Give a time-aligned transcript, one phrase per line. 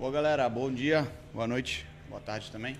[0.00, 2.74] Bom, galera, bom dia, boa noite, boa tarde também.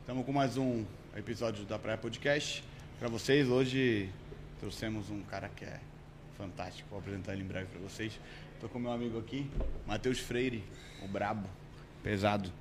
[0.00, 0.84] Estamos com mais um
[1.16, 2.62] episódio da Praia Podcast.
[2.98, 4.10] Para vocês, hoje
[4.60, 5.80] trouxemos um cara que é
[6.36, 8.20] fantástico, vou apresentar ele em breve para vocês.
[8.52, 9.50] Estou com meu amigo aqui,
[9.86, 10.62] Matheus Freire,
[11.02, 11.48] o brabo,
[12.02, 12.52] pesado.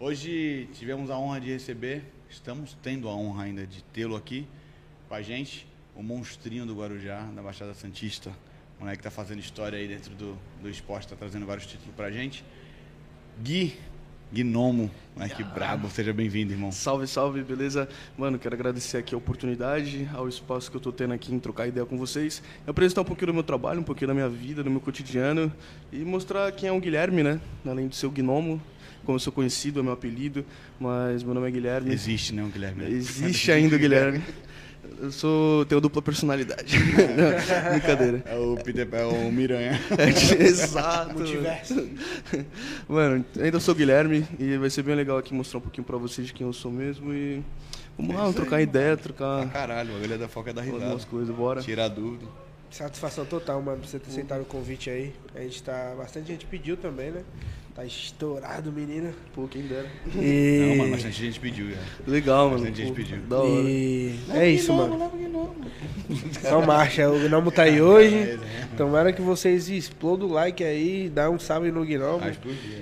[0.00, 4.48] Hoje tivemos a honra de receber, estamos tendo a honra ainda de tê-lo aqui
[5.06, 8.30] com a gente, o monstrinho do Guarujá, da Baixada Santista.
[8.78, 12.10] O moleque tá fazendo história aí dentro do, do esporte, tá trazendo vários títulos pra
[12.10, 12.42] gente.
[13.42, 13.74] Gui,
[14.32, 15.46] Gnomo, moleque ah.
[15.46, 16.70] brabo, seja bem-vindo, irmão.
[16.70, 17.88] Salve, salve, beleza?
[18.16, 21.66] Mano, quero agradecer aqui a oportunidade, ao espaço que eu tô tendo aqui em trocar
[21.66, 24.70] ideia com vocês, apresentar um pouquinho do meu trabalho, um pouquinho da minha vida, do
[24.70, 25.52] meu cotidiano
[25.92, 27.40] e mostrar quem é o Guilherme, né?
[27.66, 28.62] Além de ser o Gnomo,
[29.04, 30.44] como eu sou conhecido, é meu apelido,
[30.78, 31.92] mas meu nome é Guilherme.
[31.92, 32.84] Existe, né, o Guilherme?
[32.84, 34.22] Existe ainda o Guilherme.
[35.00, 36.78] Eu sou, tenho dupla personalidade.
[36.78, 38.22] Não, brincadeira.
[38.26, 39.80] É o Peter é o Miranha.
[39.98, 41.14] É, exato.
[41.18, 41.88] Multiverso.
[42.88, 46.26] Mano, ainda sou Guilherme e vai ser bem legal aqui mostrar um pouquinho pra vocês
[46.26, 47.42] de quem eu sou mesmo e
[47.96, 49.42] vamos lá, vamos trocar aí, ideia, trocar.
[49.42, 50.84] Ah, caralho, a galera da foca é da risada.
[50.84, 51.60] Algumas coisas, bora.
[51.60, 52.26] Tirar dúvida.
[52.70, 55.14] Satisfação total, mano, por você ter aceitado o convite aí.
[55.34, 55.94] A gente tá.
[55.96, 57.22] Bastante gente pediu também, né?
[57.74, 59.12] Tá estourado, menina.
[59.34, 59.88] Pô, quem dera.
[60.14, 60.66] E...
[60.68, 61.76] Não, mano, bastante gente pediu já.
[62.06, 62.60] Legal, mano.
[62.60, 63.18] Bastante gente pediu.
[63.28, 63.68] Da hora.
[63.68, 64.20] E...
[64.32, 65.12] É isso, mano.
[66.44, 68.14] Então marcha, o Gnomo tá aí hoje.
[68.14, 68.38] É,
[68.76, 72.20] Tomara que vocês explodam o like aí, dá um salve no Gnomo.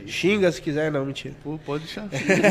[0.07, 1.35] Xinga se quiser, não, mentira.
[1.43, 2.09] Pô, pode deixar.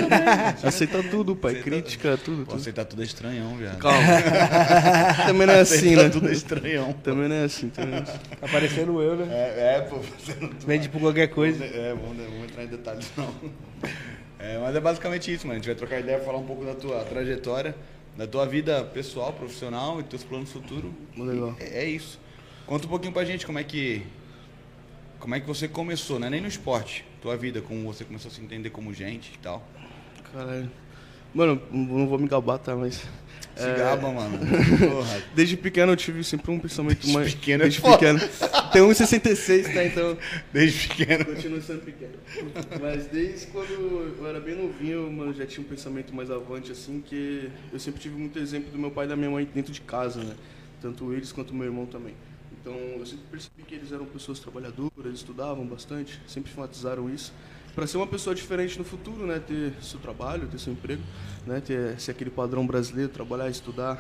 [0.64, 1.52] Aceita tudo, pai.
[1.52, 1.70] Aceita...
[1.70, 2.46] Crítica, tudo.
[2.46, 3.80] Pô, aceitar tudo é estranhão, viado.
[3.80, 3.98] Calma.
[5.28, 6.10] também não é assim, né?
[6.10, 6.94] tudo é estranhão.
[7.04, 8.20] Também não é assim, também não é assim.
[8.40, 9.28] Tá parecendo eu, né?
[9.30, 10.00] É, é pô.
[10.66, 11.66] Vende por qualquer coisa.
[11.66, 11.94] É,
[12.32, 13.34] vamos vamos entrar em detalhes não.
[14.40, 15.54] É, mas é basicamente isso, mano.
[15.54, 17.76] A gente vai trocar ideia, falar um pouco da tua trajetória,
[18.18, 20.92] da tua vida pessoal, profissional e teus planos futuros.
[21.16, 21.56] Legal.
[21.60, 22.20] É, é, isso.
[22.66, 24.04] Conta um pouquinho pra gente como é que
[25.20, 26.30] como é que você começou, né?
[26.30, 29.64] Nem no esporte, tua vida, como você começou a se entender como gente e tal.
[30.34, 30.72] Caralho.
[31.34, 32.76] Mano, não vou me gabar, tá?
[32.76, 33.08] Mas
[33.62, 33.76] se é...
[33.76, 34.38] gaba, mano.
[34.38, 35.24] Porra.
[35.36, 37.34] Desde pequeno eu tive sempre um pensamento Desde mais.
[37.34, 38.20] Pequeno é Desde é pequeno.
[38.72, 39.86] Tem 1,66, tá?
[39.86, 40.18] Então.
[40.52, 41.26] Desde pequeno.
[41.26, 42.14] Continuo sendo pequeno.
[42.82, 43.72] Mas desde quando
[44.20, 48.02] eu era bem novinho, mano, já tinha um pensamento mais avante, assim, que eu sempre
[48.02, 50.36] tive muito exemplo do meu pai e da minha mãe dentro de casa, né?
[50.82, 52.14] Tanto eles quanto meu irmão também.
[52.60, 57.34] Então eu sempre percebi que eles eram pessoas trabalhadoras, estudavam bastante, sempre enfatizaram isso
[57.76, 59.40] para ser uma pessoa diferente no futuro, né?
[59.40, 61.02] Ter seu trabalho, ter seu emprego,
[61.46, 61.62] né?
[61.62, 64.00] Ter ser aquele padrão brasileiro, trabalhar, estudar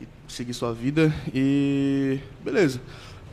[0.00, 1.12] e seguir sua vida.
[1.34, 2.80] E beleza.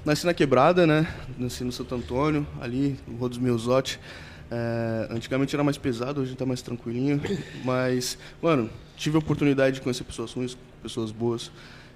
[0.06, 1.08] Nasci na Quebrada, né?
[1.38, 4.00] Nasci no Santo Antônio, ali, no Rua dos Meusote.
[4.50, 7.22] É, antigamente era mais pesado, hoje está mais tranquilinho.
[7.66, 11.52] Mas, mano, tive a oportunidade de conhecer pessoas ruins, pessoas boas.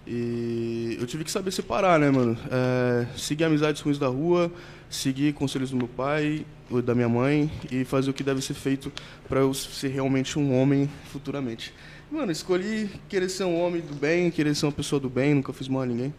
[0.05, 2.37] E eu tive que saber separar, né, mano?
[2.51, 4.51] É, seguir amizades ruins da rua,
[4.91, 6.45] seguir conselhos do meu pai,
[6.83, 8.91] da minha mãe e fazer o que deve ser feito
[9.27, 11.73] para eu ser realmente um homem futuramente.
[12.11, 15.53] Mano, escolhi querer ser um homem do bem, querer ser uma pessoa do bem, nunca
[15.53, 16.13] fiz mal a ninguém.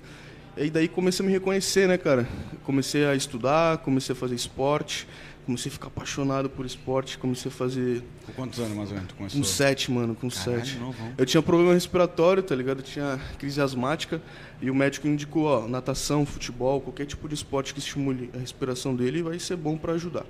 [0.57, 2.27] E daí comecei a me reconhecer, né, cara?
[2.65, 5.07] Comecei a estudar, comecei a fazer esporte,
[5.45, 8.03] comecei a ficar apaixonado por esporte, comecei a fazer.
[8.27, 9.41] Com quantos anos mais ou menos tu começou?
[9.41, 10.81] Com sete, mano, com Caralho, sete.
[11.19, 12.79] Eu tinha problema respiratório, tá ligado?
[12.79, 14.23] Eu tinha crise asmática
[14.61, 18.95] e o médico indicou, ó, natação, futebol, qualquer tipo de esporte que estimule a respiração
[18.95, 20.25] dele vai ser bom para ajudar.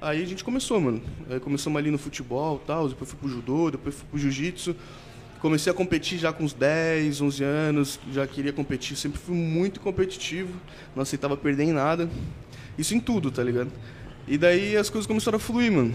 [0.00, 1.00] Aí a gente começou, mano.
[1.30, 4.74] Aí começamos ali no futebol tal, depois fui pro judô, depois fui pro jiu-jitsu.
[5.40, 9.80] Comecei a competir já com uns 10, 11 anos, já queria competir, sempre fui muito
[9.80, 10.52] competitivo,
[10.94, 12.08] não aceitava perder em nada.
[12.78, 13.70] Isso em tudo, tá ligado?
[14.26, 15.92] E daí as coisas começaram a fluir, mano.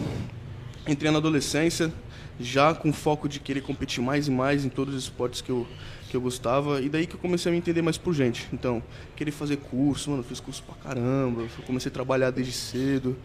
[0.87, 1.91] Entrei na adolescência,
[2.39, 5.65] já com foco de querer competir mais e mais em todos os esportes que eu,
[6.09, 6.81] que eu gostava.
[6.81, 8.47] E daí que eu comecei a me entender mais por gente.
[8.51, 8.83] Então,
[9.15, 11.43] querer fazer curso, mano, fiz curso pra caramba.
[11.65, 13.15] Comecei a trabalhar desde cedo.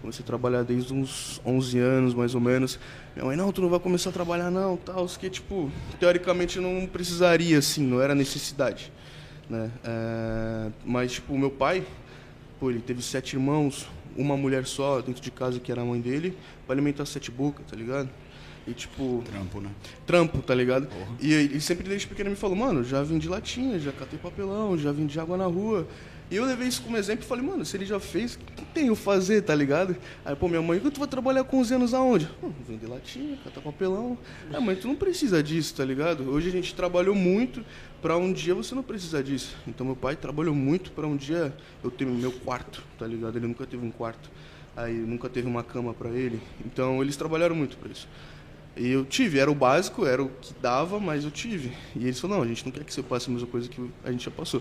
[0.00, 2.78] Comecei a trabalhar desde uns 11 anos, mais ou menos.
[3.14, 5.06] Minha mãe, não, tu não vai começar a trabalhar não, tal.
[5.06, 8.92] Que, tipo, teoricamente não precisaria, assim, não era necessidade.
[9.48, 9.70] Né?
[9.84, 11.84] É, mas, tipo, meu pai,
[12.60, 13.86] pô, ele teve sete irmãos,
[14.16, 16.36] uma mulher só dentro de casa que era a mãe dele,
[16.66, 18.08] para alimentar sete bocas, tá ligado?
[18.66, 19.22] E tipo.
[19.24, 19.70] Trampo, né?
[20.04, 20.88] Trampo, tá ligado?
[21.20, 24.76] E ele sempre desde pequeno me falou, mano, já vim de latinha, já catei papelão,
[24.76, 25.86] já vim de água na rua.
[26.28, 28.64] E eu levei isso como exemplo e falei, mano, se ele já fez, o que
[28.64, 29.96] tem eu fazer, tá ligado?
[30.24, 32.28] Aí, pô, minha mãe, tu vai trabalhar com 11 anos aonde?
[32.42, 34.18] Hum, vender latinha, catar papelão.
[34.52, 36.28] É, mãe, tu não precisa disso, tá ligado?
[36.28, 37.64] Hoje a gente trabalhou muito
[38.02, 39.56] para um dia você não precisar disso.
[39.68, 43.36] Então meu pai trabalhou muito para um dia eu ter meu quarto, tá ligado?
[43.36, 44.28] Ele nunca teve um quarto.
[44.76, 46.40] Aí nunca teve uma cama para ele.
[46.64, 48.08] Então eles trabalharam muito para isso.
[48.76, 51.72] E eu tive, era o básico, era o que dava, mas eu tive.
[51.94, 53.80] E eles falaram, não, a gente não quer que você passe a mesma coisa que
[54.04, 54.60] a gente já passou.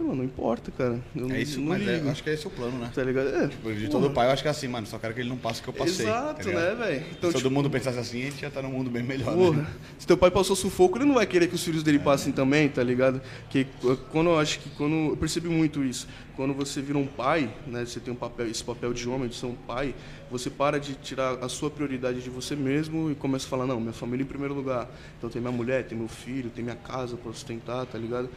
[0.00, 0.98] Mano, não importa, cara.
[1.14, 2.90] Eu é isso, não mas é, acho que é esse o plano, né?
[2.94, 3.28] Tá ligado?
[3.28, 3.48] É.
[3.48, 4.86] Tipo, de todo pai, eu acho que é assim, mano.
[4.86, 6.06] Só quero que ele não passe o que eu passei.
[6.06, 7.04] Exato, tá né, velho?
[7.10, 9.34] Então, Se tipo, todo mundo pensasse assim, a gente já tá num mundo bem melhor.
[9.34, 9.66] Porra, né?
[9.98, 12.68] se teu pai passou sufoco, ele não vai querer que os filhos dele passem também,
[12.68, 13.20] tá ligado?
[13.50, 13.66] Que
[14.10, 15.10] quando eu acho que quando.
[15.10, 16.08] Eu percebi muito isso.
[16.40, 17.84] Quando você vira um pai, né?
[17.84, 19.94] Você tem um papel, esse papel de homem, de ser um pai,
[20.30, 23.78] você para de tirar a sua prioridade de você mesmo e começa a falar, não,
[23.78, 24.88] minha família em primeiro lugar.
[25.18, 28.30] Então tem minha mulher, tem meu filho, tem minha casa para sustentar, tá ligado?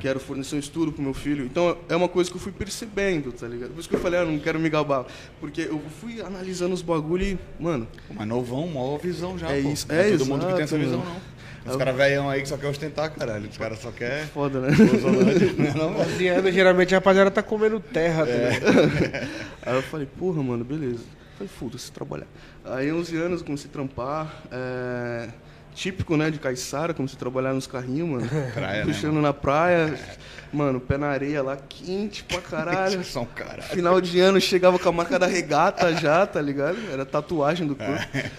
[0.00, 1.44] Quero fornecer um estudo pro meu filho.
[1.44, 3.72] Então é uma coisa que eu fui percebendo, tá ligado?
[3.72, 5.04] Por isso que eu falei, ah, não quero me gabar.
[5.38, 7.86] Porque eu fui analisando os bagulho e, mano.
[8.10, 9.52] Mas novão, maior visão já.
[9.52, 9.68] É pô.
[9.68, 11.20] isso, é, é todo mundo que tem essa visão, não.
[11.66, 13.48] Os caras velhão aí que só quer ostentar, caralho.
[13.48, 14.26] Os caras só quer.
[14.28, 14.68] Foda, né?
[15.74, 19.28] não, não, 11 anos, geralmente a rapaziada tá comendo terra, tá é.
[19.62, 21.04] Aí eu falei, porra, mano, beleza.
[21.36, 22.26] Falei, foda-se, trabalhar.
[22.64, 24.42] Aí, 11 anos, comecei a trampar.
[24.50, 25.28] É...
[25.74, 28.28] Típico, né, de Caiçara, comecei a trabalhar nos carrinhos, mano.
[28.52, 29.94] Praia, né, Puxando né, na praia.
[29.94, 30.30] É.
[30.52, 33.02] Mano, pé na areia lá, quente pra caralho.
[33.04, 33.62] São caralho.
[33.62, 36.78] Final de ano, chegava com a marca da regata já, tá ligado?
[36.92, 38.16] Era tatuagem do corpo.
[38.16, 38.30] É.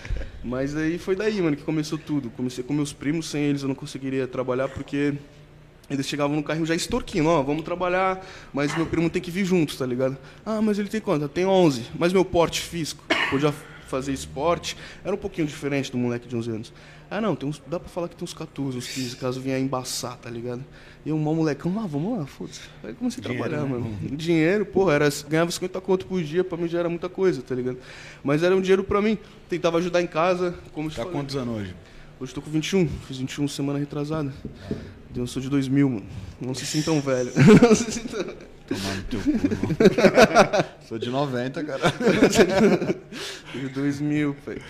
[0.44, 2.30] Mas aí foi daí, mano, que começou tudo.
[2.32, 5.14] Comecei com meus primos, sem eles eu não conseguiria trabalhar, porque
[5.90, 9.46] eles chegavam no carrinho já extorquindo, ó, vamos trabalhar, mas meu primo tem que vir
[9.46, 10.18] junto, tá ligado?
[10.46, 11.28] Ah, mas ele tem quanto?
[11.28, 13.54] Tem 11, mas meu porte físico, podia
[13.88, 16.74] fazer esporte, era um pouquinho diferente do moleque de 11 anos.
[17.12, 19.60] Ah, não, tem uns, dá pra falar que tem uns 14, uns 15, caso vier
[19.60, 20.64] embaçar, tá ligado?
[21.06, 22.62] E eu, um molecão, ah, vamos lá, foda-se.
[22.82, 23.68] Aí comecei a trabalhar, né?
[23.68, 23.98] mano.
[24.16, 27.54] Dinheiro, porra, era, ganhava 50 conto por dia, pra mim já era muita coisa, tá
[27.54, 27.80] ligado?
[28.24, 29.18] Mas era um dinheiro pra mim,
[29.50, 31.76] tentava ajudar em casa, como Tá quantos anos hoje?
[32.18, 34.34] Hoje tô com 21, fiz 21 semana retrasada.
[35.14, 36.06] Eu sou de 2000, mano.
[36.40, 37.34] Não se sintam velho.
[37.62, 38.24] Não se sintam
[38.72, 41.92] Tomar no teu cu, sou de 90, cara.
[43.54, 44.62] de 2000, pai.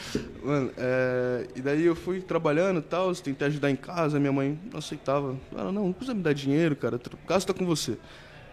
[0.43, 1.47] Mano, é...
[1.55, 5.37] e daí eu fui trabalhando e tal, tentei ajudar em casa, minha mãe não aceitava.
[5.51, 7.95] Ela, não, não precisa me dar dinheiro, cara, o caso tá com você.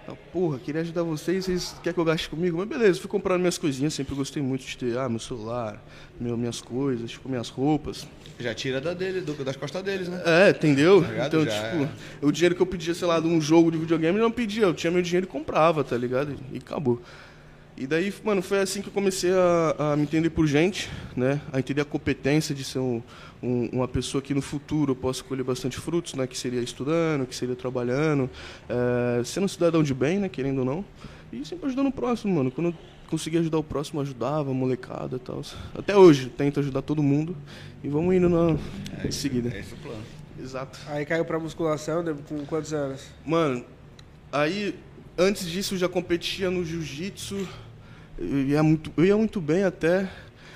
[0.09, 2.57] Ah, porra, queria ajudar vocês, vocês querem que eu gaste comigo?
[2.57, 5.85] Mas beleza, fui comprando minhas coisinhas, sempre gostei muito de ter, ah, meu celular,
[6.19, 8.07] meu, minhas coisas, tipo, minhas roupas.
[8.41, 10.23] Já tira da dele, do, das costas deles, né?
[10.25, 11.03] É, entendeu?
[11.03, 12.27] Tá então, Já tipo, é.
[12.27, 14.63] o dinheiro que eu pedia, sei lá, de um jogo de videogame, eu não pedia,
[14.63, 16.35] eu tinha meu dinheiro e comprava, tá ligado?
[16.53, 17.03] E acabou.
[17.81, 21.41] E daí, mano, foi assim que eu comecei a, a me entender por gente, né?
[21.53, 23.01] A entender a competência de ser um,
[23.41, 26.27] um, uma pessoa que no futuro eu possa colher bastante frutos, né?
[26.27, 28.29] Que seria estudando, que seria trabalhando,
[28.69, 30.29] é, sendo um cidadão de bem, né?
[30.29, 30.85] Querendo ou não.
[31.33, 32.51] E sempre ajudando o próximo, mano.
[32.51, 32.75] Quando eu
[33.09, 35.41] conseguia ajudar o próximo, ajudava, molecada e tal.
[35.73, 37.37] Até hoje, tento ajudar todo mundo.
[37.85, 38.59] E vamos indo na
[39.05, 39.55] é, em seguida.
[39.55, 40.03] É esse o plano.
[40.37, 40.81] Exato.
[40.89, 43.07] Aí caiu pra musculação com quantos anos?
[43.25, 43.65] Mano,
[44.33, 44.75] aí
[45.17, 47.47] antes disso eu já competia no jiu-jitsu
[48.19, 50.09] eu ia, muito, eu ia muito bem até.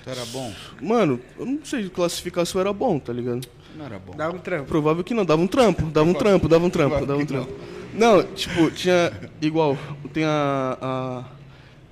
[0.05, 0.53] Tu era bom?
[0.81, 3.47] Mano, eu não sei classificar se eu era bom, tá ligado?
[3.77, 4.15] Não era bom.
[4.15, 4.65] Dava um trampo.
[4.67, 7.53] Provável que não, dava um trampo, dava um trampo, dava um trampo, dava um trampo.
[7.95, 9.77] Não, tipo, tinha igual,
[10.13, 11.25] tem a, a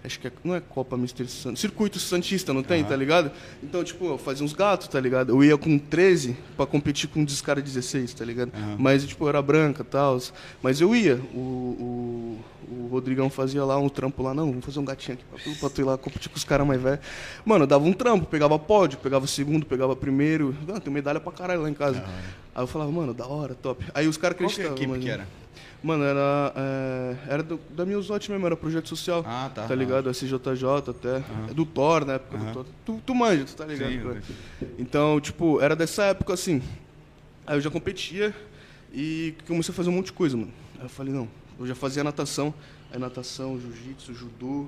[0.03, 1.61] Acho que é, não é Copa Mister Santos.
[1.61, 2.89] Circuito Santista, não tem, uhum.
[2.89, 3.31] tá ligado?
[3.63, 5.31] Então, tipo, eu fazia uns gatos, tá ligado?
[5.31, 8.53] Eu ia com 13 pra competir com um descara 16, tá ligado?
[8.79, 10.19] Mas, tipo, eu era branca e tal.
[10.63, 11.17] Mas eu ia.
[11.35, 12.39] O, o,
[12.71, 15.61] o, Rodrigão fazia lá um trampo lá, não, vamos fazer um gatinho aqui pra tu,
[15.61, 17.01] pra tu ir lá competir com os caras mais velhos.
[17.45, 20.57] Mano, eu dava um trampo, pegava pódio, pegava segundo, pegava primeiro.
[20.67, 22.03] Não, tem medalha pra caralho lá em casa.
[22.55, 23.85] Aí eu falava, mano, da hora, top.
[23.95, 24.71] Aí os caras acreditavam.
[24.71, 25.27] Qual que, equipe que era?
[25.83, 29.25] Mano, era, é, era do, da Miosote mesmo, era projeto social.
[29.27, 29.67] Ah, tá.
[29.67, 30.09] Tá ligado?
[30.09, 30.13] Ah.
[30.13, 31.17] SJJ até.
[31.17, 31.53] Ah.
[31.55, 32.67] Do Thor, na época do Thor.
[32.85, 33.91] Tu, tu manja, tu tá ligado?
[33.91, 36.63] Sim, então, tipo, era dessa época assim.
[37.47, 38.35] Aí eu já competia
[38.93, 40.53] e comecei a fazer um monte de coisa, mano.
[40.79, 41.27] Aí eu falei, não,
[41.59, 42.53] eu já fazia natação.
[42.93, 44.67] Aí natação, jiu-jitsu, judô.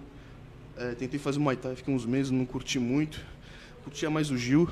[0.76, 3.20] É, tentei fazer Muay Thai, fiquei uns meses, não curti muito.
[3.84, 4.68] Curtia mais o Gil.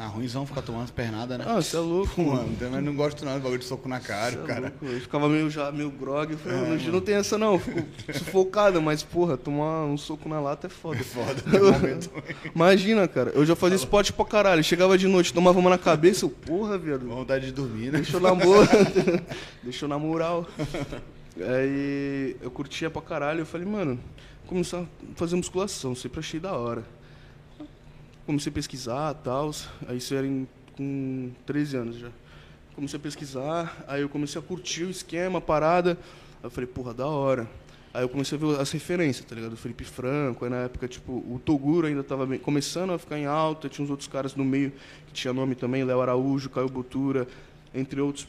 [0.00, 1.44] Ah, ruimzão ficar tomando pernada, né?
[1.44, 2.54] Ah, você é louco, mano.
[2.56, 4.72] Também não gosto não, bagulho de soco na cara, cê é cara.
[4.80, 6.30] É eu ficava meio já, meio grog.
[6.30, 7.82] Eu falei, é, não tem essa não, fico
[8.16, 11.00] sufocado, mas, porra, tomar um soco na lata é foda.
[11.00, 11.42] É foda,
[12.54, 14.62] Imagina, cara, eu já fazia esporte pra caralho.
[14.62, 17.00] Chegava de noite, tomava uma na cabeça, eu, porra, velho.
[17.00, 17.98] Vontade de dormir, né?
[17.98, 18.68] Deixa eu namorar.
[19.64, 20.44] Deixa eu namorar.
[21.40, 23.98] Aí eu curtia pra caralho, eu falei, mano,
[24.46, 24.84] começar a
[25.16, 26.84] fazer musculação, sempre achei da hora
[28.28, 29.50] comecei a pesquisar tal.
[29.96, 32.10] Isso era em, com 13 anos já.
[32.74, 35.92] Comecei a pesquisar, aí eu comecei a curtir o esquema, a parada.
[35.92, 37.48] Aí eu falei, porra, da hora.
[37.92, 39.56] Aí eu comecei a ver as referências, tá ligado?
[39.56, 43.66] Felipe Franco, aí na época, tipo, o Toguro ainda estava começando a ficar em alta,
[43.66, 44.72] tinha uns outros caras no meio
[45.06, 47.26] que tinha nome também, Léo Araújo, Caio Botura,
[47.74, 48.28] entre outros.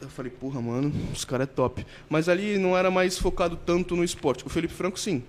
[0.00, 1.84] Eu falei, porra, mano, os caras é top.
[2.08, 4.46] Mas ali não era mais focado tanto no esporte.
[4.46, 5.24] O Felipe Franco, sim.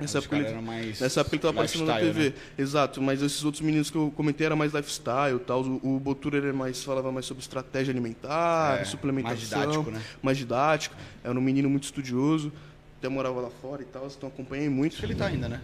[0.00, 2.30] Nessa época, ele, nessa época ele tava aparecendo na TV.
[2.30, 2.34] Né?
[2.58, 5.62] Exato, mas esses outros meninos que eu comentei era mais lifestyle tal.
[5.62, 9.36] O, o Botura ele mais, falava mais sobre estratégia alimentar, é, suplementação.
[9.36, 10.02] Mais didático, né?
[10.22, 10.96] Mais didático.
[11.22, 12.52] Era um menino muito estudioso.
[12.98, 14.92] Até morava lá fora e tal, então acompanhei muito.
[14.92, 15.60] Acho que ele tá ainda, né?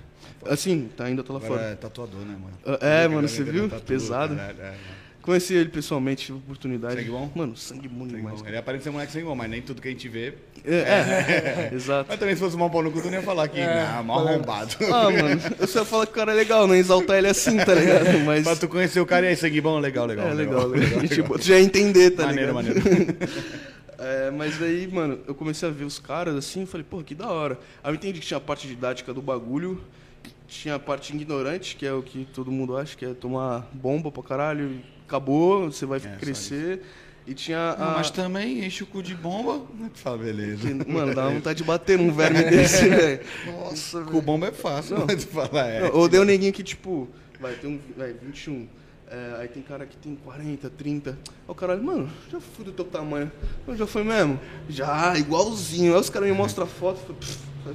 [0.46, 1.72] Assim, tá ainda, tá lá Agora fora.
[1.72, 2.78] É tatuador, né, mano?
[2.80, 3.68] Ah, é, mano, você viu?
[3.68, 4.34] Pesado.
[4.34, 4.74] É, é, é.
[5.26, 6.94] Conheci ele pessoalmente, tive oportunidade.
[6.94, 7.28] Sangue bom?
[7.34, 8.40] Mano, sangue bom sangue demais.
[8.40, 8.46] Bom.
[8.46, 10.34] Ele aparece ser um moleque sangue bom, mas nem tudo que a gente vê.
[10.64, 11.70] É, é.
[11.74, 12.06] exato.
[12.08, 14.04] Mas também se fosse um pau no cu, tu não ia falar aqui, é, não,
[14.04, 14.76] mal arrombado.
[14.84, 17.74] Ah, mano, eu só falo que o cara é legal, não exaltar ele assim, tá
[17.74, 18.06] ligado?
[18.24, 18.44] Mas.
[18.44, 20.28] Pra tu conhecer o cara e aí, sangue bom, legal, legal.
[20.28, 21.00] É, legal, legal.
[21.00, 21.26] legal, legal.
[21.38, 22.84] tu já ia entender, tá maneiro, ligado?
[22.84, 23.18] Maneiro,
[23.98, 27.16] É, mas aí, mano, eu comecei a ver os caras assim e falei, pô, que
[27.16, 27.58] da hora.
[27.82, 29.82] Aí eu entendi que tinha a parte didática do bagulho,
[30.46, 34.12] tinha a parte ignorante, que é o que todo mundo acha, que é tomar bomba
[34.12, 36.82] pra caralho acabou, você vai é, crescer.
[37.26, 37.76] E tinha a...
[37.76, 39.66] Não, mas também enche o cu de bomba.
[39.94, 40.68] Fala, beleza.
[40.86, 43.20] Mano, dá vontade de bater num verme desse, velho.
[43.46, 45.06] Nossa, Com bomba é fácil, não.
[45.06, 45.90] mas fala, é.
[45.90, 47.08] Ou deu um neguinho que, tipo,
[47.40, 47.80] vai ter um.
[47.96, 48.68] Vai, 21.
[49.08, 51.10] É, aí tem cara que tem 40, 30.
[51.10, 51.16] Aí
[51.48, 53.30] o caralho, mano, já fui do teu tamanho.
[53.66, 54.38] Eu já foi mesmo?
[54.68, 55.94] Já, igualzinho.
[55.94, 57.04] Aí os caras me mostram a foto e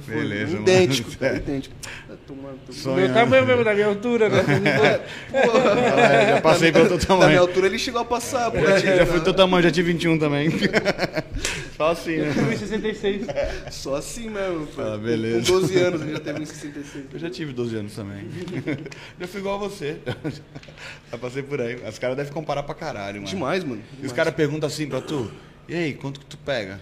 [0.06, 1.36] Beleza, idêntico, mano.
[1.36, 1.74] Idêntico.
[2.70, 4.42] Sonho, meu tamanho mesmo, da minha altura, né?
[5.30, 7.20] Porra, já passei pelo teu tamanho.
[7.20, 8.58] Da minha altura ele chegou a passar, pô.
[8.58, 10.50] Já, já fui teu tamanho, já tive 21 também.
[11.76, 12.28] Só assim, né?
[12.28, 13.26] Eu tive 66.
[13.70, 14.82] Só assim mesmo, pô.
[14.82, 15.52] Ah, beleza.
[15.52, 17.04] Com 12 anos ele já teve 66.
[17.12, 18.28] Eu já tive 12 anos também.
[19.20, 19.98] já fui igual a você.
[21.10, 21.76] Já passei por aí.
[21.86, 23.26] Os caras devem comparar pra caralho, mano.
[23.26, 23.82] Demais, mano.
[23.82, 24.02] Demais.
[24.02, 25.30] E os caras perguntam assim pra tu,
[25.68, 26.80] e aí, quanto que tu pega?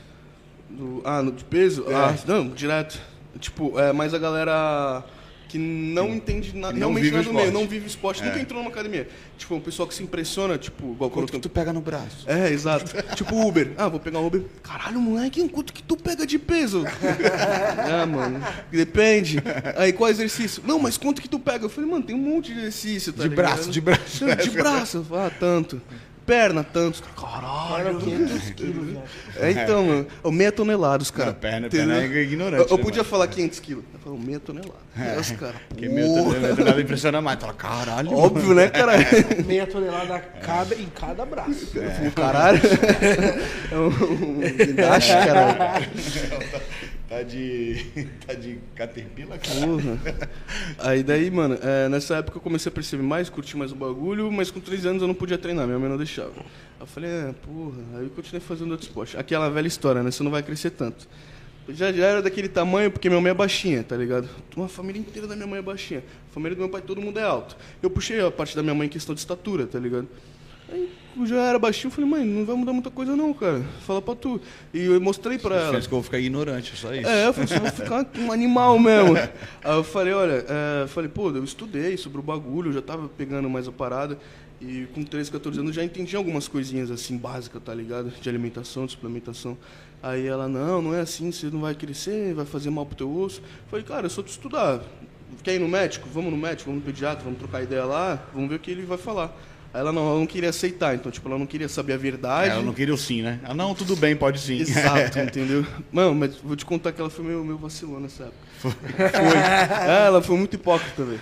[0.70, 1.84] Do, ah, no de peso?
[1.88, 1.94] É.
[1.94, 3.00] Ah, não, direto.
[3.38, 5.04] Tipo, é, mas a galera
[5.50, 8.26] que não entende na, realmente nada do meio, não vive esporte, é.
[8.26, 9.08] nunca entrou numa academia.
[9.36, 12.24] Tipo, um pessoal que se impressiona, tipo, igual quanto que tu pega no braço.
[12.28, 12.92] É, exato.
[13.16, 13.72] tipo Uber.
[13.76, 14.44] Ah, vou pegar Uber.
[14.62, 16.84] Caralho, moleque, quanto que tu pega de peso?
[16.86, 18.40] é, mano.
[18.70, 19.42] Depende.
[19.76, 20.62] Aí qual exercício?
[20.64, 21.64] Não, mas quanto que tu pega?
[21.64, 23.46] Eu falei, mano, tem um monte de exercício, tá De ligado?
[23.46, 24.36] braço, de braço.
[24.36, 25.06] De braço.
[25.10, 25.82] Ah, tanto
[26.30, 27.02] perna, tanto.
[27.20, 28.98] Caralho, 500 quilos.
[29.36, 30.06] É, então, mano.
[30.22, 31.34] Oh, meia tonelada, os caras.
[31.34, 32.62] Perna, perna é ignorante.
[32.62, 33.84] Eu, eu né, podia falar 500 quilos.
[33.92, 34.78] Eu falo, meia tonelada.
[34.96, 35.18] É.
[35.18, 35.56] os caras.
[35.76, 37.40] Que meia tonelada impressiona mais.
[37.40, 38.16] Fala, caralho.
[38.16, 38.60] Óbvio, mano.
[38.60, 38.92] né, cara?
[39.44, 41.76] meia tonelada cada, em cada braço.
[41.76, 42.10] É.
[42.10, 42.60] Caralho.
[43.70, 45.86] É um, um guindaste, caralho.
[47.10, 47.84] Tá de.
[48.24, 49.66] tá de caterpillar, cara.
[49.66, 50.30] Porra.
[50.78, 54.30] Aí daí, mano, é, nessa época eu comecei a perceber mais, curtir mais o bagulho,
[54.30, 56.30] mas com 3 anos eu não podia treinar, minha mãe não deixava.
[56.30, 56.44] Aí
[56.78, 59.16] eu falei, é, porra, aí eu continuei fazendo outro esporte.
[59.16, 60.12] Aquela velha história, né?
[60.12, 61.08] Você não vai crescer tanto.
[61.68, 64.28] Já, já era daquele tamanho, porque minha mãe é baixinha, tá ligado?
[64.56, 66.04] Uma família inteira da minha mãe é baixinha.
[66.30, 67.56] A família do meu pai, todo mundo é alto.
[67.82, 70.06] Eu puxei a parte da minha mãe em questão de estatura, tá ligado?
[70.70, 73.62] Aí eu já era baixinho, falei, mãe, não vai mudar muita coisa não, cara.
[73.80, 74.40] Fala pra tu.
[74.72, 75.72] E eu mostrei pra ela.
[75.72, 77.08] Fez que eu vou ficar ignorante, só isso.
[77.08, 79.16] É, eu falei, vou ficar um animal mesmo.
[79.64, 83.08] Aí eu falei, olha, é, falei, pô, eu estudei sobre o bagulho, eu já tava
[83.08, 84.18] pegando mais a parada.
[84.60, 88.10] E com 13, 14 anos já entendi algumas coisinhas assim básicas, tá ligado?
[88.20, 89.56] De alimentação, de suplementação.
[90.02, 93.10] Aí ela, não, não é assim, você não vai crescer, vai fazer mal pro teu
[93.10, 93.42] osso.
[93.70, 94.82] falei, cara, eu sou de estudar.
[95.42, 96.08] Quer ir no médico?
[96.12, 98.82] Vamos no médico, vamos no pediatra, vamos trocar ideia lá, vamos ver o que ele
[98.82, 99.34] vai falar.
[99.72, 102.50] Aí ela não, ela não queria aceitar, então, tipo, ela não queria saber a verdade.
[102.50, 103.38] Ela não queria o sim, né?
[103.44, 104.58] Ah, não, tudo bem, pode sim.
[104.58, 105.64] Exato, entendeu?
[105.92, 108.50] Mano, mas vou te contar que ela foi meio, meio vacilona nessa época.
[108.58, 108.72] Foi.
[109.88, 111.20] É, ela foi muito hipócrita, velho.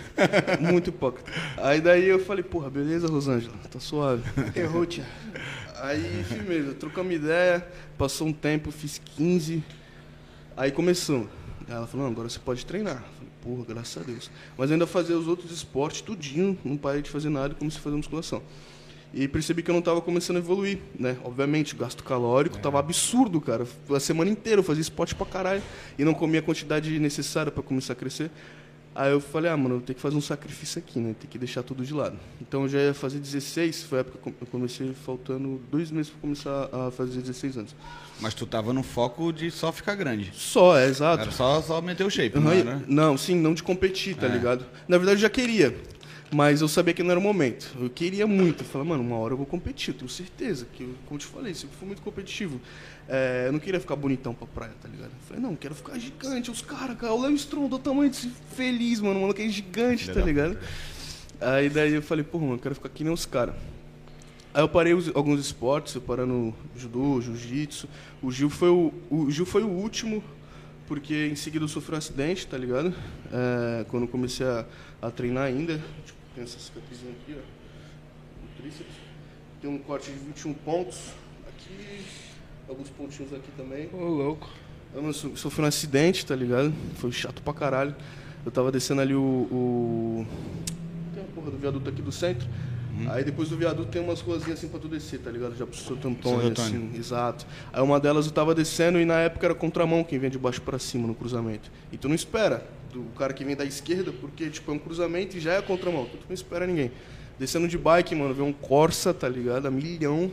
[0.61, 1.31] Muito hipócrita.
[1.59, 4.23] Aí daí eu falei, porra, beleza, Rosângela, tá suave.
[4.57, 5.05] Errou, tia.
[5.81, 7.67] Aí, firmeza, trocamos ideia,
[7.99, 9.63] passou um tempo, fiz 15.
[10.57, 11.29] Aí começou.
[11.69, 13.05] Ela falou, não, agora você pode treinar
[13.49, 14.31] porra, graças a Deus.
[14.59, 17.97] Mas ainda fazia os outros esportes tudinho, não parei de fazer nada, como se fazer
[17.97, 18.43] musculação.
[19.15, 21.17] E percebi que eu não estava começando a evoluir, né?
[21.25, 22.81] Obviamente, gasto calórico estava é.
[22.81, 23.67] absurdo, cara.
[23.89, 25.63] A semana inteira eu fazia esporte pra caralho
[25.99, 28.31] e não comia a quantidade necessária para começar a crescer.
[28.95, 31.15] Aí eu falei, ah, mano, eu tenho que fazer um sacrifício aqui, né?
[31.19, 32.19] Tem que deixar tudo de lado.
[32.43, 36.11] Então eu já ia fazer 16, foi a época que eu comecei faltando dois meses
[36.11, 37.77] para começar a fazer 16 anos.
[38.21, 40.33] Mas tu tava no foco de só ficar grande.
[40.35, 41.23] Só, é exato.
[41.23, 42.83] Era só, só meter o shape, não, era?
[42.87, 44.31] não, sim, não de competir, tá é.
[44.31, 44.67] ligado?
[44.89, 45.75] Na verdade eu já queria.
[46.31, 47.75] Mas eu sabia que não era o momento.
[47.81, 48.63] Eu queria muito.
[48.63, 50.67] Eu falei, mano, uma hora eu vou competir, eu tenho certeza.
[50.73, 52.61] Que, eu, como eu te falei, sempre fui muito competitivo.
[53.09, 55.11] É, eu não queria ficar bonitão pra praia, tá ligado?
[55.11, 56.51] Eu falei, não, quero ficar gigante.
[56.51, 59.21] Os caras, cara, o Léo Strong do tamanho desse feliz, mano.
[59.21, 60.59] O maluco é gigante, tá ligado?
[61.41, 63.55] Aí daí eu falei, pô, mano, eu quero ficar que nem os caras.
[64.59, 67.89] Aí eu parei os, alguns esportes, eu parei no judô, jiu-jitsu.
[68.21, 70.21] O Gil foi o, o Gil foi o último,
[70.89, 72.93] porque em seguida eu sofri um acidente, tá ligado?
[73.33, 74.67] É, quando eu comecei a,
[75.01, 75.75] a treinar ainda.
[76.05, 78.43] Tipo, tem essa cicatrizinha aqui, ó.
[78.43, 78.93] No tríceps.
[79.63, 81.13] Tem um corte de 21 pontos.
[81.51, 82.05] Aqui
[82.69, 83.89] alguns pontinhos aqui também.
[83.93, 84.51] Ô, louco.
[84.93, 86.75] Eu sofri um acidente, tá ligado?
[86.97, 87.95] Foi chato pra caralho.
[88.45, 89.21] Eu tava descendo ali o.
[89.21, 90.27] o...
[91.15, 92.49] Tem uma porra do viaduto aqui do centro.
[92.99, 93.13] Uhum.
[93.13, 95.57] Aí depois do viaduto tem umas ruazinhas assim pra tu descer, tá ligado?
[95.57, 97.47] Já pro Santo Antônio, assim, exato.
[97.73, 100.61] Aí uma delas eu tava descendo e na época era contramão quem vem de baixo
[100.61, 101.71] para cima no cruzamento.
[101.93, 105.37] E tu não espera do cara que vem da esquerda, porque tipo é um cruzamento
[105.37, 106.07] e já é contramão.
[106.07, 106.91] Tu não espera ninguém.
[107.39, 109.67] Descendo de bike, mano, vê um Corsa, tá ligado?
[109.67, 110.31] A milhão.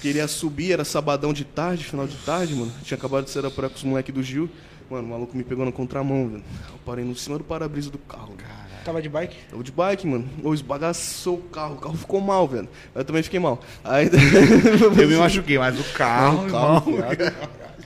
[0.00, 2.72] Queria subir, era sabadão de tarde, final de tarde, mano.
[2.82, 4.50] Tinha acabado de da praia com os moleques do Gil.
[4.90, 6.44] Mano, o maluco me pegou na contramão, velho.
[6.68, 8.34] Eu parei no cima do para-brisa do carro.
[8.36, 8.73] Cara.
[8.84, 9.36] Tava de bike?
[9.50, 10.28] Tava de bike, mano.
[10.42, 11.74] Ou esbagaçou o carro.
[11.74, 12.68] O carro ficou mal, velho.
[12.94, 13.60] Eu também fiquei mal.
[13.82, 14.10] Aí...
[15.00, 16.42] Eu me machuquei, mas o carro.
[16.42, 16.92] Não, o carro,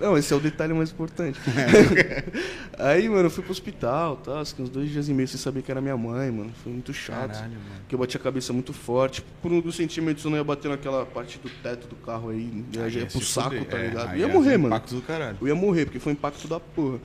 [0.01, 1.39] não, esse é o detalhe mais importante.
[2.79, 4.41] aí, mano, eu fui pro hospital, tá?
[4.41, 6.53] Uns dois dias e meio sem saber que era minha mãe, mano.
[6.63, 7.33] Foi muito chato.
[7.33, 7.81] Caralho, mano.
[7.81, 9.23] Porque eu bati a cabeça muito forte.
[9.43, 12.65] Por um dos centímetros eu não ia bater naquela parte do teto do carro aí.
[12.81, 13.67] aí já ia pro saco, fuder.
[13.67, 14.11] tá é, ligado?
[14.11, 14.75] É, eu ia morrer, mano.
[14.75, 15.39] Impacto do caralho.
[15.41, 16.99] Eu ia morrer, porque foi impacto da porra.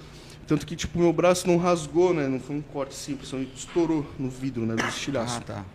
[0.47, 2.27] Tanto que, tipo, meu braço não rasgou, né?
[2.27, 4.75] Não foi um corte simples, só estourou no vidro, né?
[4.75, 5.37] Do estilhaço.
[5.37, 5.65] Ah, tá.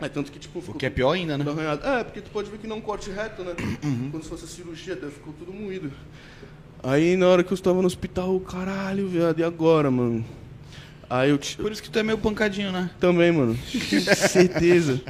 [0.00, 0.76] É, tanto que, tipo, ficou.
[0.76, 1.44] O que é pior ainda, né?
[1.50, 1.86] Arranhado.
[1.86, 3.54] É, porque tu pode ver que não é um corte reto, né?
[3.82, 4.08] Uhum.
[4.10, 5.90] Quando se fosse a cirurgia, até ficou tudo moído.
[6.82, 10.24] Aí na hora que eu estava no hospital, caralho, viado, e agora, mano?
[11.10, 11.38] Aí eu.
[11.56, 12.90] Por isso que tu é meio pancadinho, né?
[13.00, 13.58] Também, mano.
[14.30, 15.00] certeza.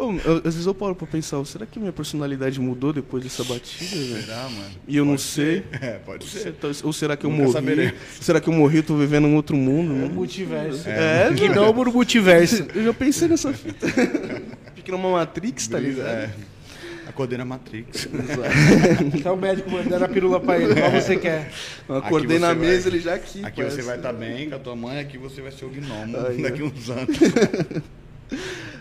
[0.00, 3.96] Eu, às vezes eu paro pra pensar, será que minha personalidade mudou depois dessa batida,
[3.96, 4.22] velho?
[4.22, 4.70] Será, mano?
[4.88, 5.64] E eu pode não sei.
[5.70, 5.80] Ser.
[5.80, 6.54] É, pode ser.
[6.82, 7.52] Ou será que eu Nunca morri?
[7.52, 7.92] Saberei.
[8.20, 10.04] Será que eu morri e tô vivendo um outro mundo?
[10.04, 10.88] É, multiverso.
[10.88, 12.66] É, é Gnomo no multiverso.
[12.74, 13.86] Eu já pensei nessa fita.
[14.74, 16.06] Fica numa Matrix, tá ligado?
[16.06, 16.30] É.
[17.08, 18.08] Acordei na Matrix.
[19.22, 21.50] tá o médico mandando a pirula pra ele, qual você quer?
[21.88, 23.44] Eu acordei na vai, mesa, ele já aqui.
[23.44, 23.76] Aqui parece.
[23.76, 26.16] você vai estar tá bem com a tua mãe, aqui você vai ser o gnomo
[26.26, 27.18] Aí, daqui uns anos.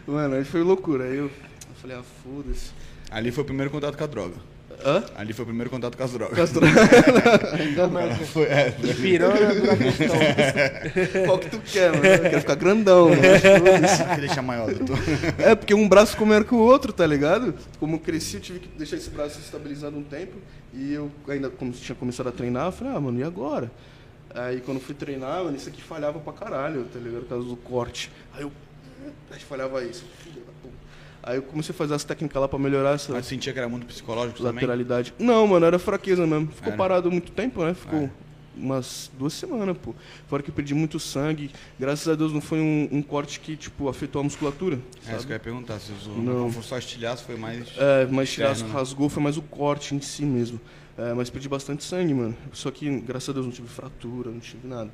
[0.08, 1.06] Mano, aí foi loucura.
[1.06, 2.72] Aí eu, eu falei, ah, foda-se.
[3.12, 4.36] Ali foi o primeiro contato com a droga.
[4.86, 5.04] Hã?
[5.16, 6.36] Ali foi o primeiro contato com as drogas.
[6.36, 7.54] Com as drogas.
[7.54, 8.30] Ainda mais.
[8.30, 8.72] Foi, é.
[8.72, 10.16] Pirona da questão.
[11.26, 12.06] Qual que tu quer, mano?
[12.06, 13.22] Eu quero ficar grandão, mano.
[14.16, 14.98] que deixar maior, doutor.
[15.38, 17.54] É, porque um braço ficou maior que o outro, tá ligado?
[17.80, 20.38] Como eu cresci, eu tive que deixar esse braço estabilizado um tempo.
[20.74, 23.70] E eu ainda, como tinha começado a treinar, eu falei, ah, mano, e agora?
[24.34, 27.22] Aí quando fui treinar, mano, isso aqui falhava pra caralho, tá ligado?
[27.22, 28.12] Por causa do corte.
[28.34, 28.52] Aí eu.
[29.32, 30.06] Aí falhava isso.
[31.22, 33.12] Aí eu comecei a fazer as técnicas lá pra melhorar essa.
[33.12, 35.12] Mas sentia que era muito psicológico lateralidade.
[35.12, 35.28] também?
[35.28, 36.48] Não, mano, era fraqueza mesmo.
[36.48, 37.74] Ficou parado muito tempo, né?
[37.74, 38.10] Ficou é.
[38.56, 39.94] umas duas semanas, pô.
[40.28, 41.52] Fora que eu perdi muito sangue.
[41.78, 44.80] Graças a Deus não foi um, um corte que, tipo, afetou a musculatura.
[45.06, 45.78] É isso que eu ia perguntar.
[45.80, 46.40] Se usou, não.
[46.44, 47.68] não foi só estilhaço, foi mais.
[47.78, 48.72] É, mas estilhaço né?
[48.72, 50.60] rasgou, foi mais o corte em si mesmo.
[50.98, 52.36] É, mas perdi bastante sangue, mano.
[52.54, 54.90] Só que, graças a Deus, não tive fratura, não tive nada.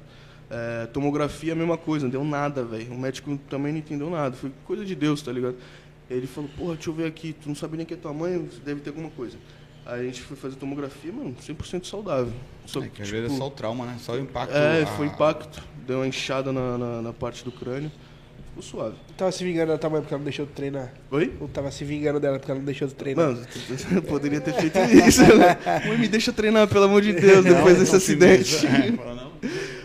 [0.58, 2.94] É, tomografia, a mesma coisa, não deu nada, velho.
[2.94, 4.38] O médico também não entendeu nada.
[4.38, 5.58] Foi coisa de Deus, tá ligado?
[6.10, 8.48] Ele falou, porra, deixa eu ver aqui, tu não sabe nem que é tua mãe,
[8.64, 9.38] deve ter alguma coisa.
[9.86, 12.32] Aí a gente foi fazer tomografia, mano, 100% saudável.
[12.66, 13.98] Só, é que às tipo, vezes é só o trauma, né?
[14.00, 14.56] Só o impacto.
[14.56, 14.88] É, a...
[14.88, 15.62] foi impacto.
[15.86, 17.92] Deu uma inchada na, na, na, parte do crânio.
[18.56, 18.96] Ficou suave.
[19.18, 20.94] Tava se vingando da tua mãe porque ela não deixou de treinar?
[21.12, 21.34] Oi?
[21.42, 23.28] Ou tava se vingando dela porque ela não deixou de treinar?
[23.28, 23.46] Mano,
[24.08, 25.58] poderia ter feito isso, né?
[25.86, 28.66] Mãe, me deixa treinar, pelo amor de Deus, depois não, desse acidente.
[28.76, 29.32] É, não.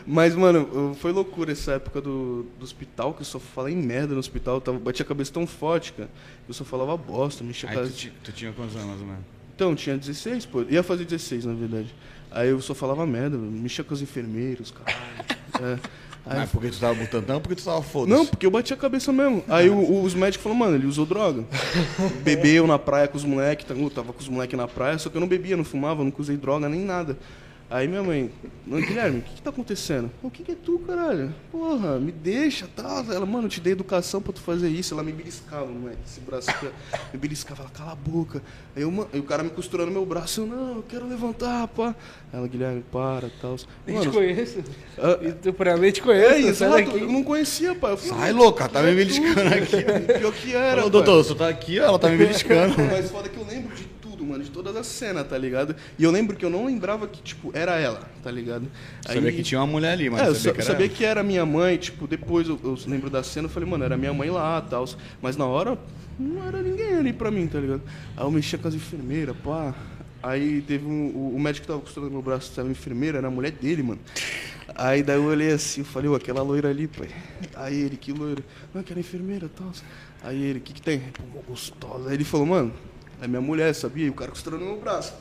[0.06, 4.20] Mas, mano, foi loucura essa época do, do hospital, que eu só falei merda no
[4.20, 4.56] hospital.
[4.56, 6.09] Eu tava, bati a cabeça tão forte, cara,
[6.44, 9.24] que eu só falava bosta, mexia Aí tu, tu, tinha quantos anos, mano?
[9.54, 10.62] Então, tinha 16, pô.
[10.62, 11.94] Ia fazer 16, na verdade.
[12.30, 15.76] Aí eu só falava merda, mexia com os enfermeiros, caralho.
[15.76, 16.09] é.
[16.26, 18.72] Aí, Mas porque tu tava botando não porque tu tava foda Não, porque eu bati
[18.72, 19.42] a cabeça mesmo.
[19.48, 21.44] Aí o, os médicos falaram, mano, ele usou droga.
[22.22, 25.16] Bebeu na praia com os moleques, tá, tava com os moleques na praia, só que
[25.16, 27.16] eu não bebia, não fumava, não usei droga nem nada.
[27.70, 28.28] Aí minha mãe,
[28.66, 30.11] Guilherme, o que, que tá acontecendo?
[30.24, 31.33] O que, que é tu, caralho?
[31.52, 33.04] Porra, me deixa, tal.
[33.04, 33.14] Tá?
[33.14, 34.92] Ela, mano, eu te dei educação pra tu fazer isso.
[34.92, 36.68] Ela me beliscava, moleque, esse braço aqui,
[37.12, 38.42] me beliscava, ela, cala a boca.
[38.74, 41.94] Aí, eu, aí o cara me costurando meu braço, eu, não, eu quero levantar, pá.
[42.33, 43.54] Ela, Guilherme, para, tal.
[43.87, 44.59] Nem te conheço.
[44.59, 46.35] Uh, e tu pra mim te conheço.
[46.35, 47.92] É, exato, eu não conhecia, pai.
[47.92, 49.85] Eu falei, Sai, louca, tá me beliscando aqui.
[50.18, 52.74] Pior que era, Ô, doutor, você tá aqui, ela tá me beliscando.
[52.90, 53.59] Mas foda que eu lembro
[54.30, 55.74] mano, de todas as cenas, tá ligado?
[55.98, 58.66] E eu lembro que eu não lembrava que, tipo, era ela, tá ligado?
[59.06, 61.04] Aí, sabia que tinha uma mulher ali, mas é, eu sabia, que, era sabia que
[61.04, 64.12] era minha mãe, tipo, depois eu, eu lembro da cena, eu falei, mano, era minha
[64.12, 64.88] mãe lá tal.
[65.20, 65.78] Mas na hora,
[66.18, 67.82] não era ninguém ali pra mim, tá ligado?
[68.16, 69.74] Aí eu mexia com as enfermeiras, pá.
[70.22, 71.06] Aí teve um.
[71.14, 74.00] O, o médico que tava costurando meu braço, tava enfermeira, era a mulher dele, mano.
[74.74, 77.08] Aí daí eu olhei assim, eu falei, aquela loira ali, pai.
[77.56, 78.42] Aí ele, que loira?
[78.72, 79.72] Não, aquela enfermeira tal.
[80.22, 81.00] Aí ele, o que que tem?
[81.00, 82.08] Pô, gostosa.
[82.08, 82.72] Aí ele falou, mano,
[83.20, 84.06] é minha mulher, sabia?
[84.06, 85.12] E o cara costurando meu braço.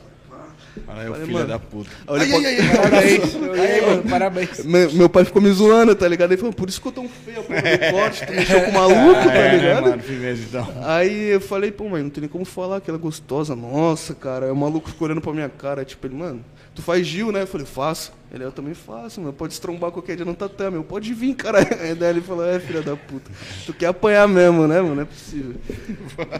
[0.86, 1.90] Olha aí, o filho da puta.
[2.06, 3.34] Olha, ai, ai, ai, parabéns.
[3.34, 4.64] Aí, mano, parabéns.
[4.64, 6.30] Meu, meu, pai ficou me zoando, tá ligado?
[6.30, 8.74] Ele falou, por isso ficou tão feio a porra do corte, tu mexeu com o
[8.74, 9.86] maluco, tá é, ligado?
[9.86, 10.68] É, mano, firmeza, então.
[10.82, 13.56] Aí eu falei, pô, mãe, não tem nem como falar que ela é gostosa.
[13.56, 14.46] Nossa, cara.
[14.46, 16.44] Aí o maluco ficou olhando pra minha cara, tipo, ele, mano,
[16.80, 17.42] tu faz Gil, né?
[17.42, 18.12] Eu falei, faço.
[18.32, 19.32] Ele, eu também faço, mano.
[19.32, 20.76] Pode estrombar qualquer dia no tatame.
[20.76, 21.58] Eu, pode vir, cara.
[21.80, 23.30] Aí daí ele falou, é, filha da puta.
[23.66, 24.94] Tu quer apanhar mesmo, né, mano?
[24.94, 25.56] Não é possível.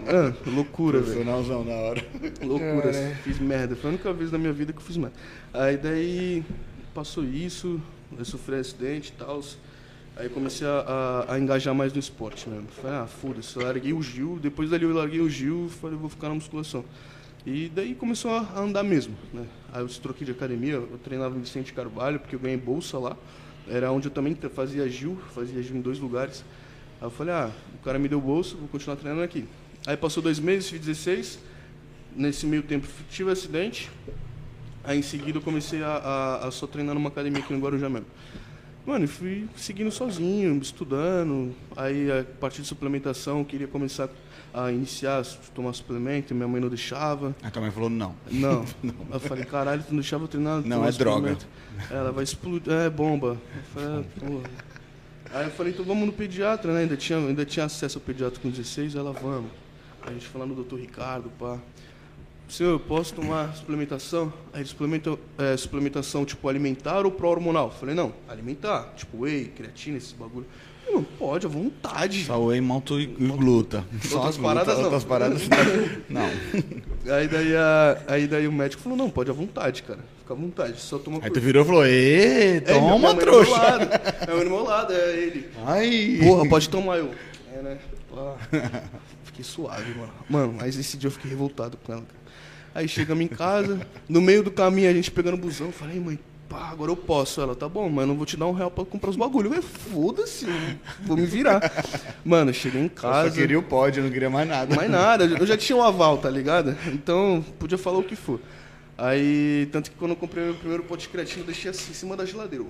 [0.06, 1.12] Mano, loucura, velho.
[1.12, 2.04] Profissionalzão na hora.
[2.42, 3.76] Loucura, assim, fiz merda.
[3.76, 5.16] Foi a única vez na minha vida que eu fiz merda.
[5.52, 6.44] Aí daí
[6.94, 7.80] passou isso,
[8.16, 9.42] eu sofri um acidente e tal.
[10.16, 12.68] Aí comecei a, a, a engajar mais no esporte mesmo.
[12.68, 15.96] Falei, ah, foda-se, eu larguei o Gil, depois dali eu larguei o Gil e falei,
[15.96, 16.84] vou ficar na musculação.
[17.46, 19.46] E daí começou a andar mesmo, né?
[19.72, 23.16] Aí eu troquei de academia, eu treinava em Vicente Carvalho, porque eu ganhei bolsa lá.
[23.68, 26.44] Era onde eu também fazia Gil, fazia Gil em dois lugares.
[27.00, 29.46] Aí eu falei, ah, o cara me deu bolsa, vou continuar treinando aqui.
[29.86, 31.38] Aí passou dois meses, fiz 16.
[32.16, 33.90] Nesse meio tempo tive acidente.
[34.82, 37.88] Aí em seguida eu comecei a, a, a só treinar numa academia aqui no Guarujá
[37.88, 38.06] mesmo.
[38.84, 41.54] Mano, fui seguindo sozinho, estudando.
[41.76, 44.08] Aí a partir de suplementação queria começar
[44.52, 47.34] a iniciar, tomar suplemento, minha mãe não deixava.
[47.42, 48.14] A tua mãe falou não.
[48.30, 48.64] Não.
[49.12, 50.62] Eu falei, caralho, tu não deixava eu treinar?
[50.64, 51.36] Não, é droga.
[51.90, 52.72] Ela vai explodir.
[52.72, 53.38] É, bomba.
[53.54, 54.50] Eu falei, ah, porra.
[55.32, 56.80] Aí eu falei, então vamos no pediatra, né?
[56.80, 59.50] Ainda tinha, ainda tinha acesso ao pediatra com 16, ela, vamos.
[60.02, 61.58] A gente lá no doutor Ricardo, pá.
[62.48, 64.32] Senhor, eu posso tomar suplementação?
[64.52, 67.70] Aí suplementa, é, suplementação tipo alimentar ou pró-hormonal?
[67.70, 68.92] Falei, não, alimentar.
[68.96, 70.46] Tipo whey, creatina, esses bagulho.
[70.92, 72.24] Não, pode, à vontade.
[72.24, 73.84] Só whey, malto e gluta.
[74.02, 74.84] Só as paradas não.
[74.84, 75.42] Outras paradas
[76.08, 76.30] não.
[77.14, 80.00] Aí daí, a, aí daí o médico falou, não, pode à vontade, cara.
[80.18, 83.16] Fica à vontade, só toma Aí por- tu virou e falou, ê, É, toma, meu
[83.16, 83.56] trouxa.
[84.28, 85.48] mãe do meu lado, é ele.
[85.66, 86.18] Ai.
[86.22, 87.10] Porra, pode tomar eu.
[87.56, 87.78] É, né?
[89.24, 90.12] Fiquei suave, mano.
[90.28, 92.20] Mano, mas esse dia eu fiquei revoltado com ela, cara.
[92.74, 95.98] Aí chegamos em casa, no meio do caminho a gente pegando o busão, eu falei,
[95.98, 96.18] mãe,
[96.50, 97.40] pá, agora eu posso.
[97.40, 99.54] Ela, tá bom, mas eu não vou te dar um real pra comprar os bagulho.
[99.54, 100.52] Eu foda-se, eu
[101.04, 101.60] vou me virar.
[102.24, 103.30] Mano, eu cheguei em Eu casa.
[103.30, 104.74] só queria o pódio, eu não queria mais nada.
[104.74, 106.76] Mais nada, eu já tinha um aval, tá ligado?
[106.88, 108.40] Então, podia falar o que for.
[108.98, 111.94] Aí, tanto que quando eu comprei meu primeiro pote de creatina, eu deixei assim, em
[111.94, 112.66] cima da geladeira.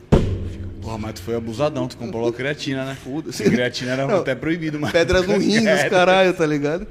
[0.80, 2.96] Porra, mas tu foi abusadão, tu comprou logo creatina, né?
[3.02, 3.42] Foda-se.
[3.44, 4.92] Creatina era Não, até proibido, mano.
[4.92, 6.86] Pedras no rim dos É, caralho, tá ligado?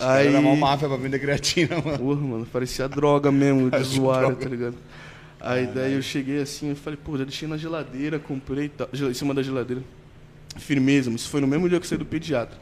[0.00, 0.26] Aí...
[0.28, 1.98] Era uma máfia pra vender creatina, mano.
[1.98, 4.34] porra, mano, parecia droga mesmo, de droga.
[4.34, 4.76] tá ligado?
[5.40, 8.88] Aí daí eu cheguei assim, eu falei, pô, já deixei na geladeira, comprei, e tal,
[8.92, 9.82] em cima da geladeira.
[10.56, 12.58] Firmeza, mas isso foi no mesmo dia que eu saí do pediatra.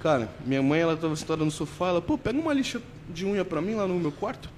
[0.00, 3.44] Cara, minha mãe, ela tava sentada no sofá, ela, pô, pega uma lixa de unha
[3.44, 4.48] pra mim lá no meu quarto.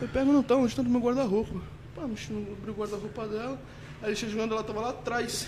[0.00, 1.60] Eu pego, não, tá, onde tá no meu guarda-roupa?
[1.94, 2.12] Pá, no
[2.52, 3.60] abri o guarda-roupa dela,
[4.02, 5.46] a lixa de unha dela tava lá atrás.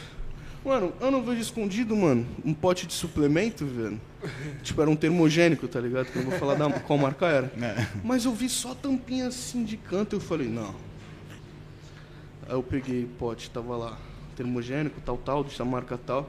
[0.64, 4.00] Mano, eu não vejo escondido, mano, um pote de suplemento, velho.
[4.62, 6.06] Tipo, era um termogênico, tá ligado?
[6.06, 7.52] Que eu não vou falar da, qual marca era.
[7.60, 7.86] É.
[8.02, 10.74] Mas eu vi só a tampinha assim de canto, eu falei, não.
[12.48, 13.98] Aí eu peguei o pote, tava lá,
[14.36, 16.28] termogênico, tal, tal, dessa marca tal.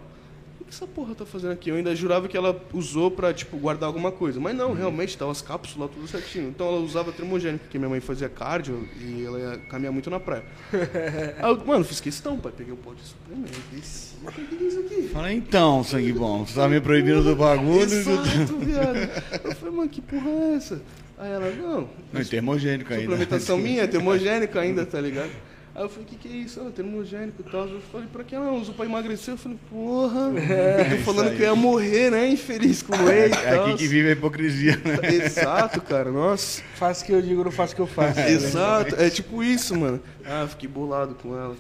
[0.60, 1.70] O que essa porra tá fazendo aqui?
[1.70, 4.38] Eu ainda jurava que ela usou pra, tipo, guardar alguma coisa.
[4.40, 6.50] Mas não, realmente, tava as cápsulas, tudo certinho.
[6.50, 10.20] Então ela usava termogênico, porque minha mãe fazia cardio e ela ia caminhar muito na
[10.20, 10.44] praia.
[11.40, 12.52] Aí eu, mano, fiz questão, pai.
[12.58, 14.16] Peguei o pote de suplemento, desci.
[14.26, 15.10] O que é isso aqui?
[15.14, 17.84] Fala, então, sangue bom, tu tá me proibindo do bagulho.
[17.84, 18.98] Exato, viado.
[19.46, 20.82] Eu falei, mano, que porra é essa?
[21.20, 23.04] Aí ela, não, Não, e termogênico ainda.
[23.04, 25.32] suplementação minha, é termogênica ainda, tá ligado?
[25.78, 26.60] Aí eu falei, o que, que é isso?
[26.60, 27.68] Ah, termogênico e tal.
[27.68, 28.60] Eu falei, pra que não?
[28.60, 29.36] Uso pra emagrecer?
[29.36, 32.28] Eu falei, porra, eu tô falando que eu ia morrer, né?
[32.30, 33.66] Infeliz com whey e É tal.
[33.68, 34.98] aqui que vive a hipocrisia, né?
[35.24, 36.64] Exato, cara, nossa.
[36.74, 38.20] Faço o que eu digo, não faço o que eu faço.
[38.28, 40.02] Exato, é tipo isso, mano.
[40.26, 41.56] Ah, fiquei bolado com ela.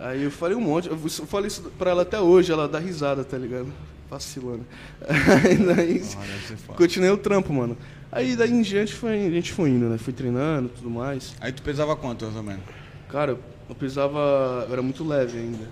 [0.00, 3.22] Aí eu falei um monte, eu falei isso pra ela até hoje, ela dá risada,
[3.22, 3.72] tá ligado?
[4.10, 4.66] Vacilando.
[5.08, 7.78] Aí daí, Ah, continuei o trampo, mano.
[8.10, 9.98] Aí daí em diante foi, a gente foi indo, né?
[9.98, 11.32] Fui treinando e tudo mais.
[11.40, 12.62] Aí tu pesava quanto, mais ou menos?
[13.08, 13.38] Cara,
[13.68, 14.64] eu pesava.
[14.66, 15.68] Eu era muito leve ainda.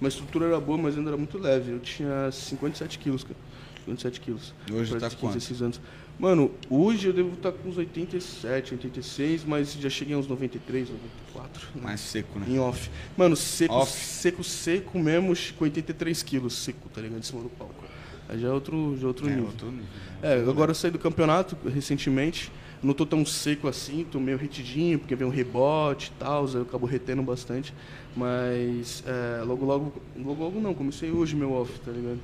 [0.00, 1.72] Minha estrutura era boa, mas ainda era muito leve.
[1.72, 3.36] Eu tinha 57 quilos, cara.
[3.80, 4.52] 57 quilos.
[4.72, 5.34] Hoje Pra tá 15, quanto?
[5.34, 5.80] 16 anos.
[6.18, 10.88] Mano, hoje eu devo estar com uns 87, 86, mas já cheguei a uns 93,
[10.88, 11.68] 94.
[11.74, 11.82] né?
[11.82, 12.46] Mais seco, né?
[12.48, 12.90] Em off.
[13.16, 13.92] Mano, seco, Off.
[13.92, 17.18] seco, seco mesmo, com 83 quilos seco, tá ligado?
[17.18, 17.84] Em cima do palco.
[18.28, 19.44] Aí já é outro, já é outro É, nível.
[19.46, 19.86] outro nível.
[20.22, 22.50] É, agora eu saí do campeonato recentemente.
[22.82, 26.62] Não tô tão seco assim, tô meio retidinho, porque vem um rebote e tal, eu
[26.62, 27.72] acabo retendo bastante.
[28.16, 32.18] Mas é, logo, logo, logo, logo não, comecei hoje meu off, tá ligado?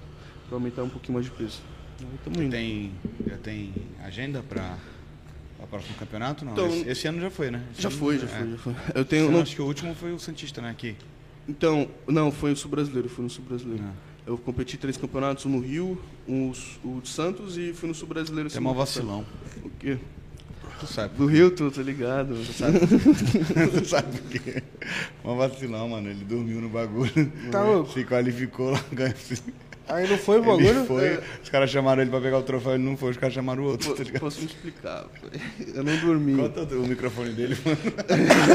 [0.48, 1.60] Pra aumentar um pouquinho mais de peso.
[2.36, 2.50] Indo.
[2.50, 2.92] Tem,
[3.28, 3.72] já tem
[4.04, 4.76] agenda pra,
[5.56, 6.44] pra próximo campeonato?
[6.44, 6.52] Não.
[6.52, 7.62] Então- esse, esse ano já foi, né?
[7.78, 8.28] Já ano- foi, já é.
[8.28, 8.74] foi, já foi.
[8.94, 9.24] Eu tenho.
[9.24, 10.70] ano não- acho que o último foi o Santista, né?
[10.70, 10.96] Aqui.
[11.48, 13.82] então, não, foi o Sul Brasileiro, fui no Sul Brasileiro.
[13.86, 13.92] Ah.
[14.26, 16.52] Eu competi três campeonatos, um no Rio, um,
[16.84, 18.48] o de Santos e fui no Sul Brasileiro.
[18.48, 19.06] Tem uma semana passada.
[19.06, 19.26] vacilão.
[19.64, 19.98] O quê?
[20.82, 21.14] Tu sabe.
[21.16, 22.34] Do Rio, tu, tá ligado?
[22.34, 22.80] Tu sabe.
[23.78, 24.62] tu sabe por quê?
[25.22, 26.10] Uma vacilão, mano.
[26.10, 27.32] Ele dormiu no bagulho.
[27.52, 27.92] Tá louco?
[27.92, 29.14] Se qualificou lá, ganhou.
[29.88, 30.68] Aí não foi o bagulho?
[30.68, 31.22] Ele foi, é.
[31.42, 33.66] os caras chamaram ele pra pegar o troféu, ele não foi, os caras chamaram o
[33.66, 35.04] outro, tá Posso me explicar?
[35.74, 36.36] Eu não dormi.
[36.36, 37.78] Conta o microfone dele, mano.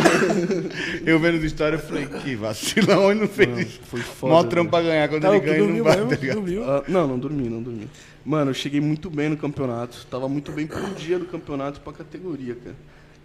[1.06, 3.80] eu vendo a história, eu falei, que vacilão, ele não fez mano, isso.
[3.84, 4.34] Foi foda.
[4.34, 6.04] Mó trampo pra ganhar, quando tá, ele ganha, não vai, tá
[6.38, 7.90] Uh, não, não dormi, não dormi.
[8.28, 11.94] Mano, eu cheguei muito bem no campeonato, tava muito bem pro dia do campeonato pra
[11.94, 12.76] categoria, cara.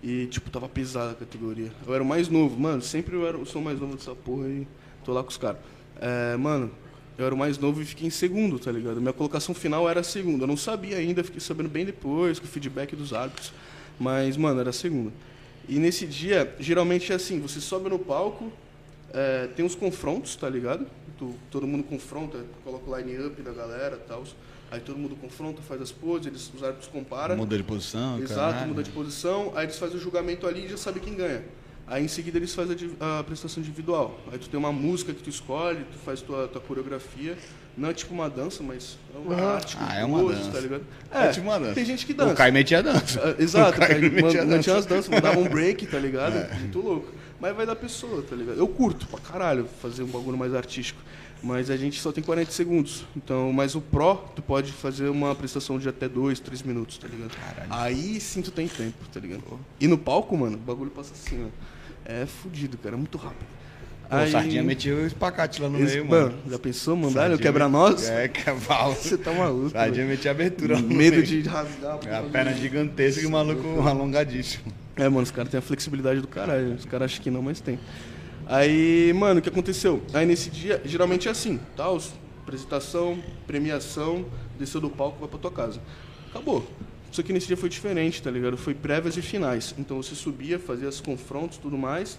[0.01, 1.73] E, tipo, tava pesada a categoria.
[1.85, 4.47] Eu era o mais novo, mano, sempre eu, era, eu sou mais novo dessa porra
[4.47, 4.65] e
[5.05, 5.61] tô lá com os caras.
[6.01, 6.71] É, mano,
[7.19, 9.01] eu era o mais novo e fiquei em segundo, tá ligado?
[9.01, 10.45] Minha colocação final era segunda.
[10.45, 13.53] Eu não sabia ainda, fiquei sabendo bem depois, com o feedback dos árbitros.
[13.99, 15.13] Mas, mano, era segunda.
[15.69, 18.53] E nesse dia, geralmente é assim, você sobe no palco,
[19.13, 20.87] é, tem uns confrontos, tá ligado?
[21.19, 24.23] Tu, todo mundo confronta, coloca o line-up da galera e tal.
[24.73, 27.37] Aí todo mundo confronta, faz as poses, eles, os árbitros comparam.
[27.37, 28.69] Muda de posição, Exato, caralho.
[28.69, 29.53] muda de posição.
[29.55, 31.45] Aí eles fazem o julgamento ali e já sabe quem ganha.
[31.87, 34.19] Aí em seguida eles fazem a, a, prestação individual.
[34.33, 37.37] Aí tu tem uma música que tu escolhe, tu faz tua, tua coreografia.
[37.77, 39.49] Não é tipo uma dança, mas é uma uhum.
[39.49, 39.77] arte.
[39.79, 40.51] Ah, é uma dança.
[40.51, 40.85] Tá ligado?
[41.11, 41.75] É, é, tipo uma dança.
[41.75, 42.33] Tem gente que dança.
[42.33, 43.21] O Kai metia dança.
[43.21, 46.35] Uh, exato, o Kai, metia, metia as danças, mandava um break, tá ligado?
[46.35, 46.55] É.
[46.61, 47.13] Muito louco.
[47.39, 48.57] Mas vai da pessoa, tá ligado?
[48.57, 51.03] Eu curto pra caralho fazer um bagulho mais artístico.
[51.43, 53.05] Mas a gente só tem 40 segundos.
[53.17, 57.09] Então, mas o Pro, tu pode fazer uma prestação de até 2, 3 minutos, tá
[57.09, 57.33] ligado?
[57.37, 57.69] Caralho.
[57.71, 59.43] Aí sim tu tem tempo, tá ligado?
[59.81, 61.49] E no palco, mano, o bagulho passa assim, ó.
[62.05, 63.47] É fudido, cara, é muito rápido.
[64.09, 64.31] Pô, Aí...
[64.31, 66.35] Sardinha metia o espacate lá no Esse, meio, mano.
[66.49, 68.09] Já pensou, mandar o quebra-nós?
[68.09, 68.95] É, cavalo.
[69.01, 69.71] Você tá maluco.
[69.71, 71.27] Sardinha metia abertura lá no Medo meio.
[71.27, 71.99] de rasgar.
[72.07, 74.73] É a perna gigantesca e o maluco alongadíssimo.
[74.97, 76.75] É, mano, os caras têm a flexibilidade do caralho.
[76.75, 77.79] Os caras acham que não, mas tem.
[78.53, 80.03] Aí, mano, o que aconteceu?
[80.13, 81.87] Aí nesse dia, geralmente é assim, tá?
[82.43, 84.27] apresentação, premiação,
[84.59, 85.81] desceu do palco, vai pra tua casa.
[86.29, 86.63] Acabou.
[87.11, 88.59] Só que nesse dia foi diferente, tá ligado?
[88.59, 89.75] Foi prévias e finais.
[89.79, 92.19] Então você subia, fazia os confrontos tudo mais,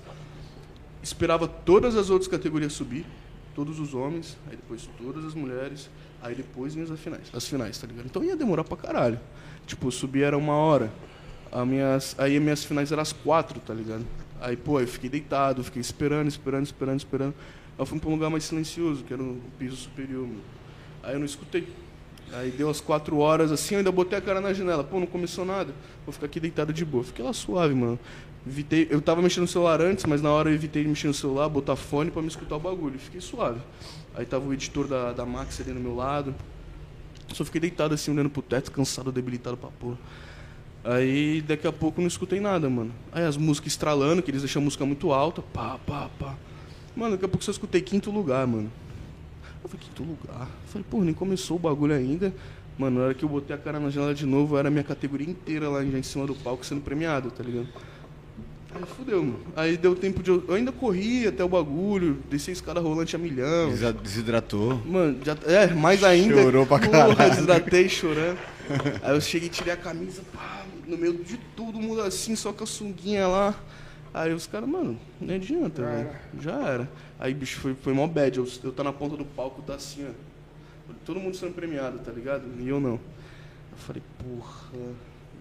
[1.04, 3.06] esperava todas as outras categorias subir,
[3.54, 5.88] todos os homens, aí depois todas as mulheres,
[6.20, 8.08] aí depois vinha as finais, as finais, tá ligado?
[8.08, 9.20] Então ia demorar pra caralho.
[9.68, 10.92] Tipo, subir era uma hora,
[11.52, 14.04] a minhas, aí as minhas finais eram as quatro, tá ligado?
[14.44, 17.34] Aí, pô, eu fiquei deitado, fiquei esperando, esperando, esperando, esperando.
[17.40, 20.28] Aí eu fui pra um lugar mais silencioso, que era o piso superior.
[21.02, 21.66] Aí eu não escutei.
[22.34, 24.84] Aí deu as quatro horas assim, eu ainda botei a cara na janela.
[24.84, 25.74] Pô, não começou nada.
[26.06, 27.06] Vou ficar aqui deitado de boa.
[27.06, 27.98] Fiquei lá suave, mano.
[28.46, 31.14] Evitei, eu tava mexendo no celular antes, mas na hora eu evitei de mexer no
[31.14, 33.00] celular, botar fone para me escutar o bagulho.
[33.00, 33.62] Fiquei suave.
[34.14, 36.36] Aí tava o editor da, da Max ali no meu lado.
[37.34, 39.98] Só fiquei deitado assim, olhando pro teto, cansado, debilitado pra porra.
[40.84, 42.92] Aí daqui a pouco não escutei nada, mano.
[43.12, 46.36] Aí as músicas estralando, que eles deixam a música muito alta, pá, pá, pá.
[46.96, 48.70] Mano, daqui a pouco só escutei quinto lugar, mano.
[49.64, 50.42] Eu falei, quinto lugar?
[50.42, 52.34] Eu falei, pô, nem começou o bagulho ainda.
[52.78, 54.84] Mano, na hora que eu botei a cara na janela de novo, era a minha
[54.84, 57.68] categoria inteira lá já em cima do palco sendo premiado, tá ligado?
[58.76, 59.40] Aí fudeu, mano.
[59.56, 60.32] Aí deu tempo de.
[60.32, 63.72] Eu, eu ainda corri até o bagulho, desci a escada rolante a milhão.
[64.02, 64.82] Desidratou.
[64.86, 66.42] Mano, já, é, mais ainda.
[66.42, 67.16] Chorou pra caralho.
[67.16, 68.40] Porra, desidratei chorando.
[69.04, 72.64] Aí eu cheguei, tirei a camisa, pá, no meio de todo mundo assim, só com
[72.64, 73.56] a sunguinha lá.
[74.14, 76.10] Aí os caras, mano, não adianta, velho.
[76.40, 76.90] Já era.
[77.20, 78.38] Aí, bicho, foi, foi mó bad.
[78.38, 80.94] Eu, eu tá na ponta do palco, tá assim, ó.
[81.06, 82.44] Todo mundo sendo premiado, tá ligado?
[82.60, 82.94] E eu não.
[82.94, 84.94] Eu falei, porra.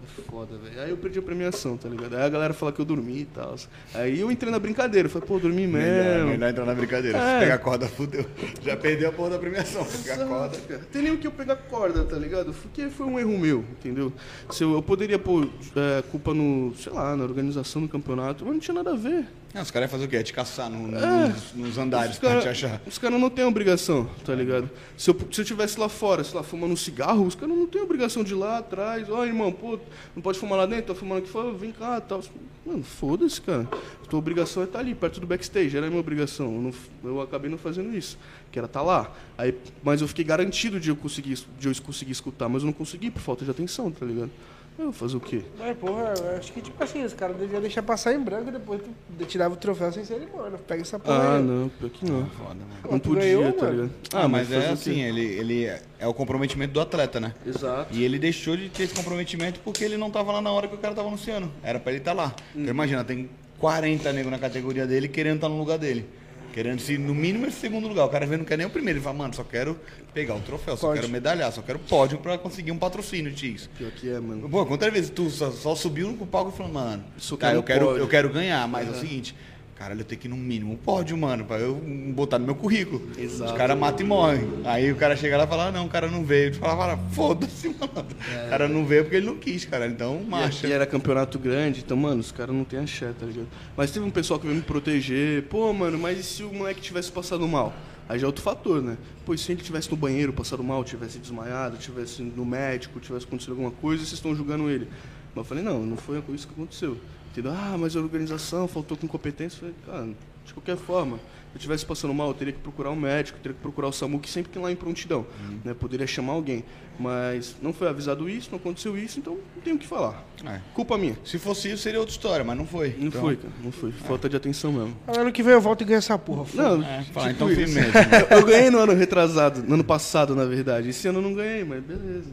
[0.03, 0.81] É foda, velho.
[0.81, 2.15] Aí eu perdi a premiação, tá ligado?
[2.15, 3.55] Aí a galera fala que eu dormi e tal.
[3.93, 5.09] Aí eu entrei na brincadeira.
[5.09, 5.73] Falei, pô, dormi mesmo.
[5.73, 7.17] Melhor, melhor entrar na brincadeira.
[7.17, 7.33] É.
[7.33, 8.25] Se pegar corda, fudeu.
[8.61, 9.85] Já perdeu a porra da premiação.
[9.85, 10.57] Pegar a corda.
[10.57, 10.81] Cara.
[10.91, 12.53] Tem nem o que eu pegar corda, tá ligado?
[12.53, 14.11] Porque foi um erro meu, entendeu?
[14.51, 18.53] Se eu, eu poderia pôr é, culpa no, sei lá, na organização do campeonato, mas
[18.53, 19.27] não tinha nada a ver.
[19.53, 20.15] Não, os caras iam fazer o quê?
[20.15, 22.81] É te caçar no, é, nos, nos, andares cara, pra te achar.
[22.87, 24.67] Os caras não têm obrigação, tá ligado?
[24.97, 27.67] Se eu, se eu tivesse lá fora, sei lá, fumando um cigarro, os caras não
[27.67, 29.07] têm obrigação de ir lá atrás.
[29.09, 29.77] Ó, oh, irmão, pô,
[30.15, 30.93] não pode fumar lá dentro?
[30.93, 31.51] Tá fumando aqui fora?
[31.51, 32.23] Vem cá tal.
[32.65, 33.67] Mano, foda-se, cara.
[34.01, 35.77] A tua obrigação é estar tá ali, perto do backstage.
[35.77, 36.47] Era a minha obrigação.
[36.47, 36.73] Eu, não,
[37.11, 38.17] eu acabei não fazendo isso,
[38.51, 39.11] que era estar tá lá.
[39.37, 42.73] Aí, mas eu fiquei garantido de eu, conseguir, de eu conseguir escutar, mas eu não
[42.73, 44.31] consegui por falta de atenção, tá ligado?
[44.77, 45.43] Eu vou fazer o quê?
[45.59, 48.51] Mas, porra, eu acho que, tipo assim, os caras deviam deixar passar em branco e
[48.51, 50.57] depois tu tirava o troféu sem cerimônia.
[50.67, 51.43] Pega essa porra Ah, aí.
[51.43, 52.25] não, pior que não.
[52.25, 52.91] Foda, mano.
[52.91, 53.91] Não podia, ganhou, tá ligado?
[54.11, 55.65] Ah, mas, mas é assim, ele, ele
[55.99, 57.33] é o comprometimento do atleta, né?
[57.45, 57.93] Exato.
[57.93, 60.75] E ele deixou de ter esse comprometimento porque ele não tava lá na hora que
[60.75, 61.51] o cara tava anunciando.
[61.61, 62.35] Era pra ele estar tá lá.
[62.55, 62.61] Hum.
[62.61, 66.05] Então imagina, tem 40 negros na categoria dele querendo estar tá no lugar dele.
[66.53, 68.05] Querendo se no mínimo esse segundo lugar.
[68.05, 68.99] O cara vê não quer nem o primeiro.
[68.99, 69.77] Ele fala, mano, só quero
[70.13, 73.69] pegar o troféu, só quero medalhar, só quero pódio pra conseguir um patrocínio disso.
[73.75, 74.47] Pior que é, mano.
[74.47, 77.03] Pô, quantas vezes tu só, só subiu no palco e falou, mano,
[77.39, 78.93] tá, eu, quero, eu quero ganhar, mas uhum.
[78.93, 79.35] é o seguinte,
[79.83, 81.75] Caralho, eu tenho que ir no mínimo um pódio, mano, pra eu
[82.15, 83.05] botar no meu currículo.
[83.17, 83.51] Exato.
[83.51, 84.49] Os caras matam e morrem.
[84.63, 86.45] Aí o cara chega lá e fala, ah, não, o cara não veio.
[86.45, 88.07] Ele fala, foda-se, mano.
[88.33, 88.45] É.
[88.45, 89.85] O cara não veio porque ele não quis, cara.
[89.85, 90.65] Então, marcha.
[90.65, 93.49] E, era campeonato grande, então, mano, os caras não têm axé, tá ligado?
[93.75, 95.43] Mas teve um pessoal que veio me proteger.
[95.49, 97.73] Pô, mano, mas e se o moleque tivesse passado mal?
[98.07, 98.97] Aí já é outro fator, né?
[99.25, 103.51] Pois se ele tivesse no banheiro, passado mal, tivesse desmaiado, tivesse no médico, tivesse acontecido
[103.51, 104.87] alguma coisa, vocês estão julgando ele.
[105.35, 106.97] Mas eu falei, não, não foi isso que aconteceu.
[107.33, 107.51] Entendeu?
[107.51, 109.59] Ah, mas a organização faltou com competência.
[109.59, 110.07] Falei, cara,
[110.45, 113.61] de qualquer forma, eu estivesse passando mal, eu teria que procurar um médico, teria que
[113.61, 115.25] procurar o SAMU, que sempre tem lá em prontidão.
[115.41, 115.59] Uhum.
[115.65, 115.73] Né?
[115.73, 116.63] Poderia chamar alguém.
[116.99, 120.23] Mas não foi avisado isso, não aconteceu isso, então não tenho o que falar.
[120.45, 120.61] É.
[120.75, 121.17] Culpa minha.
[121.25, 122.95] Se fosse isso, seria outra história, mas não foi.
[122.99, 123.19] Não então...
[123.19, 123.53] foi, cara.
[123.63, 123.89] Não foi.
[123.89, 124.07] É.
[124.07, 124.95] Falta de atenção mesmo.
[125.07, 126.45] Ano que vem eu volto e ganho essa porra.
[126.53, 127.91] Não, é, tipo então firmeza.
[128.29, 130.89] eu ganhei no ano retrasado, no ano passado, na verdade.
[130.89, 132.29] Esse ano eu não ganhei, mas beleza.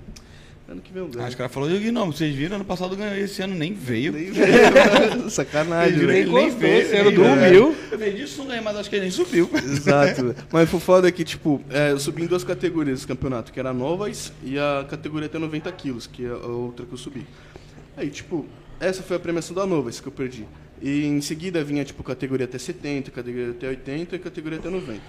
[0.71, 1.27] Ano que vem eu ganho.
[1.27, 4.13] Acho que ela falou, não, vocês viram, ano passado ganhou, esse ano nem veio.
[4.13, 5.29] Nem veio.
[5.29, 5.99] Sacanagem.
[5.99, 7.75] Ele nem, nem veio, esse ano dormiu.
[7.91, 9.51] Eu falei, disso não ganhei, mas acho que ele nem subiu.
[9.65, 10.33] Exato.
[10.53, 13.59] mas foi foda é que, tipo, é, eu subi em duas categorias do campeonato, que
[13.59, 17.27] era novas e a categoria até 90 quilos, que é a outra que eu subi.
[17.97, 18.47] Aí, tipo,
[18.79, 20.47] essa foi a premiação da novas que eu perdi.
[20.81, 25.01] E em seguida vinha, tipo, categoria até 70, categoria até 80 e categoria até 90.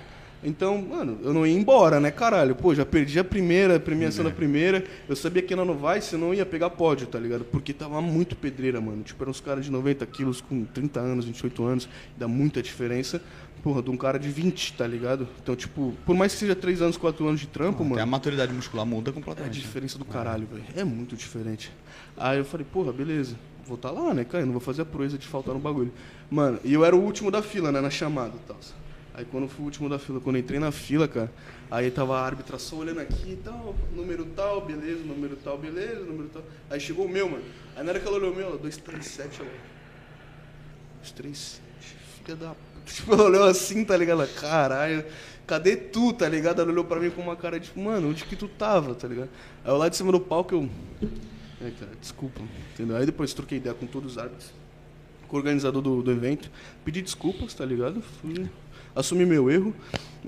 [0.44, 2.56] Então, mano, eu não ia embora, né, caralho?
[2.56, 4.30] Pô, já perdi a primeira, a premiação é.
[4.30, 4.84] da primeira.
[5.08, 7.44] Eu sabia que na Novice você não ia pegar pódio, tá ligado?
[7.46, 9.04] Porque tava muito pedreira, mano.
[9.04, 11.90] Tipo, eram uns caras de 90 quilos com 30 anos, 28 anos.
[12.18, 13.22] Dá muita diferença.
[13.62, 15.28] Porra, de um cara de 20, tá ligado?
[15.42, 18.02] Então, tipo, por mais que seja 3 anos, 4 anos de trampo, mano.
[18.02, 19.56] a maturidade muscular muda completamente.
[19.56, 20.64] É a diferença do caralho, velho.
[20.76, 21.72] É muito diferente.
[22.18, 23.36] Aí eu falei, porra, beleza.
[23.68, 24.42] Vou estar tá lá, né, cara?
[24.42, 25.94] Eu não vou fazer a proeza de faltar no bagulho.
[26.32, 28.58] Mano, e eu era o último da fila, né, na chamada e tal.
[29.14, 31.32] Aí quando fui o último da fila, quando entrei na fila, cara,
[31.70, 36.00] aí tava a árbitra só olhando aqui e tal, número tal, beleza, número tal, beleza,
[36.02, 36.44] número tal.
[36.70, 37.44] Aí chegou o meu, mano.
[37.76, 39.50] Aí na hora que ela olhou o meu, ela, 237, ela.
[41.02, 41.62] 237,
[42.24, 44.28] filha da Tipo, ela olhou assim, tá ligado?
[44.36, 45.06] Caralho,
[45.46, 46.62] cadê tu, tá ligado?
[46.62, 49.30] Ela olhou pra mim com uma cara tipo, mano, onde que tu tava, tá ligado?
[49.64, 50.70] Aí eu lá de cima do palco eu.
[51.62, 52.42] É, cara, desculpa,
[52.74, 52.98] entendeu?
[52.98, 54.52] Aí depois troquei ideia com todos os árbitros,
[55.28, 56.50] com o organizador do, do evento,
[56.84, 58.02] pedi desculpas, tá ligado?
[58.02, 58.50] Fui
[58.96, 59.74] assumi meu erro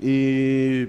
[0.02, 0.88] e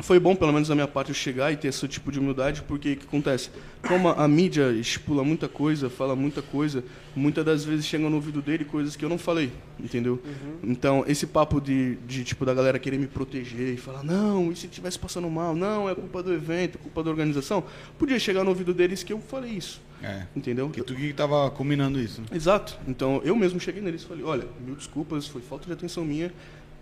[0.00, 2.62] foi bom, pelo menos da minha parte, eu chegar e ter esse tipo de humildade,
[2.62, 3.50] porque o que acontece?
[3.86, 6.84] Como a, mídia estipula muita coisa, fala muita coisa,
[7.16, 10.20] muitas das vezes chegam no ouvido dele coisas que eu não falei, entendeu?
[10.24, 10.70] Uhum.
[10.70, 14.56] Então, esse papo de, de, tipo, da galera querer me proteger e falar, não, e
[14.56, 15.54] se estivesse passando mal?
[15.56, 17.64] Não, é culpa do evento, é culpa da organização.
[17.98, 19.80] Podia chegar no ouvido deles que eu falei isso.
[20.00, 20.22] É.
[20.34, 20.70] Entendeu?
[20.70, 22.20] Que tu que estava combinando isso.
[22.20, 22.28] Né?
[22.32, 22.78] Exato.
[22.86, 26.32] Então, eu mesmo cheguei neles e falei, olha, mil desculpas, foi falta de atenção minha,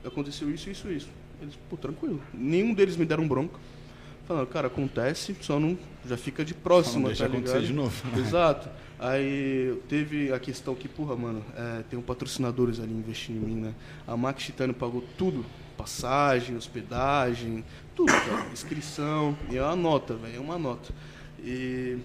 [0.06, 1.08] aconteceu isso, isso, isso.
[1.40, 2.20] Eles, pô, tranquilo.
[2.32, 3.58] Nenhum deles me deram bronca.
[4.26, 5.78] Falaram, cara, acontece, só não.
[6.04, 7.64] Já fica de próxima, tá ligado?
[7.64, 8.18] de novo.
[8.18, 8.68] Exato.
[8.98, 13.60] Aí teve a questão que, porra, mano, é, tem um patrocinadores ali investindo em mim,
[13.60, 13.74] né?
[14.06, 15.44] A Max Titânio pagou tudo.
[15.76, 17.62] Passagem, hospedagem,
[17.94, 18.46] tudo, cara.
[18.52, 19.36] Inscrição.
[19.50, 20.36] E é uma nota, velho.
[20.36, 20.92] É uma nota.
[21.38, 21.98] E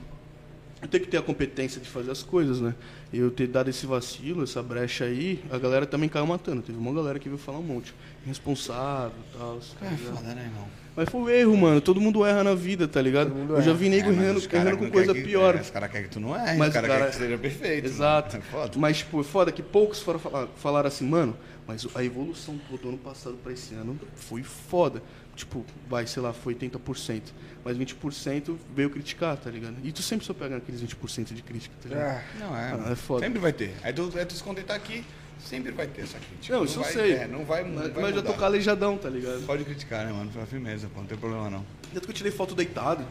[0.82, 2.76] eu tenho que ter a competência de fazer as coisas, né?
[3.14, 6.62] Eu ter dado esse vacilo, essa brecha aí, a galera também caiu matando.
[6.62, 7.94] Teve uma galera que veio falar um monte.
[8.26, 9.60] Responsável e tal.
[9.82, 10.68] É foda, né, irmão?
[10.96, 11.82] Mas foi o erro, mano.
[11.82, 13.34] Todo mundo erra na vida, tá ligado?
[13.50, 15.56] Eu já vi nego é, errando, errando com coisa que, pior.
[15.56, 17.00] É, os caras querem que tu não erre, mas os caras cara...
[17.00, 17.86] querem que seja perfeito.
[17.88, 18.38] Exato.
[18.38, 18.72] É foda.
[18.78, 22.90] Mas, tipo, é foda que poucos foram falar, falaram assim, mano, mas a evolução do
[22.90, 25.02] ano passado pra esse ano foi foda.
[25.42, 27.22] Tipo, vai, sei lá, foi 80%
[27.64, 29.76] mas 20% veio criticar, tá ligado?
[29.84, 32.08] E tu sempre só pega aqueles 20% de crítica, tá ligado?
[32.08, 32.72] Ah, não, é.
[32.74, 33.26] Ah, é foda.
[33.26, 33.76] Sempre vai ter.
[33.84, 35.06] Aí tu, aí tu se contentar aqui,
[35.40, 36.56] sempre vai ter essa crítica.
[36.56, 37.14] Não, isso não eu vai, sei.
[37.14, 39.46] É, não vai, não mas, vai mas já tô calejadão, tá ligado?
[39.46, 40.32] Pode criticar, né, mano?
[40.32, 41.66] Foi firmeza, pô, não tem problema não.
[41.94, 43.06] Tanto que eu tirei foto deitado.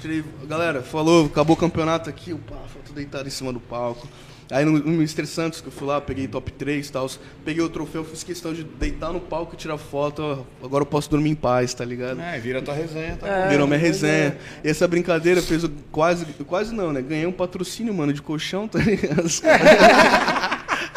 [0.00, 4.06] Tirei, galera, falou, acabou o campeonato aqui, pá, foto deitado em cima do palco.
[4.50, 5.26] Aí no, no Mr.
[5.26, 7.10] Santos, que eu fui lá, peguei top 3 e tal,
[7.44, 10.46] peguei o troféu, fiz questão de deitar no palco e tirar foto.
[10.62, 12.20] Agora eu posso dormir em paz, tá ligado?
[12.20, 13.26] É, vira tua resenha, tá?
[13.26, 14.38] É, Virou minha resenha.
[14.62, 14.66] É.
[14.66, 17.02] E essa brincadeira fez quase, quase não, né?
[17.02, 19.26] Ganhei um patrocínio, mano, de colchão, tá ligado?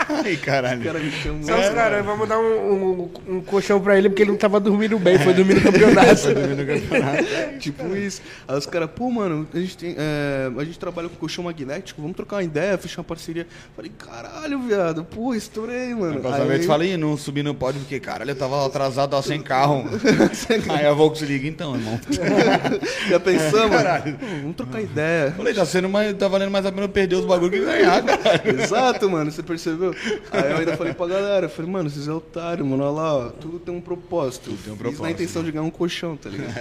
[0.09, 0.83] Ai, caralho.
[0.83, 1.43] Cara, me chamou.
[1.43, 4.59] Só os caras, vamos dar um, um, um, colchão pra ele porque ele não tava
[4.59, 6.17] dormindo bem, foi dormir no campeonato.
[6.17, 7.25] foi dormir no campeonato.
[7.59, 8.21] tipo isso.
[8.47, 12.01] Aí os caras, pô, mano, a gente, tem, é, a gente trabalha com colchão magnético,
[12.01, 13.45] vamos trocar uma ideia, fechar uma parceria.
[13.75, 16.21] Falei, caralho, viado, pô, estourei, mano.
[16.27, 19.85] Aí eu falei, não subi no pódio porque, caralho, eu tava atrasado ó, sem carro.
[20.75, 21.99] Aí a Volkswagen, então, irmão.
[23.07, 23.77] Já pensamos?
[23.77, 24.17] Caralho.
[24.41, 25.31] vamos trocar ideia.
[25.37, 28.61] Falei, tá, sendo mais, tá valendo mais a pena perder os bagulhos que ganhar, caralho.
[28.61, 29.93] Exato, mano, você percebeu?
[30.31, 33.15] Aí eu ainda falei pra galera, eu falei, mano, vocês é otário, mano, olha lá,
[33.15, 34.45] ó, tudo tem um propósito.
[34.51, 34.97] Tudo tem um propósito.
[34.97, 36.53] Fiz na intenção de ganhar um colchão, tá ligado?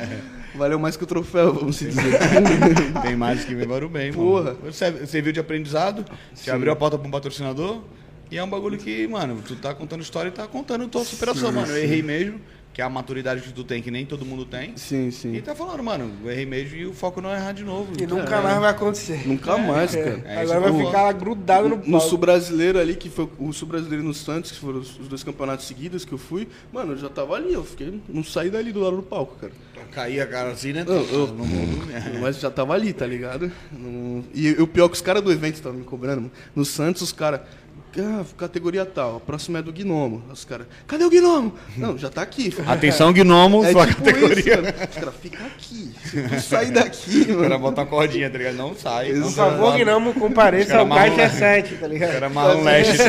[0.55, 2.19] Valeu mais que o troféu, vamos dizer.
[3.03, 4.55] tem mais que levaram bem, Porra.
[4.55, 4.59] mano.
[4.65, 7.81] Você serviu de aprendizado, você abriu a porta pra um patrocinador,
[8.31, 11.49] e é um bagulho que, mano, tu tá contando história e tá contando tua superação,
[11.49, 11.73] sim, mano.
[11.73, 12.41] Eu errei mesmo,
[12.79, 14.77] que é a maturidade que tu tem, que nem todo mundo tem.
[14.77, 15.35] Sim, sim.
[15.35, 17.93] E tá falando, mano, eu errei mesmo e o foco não é errar de novo.
[18.01, 18.41] E nunca é.
[18.41, 19.27] mais vai acontecer.
[19.27, 20.23] Nunca é, mais, cara.
[20.25, 21.91] É, Agora vai ficar lá grudado no palco.
[21.91, 25.25] No sul brasileiro ali, que foi o sul brasileiro no Santos, que foram os dois
[25.25, 28.71] campeonatos seguidos que eu fui, mano, eu já tava ali, eu fiquei, não saí dali
[28.71, 29.53] do lado do palco, cara.
[29.91, 30.85] Caía a cara assim, né?
[30.87, 32.17] Eu, no mundo, né?
[32.21, 33.51] Mas já tava ali, tá ligado?
[34.33, 36.33] E, e o pior é que os caras do evento estavam me cobrando, mano.
[36.55, 37.41] No Santos, os caras
[37.99, 40.23] ah, categoria tal, a próxima é do Gnomo.
[40.31, 41.55] Os caras, cadê o Gnomo?
[41.77, 42.55] Não, já tá aqui.
[42.67, 44.55] Atenção, Gnomo, é sua tipo categoria.
[44.55, 45.95] Isso, Os caras, fica aqui.
[46.05, 47.39] Se tu sair daqui, mano.
[47.49, 48.57] O cara bota uma cordinha, tá ligado?
[48.57, 49.13] Não sai.
[49.13, 52.11] Por favor, Gnomo, compareça ao Caixa 7, tá ligado?
[52.11, 53.03] O cara marrom leste.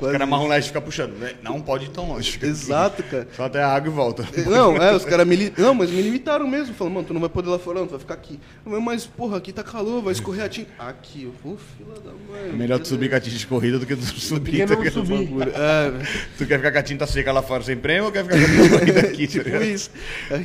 [0.00, 1.14] O cara marrom leste fica puxando.
[1.42, 2.38] Não pode ir tão longe.
[2.42, 3.28] Exato, cara.
[3.36, 4.26] Só até a água e volta.
[4.46, 5.52] Não, é, os caras me.
[5.56, 6.74] Não, mas me limitaram mesmo.
[6.74, 8.40] Falaram, mano, tu não vai poder lá fora, não, tu vai ficar aqui.
[8.64, 10.70] Mas, porra, aqui tá calor, vai escorrer a tinta.
[10.78, 12.52] Aqui, eu vou, fila da mãe.
[12.52, 15.28] Melhor tu subir com a tinta de corrida do que tu subir não subir.
[15.48, 16.06] É,
[16.38, 18.76] tu quer ficar com a tinta seca lá fora sem prêmio ou quer ficar com
[18.76, 19.26] a tinta aqui?
[19.26, 19.90] tipo tá isso.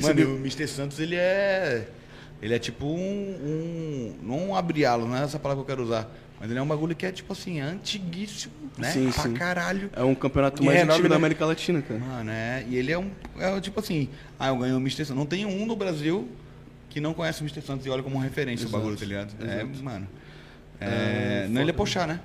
[0.01, 0.67] Mano, o Mr.
[0.67, 1.87] Santos, ele é...
[2.41, 2.99] Ele é tipo um...
[2.99, 6.09] um não um abriá-lo, não é essa palavra que eu quero usar.
[6.39, 8.91] Mas ele é um bagulho que é, tipo assim, antiguíssimo, né?
[8.91, 9.33] Sim, pra sim.
[9.33, 9.89] caralho.
[9.93, 11.15] É um campeonato mais antigo da né?
[11.17, 11.99] América Latina, cara.
[11.99, 12.63] Mano, é.
[12.69, 13.11] E ele é um.
[13.37, 14.07] É tipo assim,
[14.39, 15.03] ah, eu ganhei o Mr.
[15.03, 15.17] Santos.
[15.17, 16.29] Não tem um no Brasil
[16.89, 17.61] que não conhece o Mr.
[17.61, 18.77] Santos e olha como referência Exato.
[18.77, 19.33] o bagulho, tá ligado?
[19.41, 19.79] É, Exato.
[19.79, 20.07] É, mano.
[20.79, 22.21] É, é, não ele é puxar, né?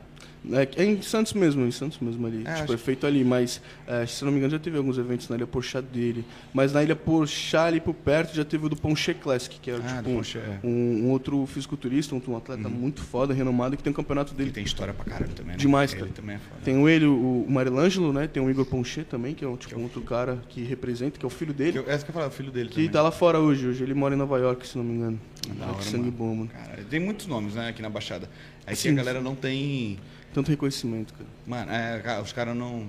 [0.53, 2.42] É, é, em Santos mesmo, em Santos mesmo ali.
[2.47, 5.28] É, tipo, é feito ali, mas é, se não me engano já teve alguns eventos
[5.28, 6.24] na Ilha Porchat dele.
[6.53, 9.74] Mas na Ilha Porchat ali por perto já teve o do Ponche Classic, que é
[9.74, 10.59] ah, tipo, um, é.
[10.62, 12.74] um, um, outro fisiculturista, um, um atleta uhum.
[12.74, 14.51] muito foda, renomado, que tem um campeonato dele.
[14.51, 15.57] E tem história pra caralho também, né?
[15.57, 16.07] Demais, cara.
[16.14, 16.61] também é foda.
[16.64, 18.26] Tem o ele, o, o Marilângelo, né?
[18.26, 21.18] Tem o Igor Ponche também, que é um, tipo, que é outro cara que representa,
[21.18, 21.72] que é o filho dele.
[21.72, 22.91] Que eu, essa que eu falar, o filho dele Que também.
[22.91, 25.20] tá lá fora hoje, hoje ele mora em Nova York, se não me engano.
[25.59, 26.12] Da hora, sangue mano.
[26.12, 26.51] bom, mano.
[26.51, 28.28] Caralho, tem muitos nomes, né, aqui na Baixada.
[28.66, 29.99] Aí sim, a galera não tem
[30.32, 31.28] tanto reconhecimento, cara.
[31.47, 32.87] Mano, é, os caras não.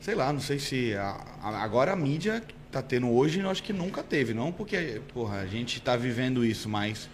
[0.00, 0.94] Sei lá, não sei se.
[0.94, 4.34] A, a, agora a mídia tá tendo hoje, eu acho que nunca teve.
[4.34, 7.08] Não porque, porra, a gente tá vivendo isso, mas.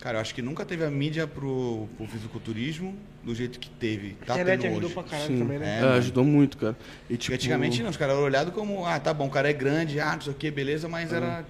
[0.00, 4.16] Cara, eu acho que nunca teve a mídia pro, pro fisiculturismo do jeito que teve.
[4.24, 4.94] Tá a internet ajudou hoje.
[4.94, 5.38] pra caralho Sim.
[5.38, 5.80] também, né?
[5.80, 6.76] É, é ajudou muito, cara.
[7.10, 7.34] E, tipo...
[7.34, 10.14] antigamente não, os caras eram olhados como, ah, tá bom, o cara é grande, ah,
[10.14, 11.16] não sei o que, beleza, mas uhum.
[11.16, 11.44] era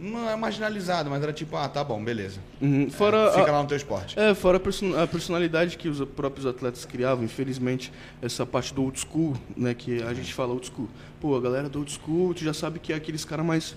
[0.00, 2.40] não é marginalizado, mas era tipo, ah, tá bom, beleza.
[2.60, 2.88] Uhum.
[2.90, 4.18] Fora é, fica a, lá no teu esporte.
[4.18, 7.92] É, fora a personalidade que os próprios atletas criavam, infelizmente,
[8.22, 10.88] essa parte do old school, né, que a gente fala old school.
[11.20, 13.76] Pô, a galera do old school, tu já sabe que é aqueles caras mais...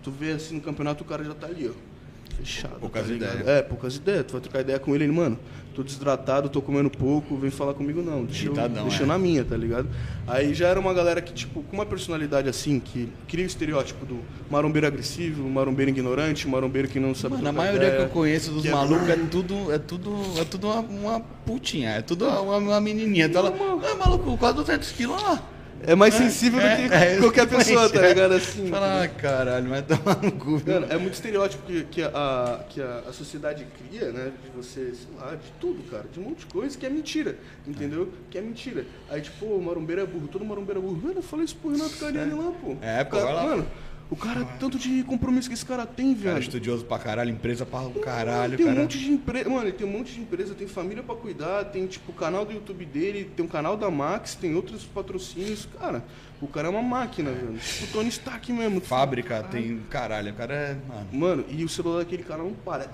[0.00, 1.94] tu vê assim no campeonato, o cara já tá ali, ó
[2.34, 2.80] fechado.
[2.80, 3.46] Poucas tá ideias.
[3.46, 4.26] É, poucas ideias.
[4.26, 5.38] Tu vai trocar ideia com ele, mano,
[5.74, 8.24] tô desidratado, tô comendo pouco, vem falar comigo não.
[8.24, 9.06] Deixa, eu, deixa eu é.
[9.06, 9.88] na minha, tá ligado?
[10.26, 14.06] Aí já era uma galera que, tipo, com uma personalidade assim, que cria o estereótipo
[14.06, 18.08] do marombeiro agressivo, marombeiro ignorante, marombeiro que não sabe Mano, a maioria ideia, que eu
[18.08, 22.26] conheço dos é malucos é, tudo, é tudo, é tudo uma, uma putinha, é tudo
[22.26, 23.30] uma, uma menininha.
[23.34, 23.52] Lá,
[23.90, 25.42] é maluco, quase 200 quilos, lá.
[25.86, 28.32] É mais sensível é, do que é, qualquer pessoa, tá ligado?
[28.32, 28.68] Assim.
[28.68, 30.62] Fala, ah, caralho, vai tomar no cu.
[30.66, 34.32] Mano, é muito estereótipo que, que, a, que a, a, sociedade cria, né?
[34.42, 36.04] De você, sei lá, de tudo, cara.
[36.10, 38.04] De um monte de coisa que é mentira, entendeu?
[38.04, 38.30] É.
[38.30, 38.86] Que é mentira.
[39.10, 41.00] Aí, tipo, o marombeiro é burro, todo marombeiro é burro.
[41.02, 42.76] Mano, eu falei isso pro Renato Cariani lá, pô.
[42.80, 43.66] É, pô, cara, Mano,
[44.14, 46.34] o cara, tanto de compromisso que esse cara tem, velho.
[46.34, 49.84] Cara, estudioso pra caralho, empresa pra caralho, Tem um monte de empresa, mano, ele tem
[49.84, 53.28] um monte de empresa, tem família pra cuidar, tem, tipo, o canal do YouTube dele,
[53.36, 56.04] tem um canal da Max, tem outros patrocínios, cara.
[56.40, 57.58] O cara é uma máquina, velho.
[57.58, 58.80] Tipo, o Tony Stark mesmo.
[58.80, 61.08] Fábrica, tem, caralho, o cara é, mano.
[61.12, 62.88] Mano, e o celular daquele cara não para,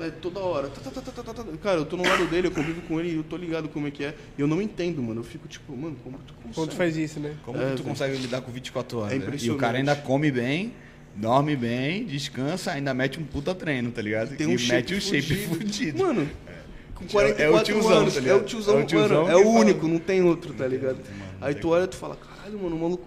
[0.00, 0.68] é, é toda hora.
[0.68, 3.36] Tá, tá, tá, cara, eu tô no lado dele, eu convivo com ele, eu tô
[3.36, 4.14] ligado como é que é.
[4.36, 5.20] E eu não entendo, mano.
[5.20, 6.54] Eu fico tipo, mano, como tu consegue?
[6.54, 7.34] Como tu faz isso, né?
[7.44, 9.12] Como é, tu consegue lidar com 24 horas?
[9.12, 9.46] É impressionante.
[9.46, 10.72] E o cara ainda come bem,
[11.14, 14.36] dorme bem, descansa, ainda mete um puta treino, tá ligado?
[14.36, 15.98] Tem um e mete um shape fudido.
[15.98, 16.28] Mano,
[16.94, 19.36] com 44 é o tiozão, anos, tá é o tiozão, é o tiozão mano, é
[19.36, 20.98] o único, não tem outro, tá ligado?
[21.40, 23.06] Aí tu olha e tu fala, caralho, mano, o maluco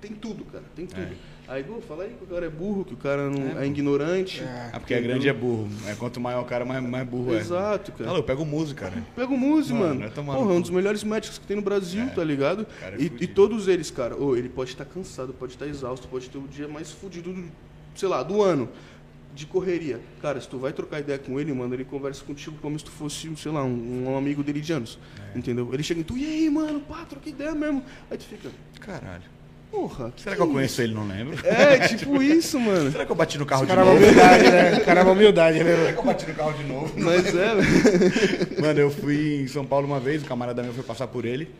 [0.00, 1.00] tem tudo, cara, tem tudo.
[1.00, 1.33] É.
[1.46, 3.66] Aí, pô, fala aí que o cara é burro, que o cara não é, é
[3.66, 4.42] ignorante.
[4.42, 5.68] É, ah, porque é grande é burro.
[5.86, 7.58] É, quanto maior o cara, mais, mais burro Exato, é.
[7.58, 8.04] Exato, cara.
[8.04, 9.04] Fala, eu pego o Muzi, cara.
[9.14, 10.00] Pego o Muzi, mano.
[10.00, 10.10] mano.
[10.10, 12.06] Porra, é um dos melhores médicos que tem no Brasil, é.
[12.06, 12.66] tá ligado?
[12.82, 16.30] É e, e, todos eles, cara, oh, ele pode estar cansado, pode estar exausto, pode
[16.30, 17.44] ter o dia mais fudido, do,
[17.94, 18.68] sei lá, do ano.
[19.34, 20.00] De correria.
[20.22, 22.90] Cara, se tu vai trocar ideia com ele, mano, ele conversa contigo como se tu
[22.92, 24.98] fosse, sei lá, um, um amigo dele de anos.
[25.34, 25.68] Entendeu?
[25.74, 27.84] Ele chega em tu, e aí, mano, pá, troca ideia mesmo.
[28.10, 28.48] Aí tu fica.
[28.80, 29.34] Caralho.
[29.74, 30.12] Porra.
[30.16, 31.44] Será que, eu conheço ele não lembro?
[31.44, 32.92] É, tipo isso, mano.
[32.92, 34.06] Será que eu bati no carro Caramba, de novo?
[34.06, 34.80] Humildade, né?
[34.80, 35.76] Caramba, humildade, né?
[35.76, 36.94] Será que eu bati no carro de novo?
[36.96, 41.08] Mas é, Mano, eu fui em São Paulo uma vez, o camarada meu foi passar
[41.08, 41.50] por ele.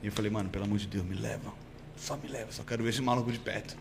[0.00, 1.52] E eu falei, mano, pelo amor de Deus, me leva.
[1.96, 3.76] Só me leva, só quero ver esse maluco de perto.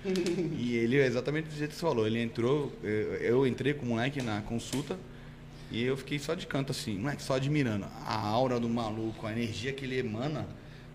[0.57, 2.71] e ele, é exatamente do jeito que você falou, ele entrou,
[3.21, 4.97] eu entrei com o moleque na consulta.
[5.71, 9.31] E eu fiquei só de canto assim, moleque, só admirando a aura do maluco, a
[9.31, 10.47] energia que ele emana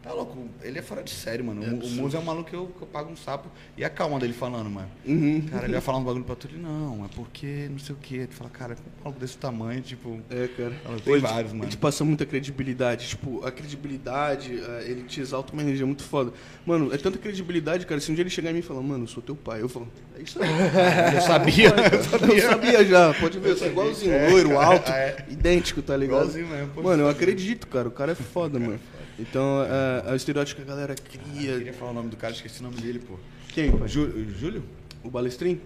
[0.09, 1.63] Tá louco, ele é fora de série, mano.
[1.63, 3.51] É o, o Muso é um maluco que eu, que eu pago um sapo.
[3.77, 4.89] E a calma dele falando, mano.
[5.05, 5.43] Uhum.
[5.51, 7.99] Cara, ele vai falar um bagulho pra tu, ele, não, é porque não sei o
[8.01, 8.27] quê.
[8.27, 10.19] Tu fala, cara, um maluco desse tamanho, tipo.
[10.31, 10.73] É, cara.
[10.83, 11.65] Fala, tem Hoje, vários, mano.
[11.65, 13.07] Ele te passa muita credibilidade.
[13.07, 16.33] Tipo, a credibilidade, é, ele te exalta uma energia muito foda.
[16.65, 18.01] Mano, é tanta credibilidade, cara.
[18.01, 19.69] Se um dia ele chegar em mim e falar, mano, eu sou teu pai, eu
[19.69, 19.87] falo,
[20.19, 20.49] é isso aí.
[21.17, 22.35] eu sabia, eu sabia.
[22.35, 26.21] Eu sabia já, pode ver, eu sou igualzinho, é, loiro, alto, é, idêntico, tá ligado?
[26.21, 26.83] Igualzinho mesmo.
[26.83, 27.89] Mano, eu acredito, cara.
[27.89, 28.81] O cara é foda, mano.
[29.19, 31.51] Então, é, é o estereótipo que a galera cria.
[31.51, 33.19] Eu queria falar o nome do cara, esqueci o nome dele, pô.
[33.49, 33.77] Quem?
[33.77, 33.89] Pai?
[33.89, 34.65] Júlio?
[35.03, 35.61] O Balestrin?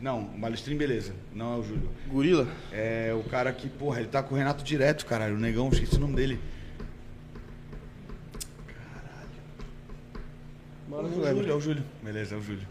[0.00, 1.14] Não, o Balestrin, beleza.
[1.34, 1.90] Não é o Júlio.
[2.08, 2.48] Gorila?
[2.72, 5.36] É o cara que, porra, ele tá com o Renato direto, caralho.
[5.36, 6.40] O negão, esqueci o nome dele.
[8.66, 9.30] Caralho.
[10.92, 11.84] É o Júlio, é o Júlio.
[12.02, 12.66] Beleza, é o Júlio.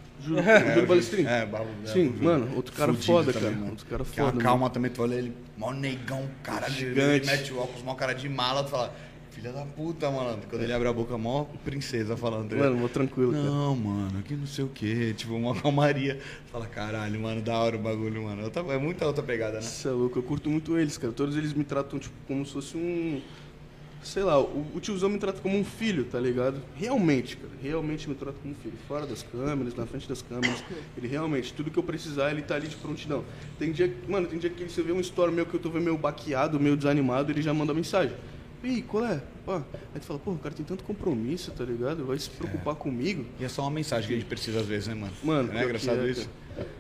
[0.46, 1.26] É, Júlio Balestrin?
[1.26, 3.60] É, é, Sim, mano, outro cara foda, também, cara.
[3.60, 3.72] Mano.
[3.72, 4.32] Outro cara foda.
[4.32, 7.28] Que calma também, tu olha ele, mó negão, cara gigante.
[7.30, 8.94] Ele mete o óculos, mó cara de mala, tu fala,
[9.32, 10.40] filha da puta, mano.
[10.50, 12.56] Quando ele abre a boca, mó princesa falando.
[12.56, 13.44] Mano, mó tranquilo, cara.
[13.46, 16.20] Não, mano, aqui não sei o que, tipo, uma calmaria.
[16.52, 18.52] Fala, caralho, mano, da hora o bagulho, mano.
[18.70, 19.60] É muita outra pegada, né?
[19.60, 21.14] Isso é louco, eu curto muito eles, cara.
[21.14, 23.22] Todos eles me tratam, tipo, como se fosse um
[24.04, 26.62] sei lá, o, o, tiozão me trata como um filho, tá ligado?
[26.76, 28.76] Realmente, cara, realmente me trata como um filho.
[28.88, 30.64] Fora das câmeras, na frente das câmeras,
[30.98, 33.24] ele realmente, tudo que eu precisar, ele tá ali de prontidão.
[33.58, 35.84] Tem dia, mano, tem dia que você vê um story meu que eu tô vendo
[35.84, 38.16] meio baqueado, meio desanimado, ele já manda mensagem.
[38.64, 39.22] Ih, qual é?
[39.46, 39.56] Pô.
[39.56, 42.06] Aí tu fala, pô, o cara tem tanto compromisso, tá ligado?
[42.06, 42.78] Vai se preocupar é.
[42.78, 43.26] comigo.
[43.40, 45.14] E é só uma mensagem que a gente precisa às vezes, né, mano?
[45.24, 46.30] Mano, é engraçado é, isso.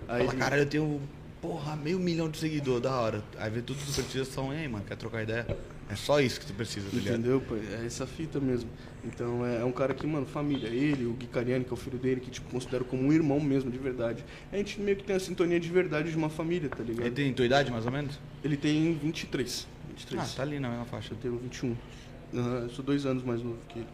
[0.08, 1.02] Aí Fala, cara, eu tenho,
[1.42, 3.24] porra, meio milhão de seguidores, da hora.
[3.38, 5.48] Aí vê tudo que tu precisa são, ei, mano, quer trocar ideia?
[5.90, 7.62] É só isso que tu precisa, tá Entendeu, pai?
[7.82, 8.70] É essa fita mesmo.
[9.04, 10.68] Então é, é, um cara que, mano, família.
[10.68, 13.40] Ele, o Gui Cariani, que é o filho dele, que tipo, considero como um irmão
[13.40, 14.24] mesmo, de verdade.
[14.52, 17.08] A gente meio que tem a sintonia de verdade de uma família, tá ligado?
[17.08, 18.20] Ele tem tua idade, mais ou menos?
[18.44, 19.68] Ele tem 23.
[19.90, 20.22] 23.
[20.22, 21.14] Ah, tá ali na mesma faixa.
[21.14, 21.76] Eu tenho 21.
[22.32, 23.88] Uhum, eu sou dois anos mais novo que ele.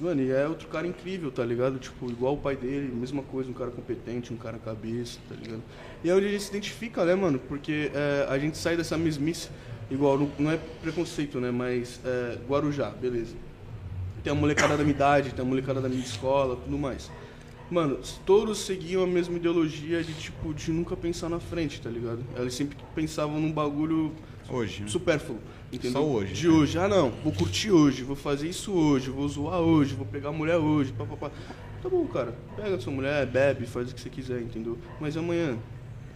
[0.00, 1.78] Mano, e é outro cara incrível, tá ligado?
[1.78, 5.62] Tipo, igual o pai dele, mesma coisa, um cara competente, um cara cabeça, tá ligado?
[6.04, 7.38] E é onde a gente se identifica, né, mano?
[7.38, 9.48] Porque é, a gente sai dessa mesmice
[9.90, 11.50] igual, não é preconceito, né?
[11.50, 13.34] Mas é, Guarujá, beleza.
[14.22, 17.10] Tem a molecada da minha idade, tem a molecada da minha escola, tudo mais.
[17.70, 22.24] Mano, todos seguiam a mesma ideologia de tipo, de nunca pensar na frente, tá ligado?
[22.36, 24.12] Eles sempre pensavam num bagulho
[24.48, 24.88] hoje, né?
[24.88, 25.38] supérfluo.
[25.72, 26.00] Entendeu?
[26.00, 26.32] Só hoje.
[26.32, 26.54] De né?
[26.54, 26.78] hoje.
[26.78, 30.32] Ah não, vou curtir hoje, vou fazer isso hoje, vou zoar hoje, vou pegar a
[30.32, 31.30] mulher hoje, papapá.
[31.82, 32.36] Tá bom, cara.
[32.54, 34.78] Pega a sua mulher, bebe, faz o que você quiser, entendeu?
[35.00, 35.58] Mas amanhã,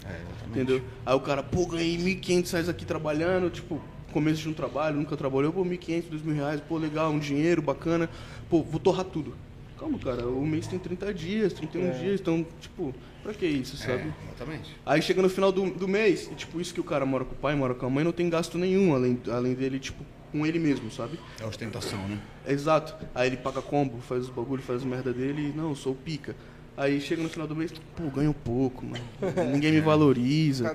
[0.06, 0.82] é, entendeu?
[1.04, 3.80] Aí o cara, pô, ganhei 1.500 reais aqui trabalhando, tipo,
[4.12, 8.08] começo de um trabalho, nunca trabalhou, pô, 1.500, 2.000 reais, pô, legal, um dinheiro bacana,
[8.48, 9.34] pô, vou torrar tudo.
[9.78, 11.90] Calma, cara, o mês tem 30 dias, 31 é.
[11.92, 14.02] dias, então, tipo, pra que isso, é, sabe?
[14.02, 14.76] É, exatamente.
[14.84, 17.32] Aí chega no final do, do mês, e, tipo, isso que o cara mora com
[17.32, 20.46] o pai, mora com a mãe, não tem gasto nenhum, além, além dele, tipo, com
[20.46, 21.18] ele mesmo, sabe?
[21.40, 22.18] É ostentação, né?
[22.46, 22.94] Exato.
[23.14, 26.36] Aí ele paga combo, faz os bagulho, faz as merda dele e, não, sou pica.
[26.76, 29.04] Aí chega no final do mês, pô, ganho pouco, mano.
[29.52, 30.74] Ninguém me valoriza.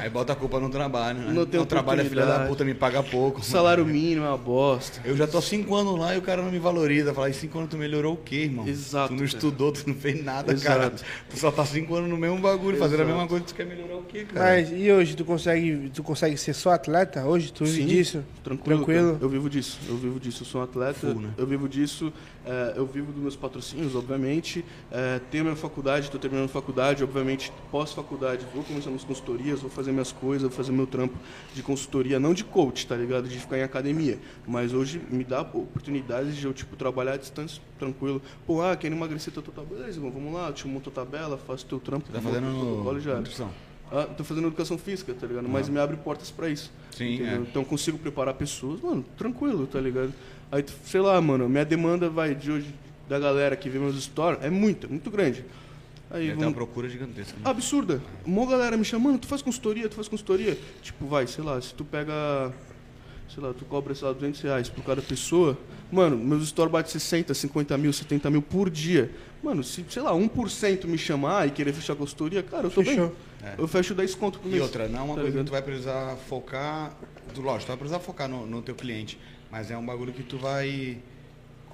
[0.00, 1.32] Aí bota a culpa no trabalho, né?
[1.32, 3.40] Não tem o trabalho, a filha da puta me paga pouco.
[3.40, 5.00] O salário mínimo é uma bosta.
[5.04, 7.12] Eu já tô cinco anos lá e o cara não me valoriza.
[7.12, 8.66] Fala, e cinco anos tu melhorou o quê, irmão?
[8.66, 9.08] Exato.
[9.08, 9.26] Tu não cara.
[9.26, 10.78] estudou, tu não fez nada, Exato.
[10.78, 10.92] cara.
[11.28, 12.90] Tu só tá cinco anos no mesmo bagulho, Exato.
[12.90, 14.46] fazendo a mesma coisa, tu quer melhorar o quê, cara?
[14.46, 17.24] Mas e hoje, tu consegue, tu consegue ser só atleta?
[17.24, 18.24] Hoje tu vive Sim, disso?
[18.42, 18.76] Tranquilo.
[18.78, 19.18] tranquilo?
[19.20, 20.42] Eu vivo disso, eu vivo disso.
[20.42, 21.30] Eu sou um atleta, Full, né?
[21.36, 22.12] eu vivo disso.
[22.46, 24.64] É, eu vivo dos meus patrocínios, obviamente.
[24.92, 29.92] É, tenho minha faculdade, estou terminando faculdade, obviamente, pós-faculdade, vou começar minhas consultorias, vou fazer
[29.92, 31.16] minhas coisas, vou fazer meu trampo
[31.54, 33.28] de consultoria, não de coach, tá ligado?
[33.28, 34.18] De ficar em academia.
[34.46, 38.20] Mas hoje me dá oportunidades de eu, tipo, trabalhar à distância, tranquilo.
[38.46, 41.36] Pô, ah, quero emagrecer teu total, beleza, irmão, vamos lá, eu te monto a tabela,
[41.36, 42.10] faço teu trampo.
[42.12, 43.00] Tá fazendo no...
[43.00, 43.16] já.
[43.16, 43.50] nutrição?
[43.92, 45.48] Ah, tô fazendo educação física, tá ligado?
[45.48, 45.72] Mas ah.
[45.72, 46.72] me abre portas para isso.
[46.90, 47.36] Sim, é.
[47.36, 50.12] Então consigo preparar pessoas, mano, tranquilo, tá ligado?
[50.50, 52.74] Aí, sei lá, mano, minha demanda vai de hoje
[53.08, 55.44] da galera que vê meus stories é muita, muito grande.
[56.10, 56.44] Aí vamos...
[56.44, 57.34] uma procura gigantesca.
[57.34, 57.42] Né?
[57.44, 58.00] Absurda.
[58.24, 60.56] Uma galera me chamando, tu faz consultoria, tu faz consultoria.
[60.82, 62.52] Tipo, vai, sei lá, se tu pega,
[63.32, 65.58] sei lá, tu cobra, sei lá, 200 reais por cada pessoa,
[65.90, 69.10] mano, meus stories bate 60, 50 mil, 70 mil por dia.
[69.42, 72.82] Mano, se, sei lá, 1% me chamar e querer fechar a consultoria, cara, eu tô
[72.82, 73.08] Fechou.
[73.08, 73.16] bem.
[73.42, 73.54] É.
[73.58, 74.58] Eu fecho 10 conto por mês.
[74.58, 76.96] E outra, não é uma tá coisa que tu vai precisar focar,
[77.36, 79.18] lógico, tu vai precisar focar no, no teu cliente,
[79.50, 80.98] mas é um bagulho que tu vai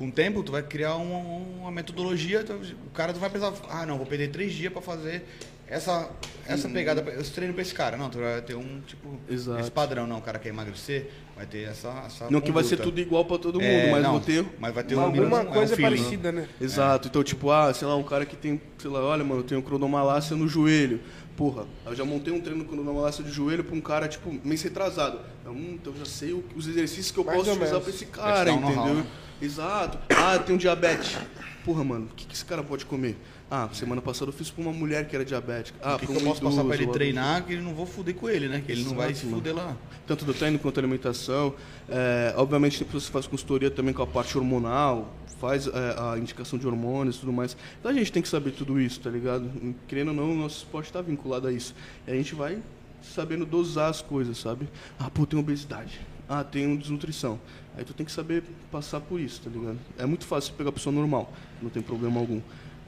[0.00, 3.52] com o tempo, tu vai criar uma, uma metodologia, tu, o cara tu vai precisar,
[3.68, 5.22] ah, não, vou perder três dias para fazer
[5.70, 6.10] essa,
[6.46, 7.96] essa pegada, eu treino pra esse cara.
[7.96, 9.60] Não, tu vai ter um, tipo, Exato.
[9.60, 10.18] esse padrão, não.
[10.18, 11.88] O cara quer emagrecer, vai ter essa.
[12.06, 12.84] essa Não que vai ser conduta.
[12.90, 14.44] tudo igual pra todo mundo, É, mas não, vou ter.
[14.58, 15.96] Mas vai ter um Alguma é um coisa feeling.
[15.96, 16.48] parecida, né?
[16.60, 17.08] Exato.
[17.08, 19.62] Então, tipo, ah, sei lá, um cara que tem, sei lá, olha, mano, eu tenho
[19.62, 21.00] cronomalácia no joelho.
[21.36, 24.60] Porra, eu já montei um treino com cronomalácia de joelho pra um cara, tipo, mês
[24.62, 25.20] retrasado.
[25.44, 27.78] Eu, hum, então eu já sei o- os exercícios que eu Mais posso usar menos.
[27.82, 28.94] pra esse cara, um entendeu?
[28.96, 29.06] né?
[29.40, 29.98] Exato.
[30.14, 31.16] Ah, tem um diabetes.
[31.64, 33.16] Porra, mano, o que, que esse cara pode comer?
[33.50, 35.76] Ah, semana passada eu fiz pra uma mulher que era diabética.
[35.82, 37.62] Ah, O que, pra que eu um posso passar pra ele idoso, treinar que ele
[37.62, 38.62] não vou fuder com ele, né?
[38.64, 39.76] Que ele não vai se Exato, fuder lá.
[40.06, 41.54] tanto do treino quanto da alimentação.
[41.88, 46.16] É, obviamente, tem pessoas que fazem consultoria também com a parte hormonal, faz é, a
[46.16, 47.56] indicação de hormônios e tudo mais.
[47.80, 49.50] Então a gente tem que saber tudo isso, tá ligado?
[49.88, 51.74] Querendo ou não, o nosso esporte está vinculado a isso.
[52.06, 52.58] E a gente vai
[53.02, 54.68] sabendo dosar as coisas, sabe?
[54.96, 56.00] Ah, pô, tem obesidade.
[56.28, 57.40] Ah, tem desnutrição.
[57.76, 59.78] Aí tu tem que saber passar por isso, tá ligado?
[59.98, 62.40] É muito fácil pegar a pessoa normal, não tem problema algum.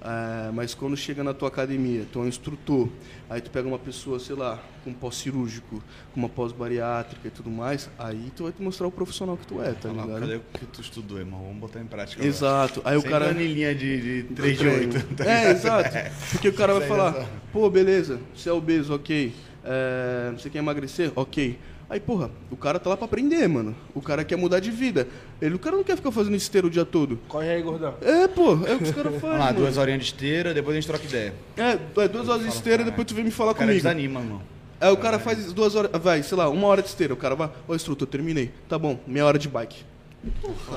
[0.04, 2.88] É, mas quando chega na tua academia, tu é um instrutor,
[3.30, 5.80] aí tu pega uma pessoa, sei lá, com pós-cirúrgico,
[6.12, 9.62] com uma pós-bariátrica e tudo mais, aí tu vai te mostrar o profissional que tu
[9.62, 10.20] é, tá Falar, ligado?
[10.20, 11.40] cadê o que tu estudou, irmão?
[11.44, 12.20] Vamos botar em prática.
[12.20, 12.28] agora.
[12.28, 12.82] Exato.
[12.84, 13.24] Aí o Sempre cara.
[13.26, 15.14] planilhinha de, de 3 de 8.
[15.14, 15.90] tá É, exato.
[16.32, 19.32] Porque o cara vai falar, é pô, beleza, você é obeso, ok.
[19.64, 21.12] É, você quer emagrecer?
[21.14, 21.56] Ok.
[21.90, 23.74] Aí, porra, o cara tá lá pra aprender, mano.
[23.94, 25.06] O cara quer mudar de vida.
[25.40, 27.18] Ele, o cara não quer ficar fazendo esteiro o dia todo.
[27.28, 27.94] Corre aí, gordão.
[28.00, 29.20] É, pô, é o que os caras fazem.
[29.20, 29.58] Vamos lá, mano.
[29.58, 31.34] duas horinhas de esteira, depois a gente troca ideia.
[31.56, 33.82] É, é, duas horas de esteira e depois tu vem me falar O cara comigo.
[33.82, 34.42] desanima, mano.
[34.80, 37.12] Aí o cara faz duas horas, vai, sei lá, uma hora de esteira.
[37.12, 38.50] O cara vai, ô instrutor, terminei.
[38.68, 39.84] Tá bom, meia hora de bike.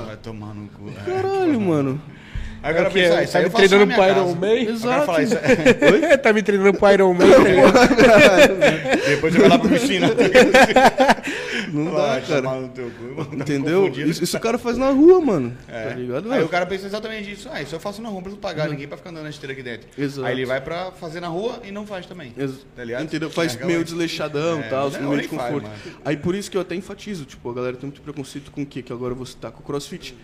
[0.05, 0.89] Vai tomar no cu.
[0.89, 1.11] É.
[1.21, 2.01] Caralho, mano.
[2.66, 2.99] Aí o cara É o quê?
[3.01, 4.03] pensa, ah, isso Tá aí eu faço treinando pro.
[4.09, 4.34] Iron Man?
[4.34, 5.05] O cara Exato.
[5.05, 5.36] fala isso.
[5.36, 6.18] é, Oi?
[6.18, 8.97] tá me treinando pro Iron Man, tá?
[9.07, 10.07] Depois você vai lá pra piscina.
[11.72, 12.41] Não Vai dá, cara.
[12.41, 13.36] tomar no teu cu, mano.
[13.36, 13.88] Entendeu?
[13.89, 15.55] Isso, isso o cara faz na rua, mano.
[15.68, 15.89] É.
[15.89, 16.32] Tá ligado?
[16.32, 17.49] Aí o cara pensa exatamente isso.
[17.51, 19.53] Ah, isso eu faço na rua, não preciso pagar ninguém pra ficar andando na esteira
[19.53, 19.88] aqui dentro.
[19.97, 20.26] Exato.
[20.26, 22.34] Aí ele vai pra fazer na rua e não faz também.
[22.38, 23.03] Ex- Tá ligado?
[23.03, 23.30] Entendeu?
[23.30, 25.63] Faz meio desleixadão É, e tal, é, meio de faz, conforto.
[25.68, 25.76] mano.
[26.03, 28.66] Aí por isso que eu até enfatizo, tipo, a galera tem muito preconceito com o
[28.66, 28.82] quê?
[28.82, 30.16] Que agora você tá com o crossfit.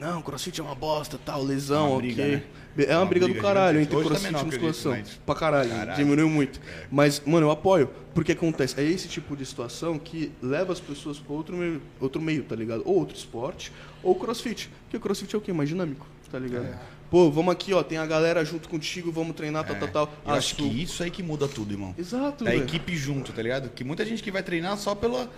[0.00, 2.06] Não, crossfit é uma bosta, tal, lesão, É uma ok.
[2.14, 2.42] briga, né?
[2.78, 4.92] É uma, Uma briga, briga do caralho entre tá crossfit e musculação.
[4.92, 5.96] mas- Pra caralho, Caralho.
[5.96, 6.60] diminuiu muito.
[6.90, 7.90] Mas, mano, eu apoio.
[8.14, 12.20] Porque acontece, é esse tipo de situação que leva as pessoas pra outro meio, outro
[12.22, 12.82] meio, tá ligado?
[12.84, 13.72] Ou outro esporte,
[14.02, 14.70] ou crossfit.
[14.84, 15.52] Porque o crossfit é o quê?
[15.52, 16.66] Mais dinâmico, tá ligado?
[16.66, 16.78] É.
[17.10, 20.12] Pô, vamos aqui, ó, tem a galera junto contigo, vamos treinar, tal, tal, tal.
[20.26, 21.94] Eu acho que isso aí que muda tudo, irmão.
[21.98, 23.70] Exato, É a equipe junto, tá ligado?
[23.70, 25.28] Que muita gente que vai treinar só pela.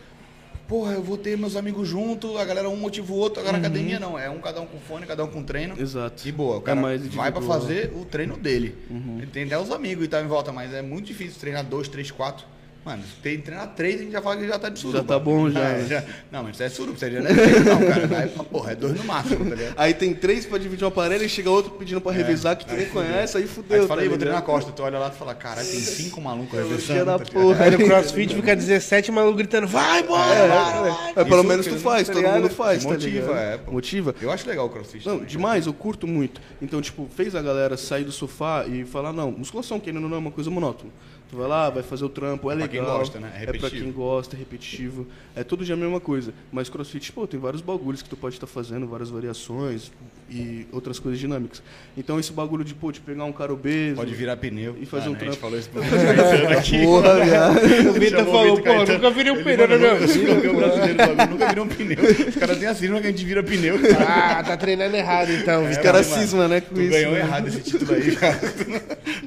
[0.70, 3.58] Porra, eu vou ter meus amigos junto, a galera um motiva o outro, agora a
[3.58, 4.16] academia não.
[4.16, 5.74] É um cada um com fone, cada um com treino.
[5.74, 5.82] Uhum.
[5.82, 6.22] Exato.
[6.22, 7.32] De boa, o É cara mais vai.
[7.32, 7.42] Uhum.
[7.42, 8.76] fazer o treino dele.
[9.18, 11.88] Ele tem até os amigos e tá em volta, mas é muito difícil treinar dois,
[11.88, 12.46] três, quatro.
[12.82, 14.98] Mano, tem que treinar três, a gente já fala que já tá de suruba.
[15.00, 16.04] Já tá bom, já, É, né?
[16.32, 18.06] Não, mas isso é suruba, você já não é três, não, cara.
[18.06, 19.74] Vai, porra, é dois no máximo, tá ligado?
[19.76, 22.74] Aí tem três pra dividir o aparelho e chega outro pedindo pra revisar que tu
[22.74, 23.82] nem conhece, aí Aí fudeu.
[23.82, 24.72] tu fala, tá aí, vou treinar a costa.
[24.72, 26.58] Tu olha lá e fala, caralho, tem cinco malucos
[26.88, 27.64] da tá porra.
[27.64, 31.10] Aí no crossfit fica 17 maluco gritando, vai, bora, É, vai, vai.
[31.16, 33.36] é, pelo Isso menos tu faz, tá todo mundo faz, tá Motiva, ligado?
[33.36, 33.72] é, pô.
[33.72, 34.14] Motiva.
[34.22, 35.06] Eu acho legal o crossfit.
[35.06, 36.40] Não, também, demais, eu curto muito.
[36.62, 40.16] Então, tipo, fez a galera sair do sofá e falar, não, musculação, querendo ou não,
[40.16, 40.90] é uma coisa monótona.
[41.30, 42.84] Tu vai lá, vai fazer o trampo, é Pra legal.
[42.86, 43.30] quem gosta, né?
[43.34, 43.84] É É, pra repetitivo.
[43.84, 45.06] quem gosta, é repetitivo.
[45.36, 46.34] É todo dia a mesma coisa.
[46.50, 49.92] Mas crossfit, pô, tem vários bagulhos que tu pode estar fazendo, várias variações
[50.28, 51.62] e outras coisas dinâmicas.
[51.96, 53.94] Então, esse bagulho de, pô, de pegar um cara obeso...
[53.96, 54.76] Pode virar pneu.
[54.80, 55.40] E fazer Ah, um né, A gente trampo.
[55.40, 56.82] falou isso pro Caetano aqui.
[56.84, 57.56] Porra, viado.
[57.88, 58.92] O Vitor falou, pô, Caetano.
[58.94, 60.34] nunca virei um Ele pneu na falou, minha "Eu sou vida.
[60.34, 61.98] campeão pô." brasileiro, bagulho, nunca virou um pneu.
[62.28, 63.76] Os caras têm a cisma que a gente vira pneu.
[64.04, 65.84] Ah, tá treinando errado então, Os Vitor.
[65.84, 66.90] caras cisma, né, com Tu isso.
[66.90, 67.20] ganhou né?
[67.20, 68.38] errado esse título aí, cara.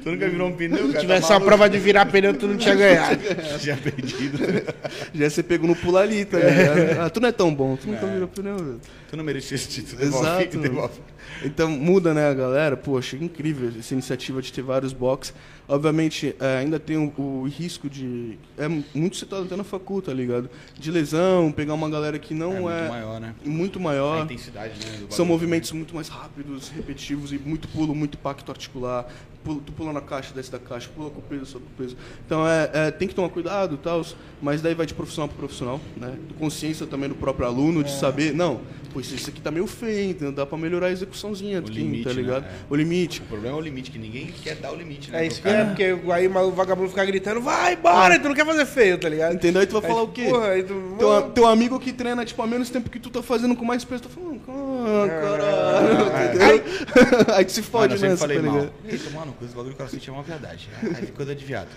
[0.02, 0.86] Tu nunca virou um pneu, cara.
[0.88, 1.46] Se tá tivesse uma maluco?
[1.46, 3.20] prova de virar pneu, tu não tinha ganhado.
[3.60, 4.38] Tinha perdido.
[5.14, 7.00] Já você pegou no pulo ali, tá ligado?
[7.00, 8.80] Ah, tu não é tão bom, tu nunca virou pneu, velho.
[9.10, 10.02] Tu não merecia esse título.
[10.02, 10.22] Exato.
[10.22, 10.62] Devolve, mano.
[10.62, 11.00] devolve.
[11.44, 12.76] Então muda, né, a galera?
[12.76, 15.34] Pô, achei incrível essa iniciativa de ter vários box.
[15.66, 18.38] Obviamente, é, ainda tem o, o risco de.
[18.58, 20.48] É muito citado até na facul, tá ligado?
[20.78, 22.88] De lesão, pegar uma galera que É não muito é.
[22.88, 23.34] maior, né?
[23.44, 24.24] muito A maior.
[24.24, 24.98] intensidade, né?
[25.08, 29.06] do São movimentos muito mais rápidos, repetitivos e muito pulo, muito impacto articular.
[29.44, 31.96] Tu pula na caixa, desce da caixa, pula com peso, sobe com peso.
[32.24, 34.02] Então é, é, tem que tomar cuidado e tal,
[34.40, 36.14] mas daí vai de profissional para profissional, né?
[36.38, 37.84] Consciência também do próprio aluno É.
[37.84, 38.60] de saber, não,
[38.92, 42.04] pois isso aqui tá meio feio, então dá para melhorar a execuçãozinha, de quem, limite,
[42.04, 42.16] tá né?
[42.16, 42.44] ligado?
[42.44, 42.48] É.
[42.70, 43.20] O limite.
[43.20, 45.22] O problema é o limite, que ninguém quer dar o limite, né?
[45.24, 48.34] É isso que é, porque aí o vagabundo fica gritando, vai, bora, e tu não
[48.34, 49.34] quer fazer feio, tá ligado?
[49.34, 49.60] Entendeu?
[49.60, 50.24] Aí tu vai Aí, falar o quê?
[50.24, 53.22] Porra, tu, Teu, mano, teu amigo que treina tipo, há menos tempo que tu tá
[53.22, 56.26] fazendo com mais peso, tá falando, ah, caralho, é.
[56.34, 57.34] entendeu?
[57.34, 58.54] Aí tu se Mano, fode eu sempre nessa, falei tá mal.
[58.56, 58.72] ligado?
[58.88, 60.68] Eita, mano, coisa do bagulho do crossfit é uma verdade.
[60.96, 61.68] Aí, coisa de viado.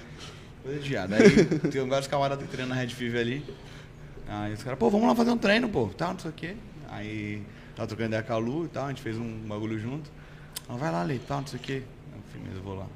[0.64, 1.14] Coisa de viado.
[1.14, 3.46] Aí tem vários camaradas treinam na Red Fever ali.
[4.28, 5.88] Aí os caras, pô, vamos lá fazer um treino, pô.
[5.88, 6.56] Tá, não sei o quê.
[6.90, 7.44] Aí
[7.76, 10.10] tava trocando ideia com a Lu e tal, a gente fez um bagulho junto.
[10.68, 11.84] Ela vai lá, Leite, tal, não sei o quê.
[12.14, 12.88] Eu falei, mesmo, vou lá.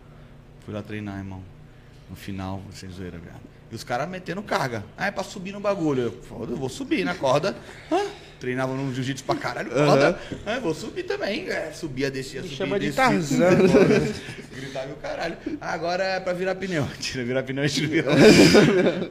[0.66, 1.42] Fui lá treinar, irmão.
[2.10, 3.42] No final, vocês zoeira, viado.
[3.72, 4.84] E os caras metendo carga.
[4.98, 6.04] É pra subir no bagulho.
[6.04, 7.56] Eu, foda, eu vou subir na corda.
[7.90, 8.10] Ah,
[8.42, 10.20] treinava no jiu-jitsu pra caralho, corda.
[10.46, 11.48] Ah, eu vou subir também.
[11.48, 13.04] É, subia, descia, Me subia, chama de descia.
[13.04, 13.50] Tarzan.
[14.54, 15.38] Gritava o caralho.
[15.62, 16.86] Ah, agora é pra virar pneu.
[17.00, 18.12] Tira, virar pneu, a gente vira.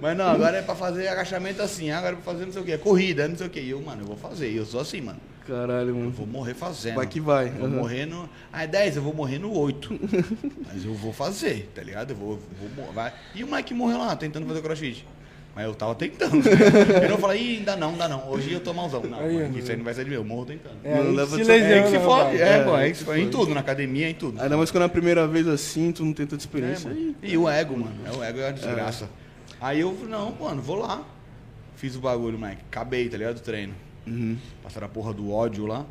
[0.00, 1.90] Mas não, agora é pra fazer agachamento assim.
[1.90, 2.76] Agora é pra fazer não sei o quê.
[2.76, 3.60] Corrida, não sei o quê.
[3.60, 4.50] E eu, mano, eu vou fazer.
[4.50, 5.20] E eu sou assim, mano.
[5.46, 6.10] Caralho, Eu mano.
[6.10, 6.96] vou morrer fazendo.
[6.96, 7.48] Vai que vai.
[7.48, 7.74] Eu vou Uhum.
[7.76, 8.28] morrer no.
[8.52, 9.98] Ah, é 10, eu vou morrer no 8.
[10.66, 12.10] Mas eu vou fazer, tá ligado?
[12.10, 13.12] Eu vou, vou mor- vai.
[13.34, 15.06] E o Mike morreu lá, tentando fazer crossfit.
[15.54, 16.36] Mas eu tava tentando.
[17.02, 18.30] Eu não falei, Ih, ainda não, ainda não.
[18.30, 19.02] Hoje eu tô malzão.
[19.02, 20.16] Não, Aí, mano, isso aí não vai sair de mim.
[20.16, 20.76] Eu morro tentando.
[20.84, 22.36] É, Mano, leva se É que se né, fode.
[22.36, 23.20] É, É, pô, é é que se fode.
[23.20, 24.40] Em tudo, na academia, em tudo.
[24.40, 26.96] Ainda mais quando é a primeira vez assim, tu não tem tanta É, experiência.
[27.20, 27.96] E o ego, mano.
[28.06, 29.08] É o ego é a desgraça.
[29.60, 31.02] Aí eu, não, mano, vou lá.
[31.74, 32.62] Fiz o bagulho, moleque.
[32.70, 33.34] Acabei, tá ligado?
[33.34, 33.74] Do treino.
[34.06, 34.36] Uhum.
[34.62, 35.84] Passaram a porra do ódio lá.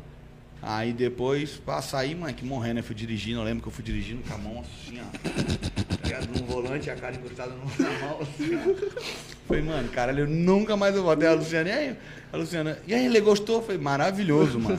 [0.62, 3.82] Aí depois, pra sair, mano, que morrendo, eu fui dirigindo, eu lembro que eu fui
[3.82, 6.06] dirigindo com a mão assim, ó.
[6.06, 6.28] Ligado?
[6.38, 9.00] No volante, a cara encostada no- na mão, assim, ó.
[9.48, 11.68] Falei, mano, caralho, eu nunca mais eu vou até a Luciana.
[11.68, 11.96] E aí,
[12.32, 13.62] a Luciana, e aí, ele gostou?
[13.62, 14.78] Falei, maravilhoso, mano.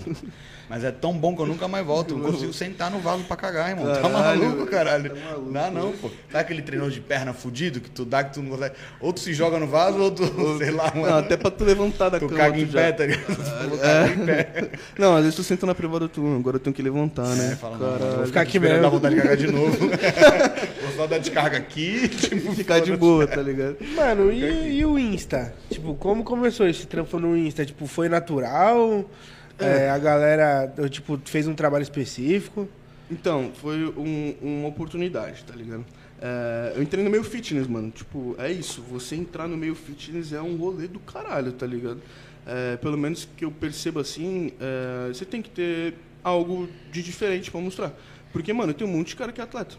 [0.71, 2.13] Mas é tão bom que eu nunca mais volto.
[2.13, 3.85] Eu não consigo sentar no vaso pra cagar, irmão.
[3.93, 5.09] tá Caralho, maluco, caralho.
[5.09, 5.51] tá maluco.
[5.51, 6.07] Dá não, pô.
[6.31, 8.75] Sabe aquele treinador de perna fudido que tu dá que tu não consegue.
[9.01, 10.23] Ou tu se joga no vaso, ou tu,
[10.59, 11.07] sei lá, mano.
[11.09, 12.37] Não, até pra tu levantar da Tu cama.
[12.39, 13.35] caga em tu pé, já- tá ligado?
[13.35, 14.07] Tu É.
[14.07, 14.69] caga em pé.
[14.97, 17.49] Não, às vezes tu senta na privada tu, agora eu tenho que levantar, né?
[17.51, 18.83] É, fala, não, vou ficar aqui esperando mesmo.
[18.83, 19.77] dar vontade de cagar de novo.
[20.81, 22.07] vou só dar descarga aqui.
[22.07, 23.75] Tipo, Ficar de boa, tá ligado?
[23.95, 25.53] Mano, e, e o Insta?
[25.69, 27.65] Tipo, como começou esse trampo no Insta?
[27.65, 29.05] Tipo, foi natural?
[29.63, 32.67] É, a galera, eu, tipo, fez um trabalho específico?
[33.09, 35.85] Então, foi um- uma oportunidade, tá ligado?
[36.21, 37.91] É, eu entrei no meio fitness, mano.
[37.91, 38.81] Tipo, é isso.
[38.89, 41.99] Você entrar no meio fitness é um rolê do caralho, tá ligado?
[42.45, 45.93] É, pelo menos que eu percebo assim, é, você tem que ter
[46.23, 47.91] algo de diferente pra mostrar.
[48.31, 49.75] Porque, mano, tem um monte de cara que é atleta.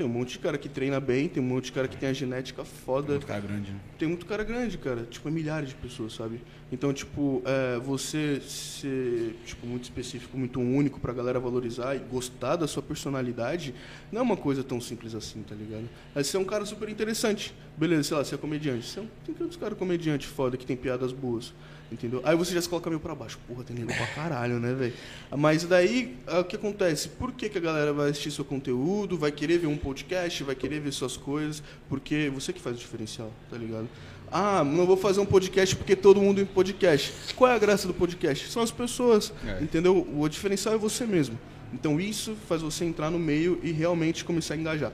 [0.00, 2.08] Tem um monte de cara que treina bem, tem um monte de cara que tem
[2.08, 3.12] a genética foda.
[3.12, 3.78] Muito cara grande, né?
[3.98, 5.02] tem muito cara grande, cara.
[5.02, 6.40] Tipo, é milhares de pessoas, sabe?
[6.72, 12.56] Então, tipo, é, você ser tipo, muito específico, muito único pra galera valorizar e gostar
[12.56, 13.74] da sua personalidade,
[14.10, 15.86] não é uma coisa tão simples assim, tá ligado?
[16.14, 17.52] É ser um cara super interessante.
[17.76, 18.86] Beleza, sei lá, você é comediante.
[18.86, 21.52] Você é um, tem que outros caras comediante foda que tem piadas boas.
[21.92, 22.20] Entendeu?
[22.24, 23.36] Aí você já se coloca meio pra baixo.
[23.48, 24.94] Porra, tem nego pra caralho, né, velho?
[25.36, 27.08] Mas daí, é, o que acontece?
[27.08, 30.54] Por que, que a galera vai assistir seu conteúdo, vai querer ver um podcast, vai
[30.54, 31.62] querer ver suas coisas?
[31.88, 33.88] Porque você que faz o diferencial, tá ligado?
[34.30, 37.12] Ah, não vou fazer um podcast porque todo mundo em podcast.
[37.34, 38.48] Qual é a graça do podcast?
[38.48, 39.60] São as pessoas, É.
[39.60, 40.06] entendeu?
[40.16, 41.36] O diferencial é você mesmo.
[41.74, 44.92] Então isso faz você entrar no meio e realmente começar a engajar.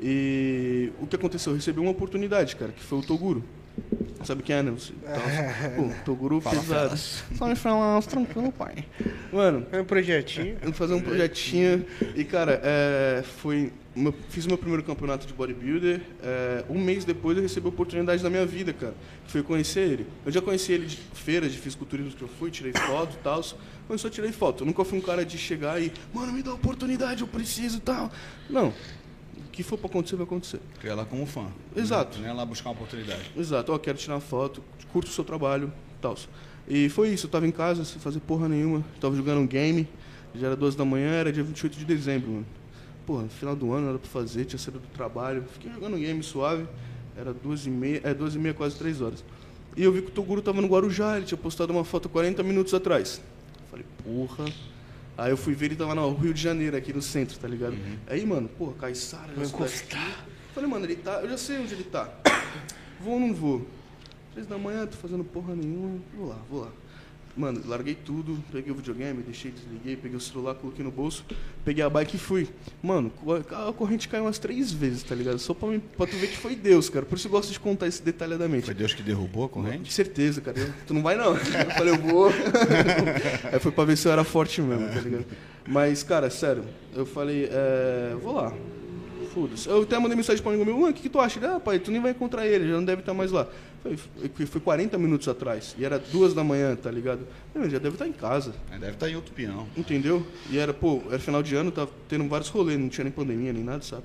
[0.00, 1.52] E o que aconteceu?
[1.52, 3.42] Eu recebi uma oportunidade, cara, que foi o Toguro.
[4.24, 4.70] Sabe quem é, né?
[4.70, 5.20] Você, tá,
[5.76, 6.96] pô, Toguro Fala, pesado.
[6.96, 8.86] Só me falar, tranquilo, pai.
[9.30, 10.56] Mano, É um projetinho.
[10.62, 11.84] eu fazer um projetinho.
[12.16, 13.70] E, cara, é, foi.
[13.94, 16.00] meu- fiz meu primeiro campeonato de bodybuilder.
[16.22, 18.94] é, um mês depois eu recebi a oportunidade da minha vida, cara.
[19.26, 20.06] Foi conhecer ele.
[20.24, 23.40] Eu já conheci ele de feiras de fisiculturismo que eu fui, tirei foto e tal.
[23.40, 24.62] Mas eu só tirei foto.
[24.62, 27.80] Eu nunca fui um cara de chegar e, mano, me dá oportunidade, eu preciso e
[27.80, 28.10] tal.
[28.48, 28.72] Não.
[29.54, 30.58] O que for pra acontecer, vai acontecer.
[30.82, 31.46] Ia lá como fã.
[31.76, 32.18] Exato.
[32.18, 33.22] Ia lá buscar uma oportunidade.
[33.36, 34.60] Exato, ó, quero tirar foto,
[34.92, 36.16] curto o seu trabalho, tal.
[36.66, 39.88] E foi isso, eu tava em casa sem fazer porra nenhuma, tava jogando um game,
[40.34, 42.46] já era duas da manhã, era dia 28 de dezembro, mano.
[43.06, 46.66] Porra, final do ano nada pra fazer, tinha saído do trabalho, fiquei jogando game suave,
[47.16, 49.24] era duas e meia, é duas e meia, quase três horas.
[49.76, 52.42] E eu vi que o Toguro tava no Guarujá, ele tinha postado uma foto 40
[52.42, 53.22] minutos atrás.
[53.70, 54.46] Falei, porra.
[55.16, 57.76] Aí eu fui ver ele tava no Rio de Janeiro, aqui no centro, tá ligado?
[58.06, 60.26] Aí, mano, porra, Caissara, já cidade encostar.
[60.54, 61.20] Falei, mano, ele tá.
[61.20, 62.12] Eu já sei onde ele tá.
[63.00, 63.66] Vou ou não vou?
[64.32, 66.00] Três da manhã, tô fazendo porra nenhuma.
[66.16, 66.72] Vou lá, vou lá.
[67.36, 71.24] Mano, larguei tudo, peguei o videogame, deixei, desliguei, peguei o celular, coloquei no bolso,
[71.64, 72.48] peguei a bike e fui.
[72.80, 73.10] Mano,
[73.68, 75.40] a corrente caiu umas três vezes, tá ligado?
[75.40, 77.04] Só pra, mim, pra tu ver que foi Deus, cara.
[77.04, 78.66] Por isso eu gosto de contar isso detalhadamente.
[78.66, 79.92] Foi Deus que derrubou a De corrente?
[79.92, 80.56] certeza, cara.
[80.60, 81.34] Eu- tu não vai não.
[81.34, 82.28] Eu falei, eu vou.
[83.52, 85.24] Aí foi pra ver se eu era forte mesmo, tá ligado?
[85.66, 86.62] Mas, cara, sério,
[86.94, 88.52] eu falei, é, vou lá.
[89.32, 89.68] Foda-se.
[89.68, 91.38] Eu até mandei mensagem pra um amigo meu, mano, o que, que tu acha?
[91.40, 93.48] Ele, ah, pai, tu nem vai encontrar ele, já não deve estar mais lá.
[93.84, 93.98] Foi,
[94.34, 97.26] foi, foi 40 minutos atrás, e era duas da manhã, tá ligado?
[97.54, 99.68] Ele já deve estar em casa, Aí Deve estar em outro peão.
[99.76, 100.26] entendeu?
[100.48, 103.52] E era, pô, era final de ano, tava tendo vários rolês, não tinha nem pandemia,
[103.52, 104.04] nem nada, sabe?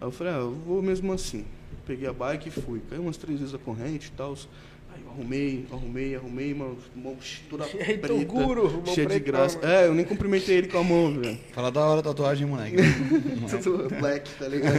[0.00, 1.44] Aí eu falei, ah, eu vou mesmo assim.
[1.84, 2.80] Peguei a bike e fui.
[2.88, 4.36] Caiu umas três vezes a corrente e tal.
[4.94, 7.16] Aí eu arrumei, arrumei, arrumei, mano, mão
[7.50, 9.58] toda preta, Toguro, mão cheia de graça.
[9.58, 9.68] mano.
[9.72, 11.40] É, eu nem cumprimentei ele com a mão, velho.
[11.52, 12.76] Fala da hora a tatuagem, moleque.
[13.64, 14.78] Tudo black, tá ligado?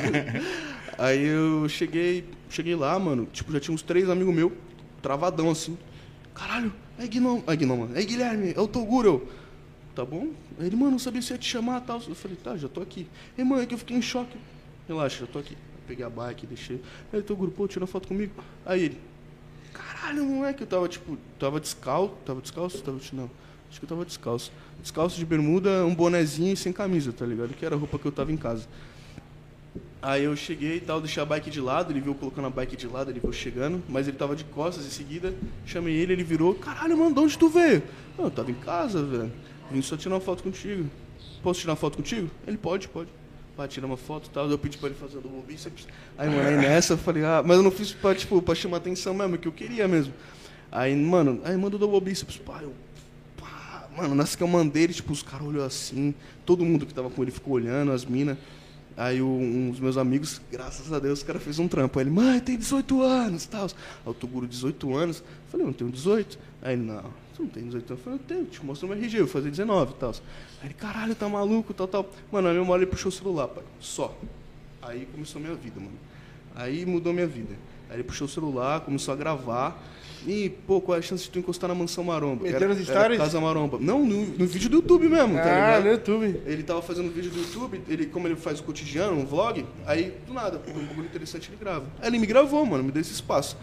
[0.97, 4.51] Aí eu cheguei, cheguei lá, mano, tipo, já tinha uns três amigos meus,
[5.01, 5.77] travadão assim.
[6.33, 9.27] Caralho, é Gnome, é Gnome, mano, é Guilherme, é o Toguro.
[9.95, 10.29] Tá bom?
[10.59, 12.01] Ele, mano, não sabia se ia te chamar e tal.
[12.07, 13.07] Eu falei, tá, já tô aqui.
[13.37, 14.37] E, mano, é que eu fiquei em choque.
[14.87, 15.57] Relaxa, já tô aqui.
[15.87, 16.81] peguei a bike, deixei.
[17.11, 18.31] Aí, Toguro, pô, tira foto comigo.
[18.65, 18.99] Aí ele,
[19.73, 22.81] caralho, moleque, eu tava, tipo, tava descalço, tava descalço?
[22.81, 23.29] Tava, não,
[23.69, 24.51] acho que eu tava descalço.
[24.81, 27.53] Descalço de bermuda, um bonezinho e sem camisa, tá ligado?
[27.53, 28.67] Que era a roupa que eu tava em casa.
[30.01, 32.77] Aí eu cheguei e tal, deixei a bike de lado, ele viu colocando a bike
[32.77, 35.33] de lado, ele viu chegando, mas ele tava de costas em seguida,
[35.65, 37.83] chamei ele, ele virou, caralho, mano, de onde tu veio?
[38.17, 39.31] Eu tava em casa, velho.
[39.69, 40.89] Vim só tirar uma foto contigo.
[41.43, 42.29] Posso tirar uma foto contigo?
[42.47, 43.09] Ele pode, pode.
[43.57, 44.49] Vai tirar uma foto e tal.
[44.49, 45.85] Eu pedi pra ele fazer o double bíceps.
[46.17, 48.77] Aí, mano, aí nessa eu falei, ah, mas eu não fiz pra, tipo, pra chamar
[48.77, 50.13] atenção mesmo, que eu queria mesmo.
[50.71, 52.73] Aí, mano, aí manda o double bíceps, pá, eu.
[53.97, 56.15] Mano, nessa que eu mandei ele, tipo, os caras olhou assim,
[56.45, 58.37] todo mundo que tava com ele ficou olhando, as minas.
[58.99, 61.97] Aí um dos meus amigos, graças a Deus, o cara fez um trampo.
[61.97, 63.63] Aí ele, mãe, tem 18 anos tal.
[63.63, 63.69] Aí
[64.03, 65.19] o Toguro, 18 anos.
[65.19, 66.37] Eu falei, eu não tenho 18.
[66.61, 67.01] Aí ele, não,
[67.33, 67.89] você não tem 18 anos.
[67.91, 70.09] Eu falei, eu tenho, te mostro meu RG, eu vou fazer 19 e tal.
[70.09, 72.09] Aí ele, caralho, tá maluco, tal, tal.
[72.29, 73.63] Mano, aí meu mole ele puxou o celular, pai.
[73.79, 74.13] Só.
[74.81, 75.97] Aí começou a minha vida, mano.
[76.53, 77.55] Aí mudou minha vida.
[77.89, 79.81] Aí ele puxou o celular, começou a gravar.
[80.27, 82.43] E, pô, qual é a chance de tu encostar na mansão maromba?
[82.43, 83.17] Metendo as histórias?
[83.17, 83.77] Casa maromba.
[83.79, 85.83] Não, no, no, vídeo do YouTube mesmo, tá ah, ligado?
[85.83, 86.41] no YouTube.
[86.45, 90.13] Ele tava fazendo vídeo do YouTube, ele, como ele faz o cotidiano, um vlog, aí,
[90.27, 91.85] do nada, um bagulho interessante, ele grava.
[92.01, 93.57] Aí ele me gravou, mano, me deu esse espaço.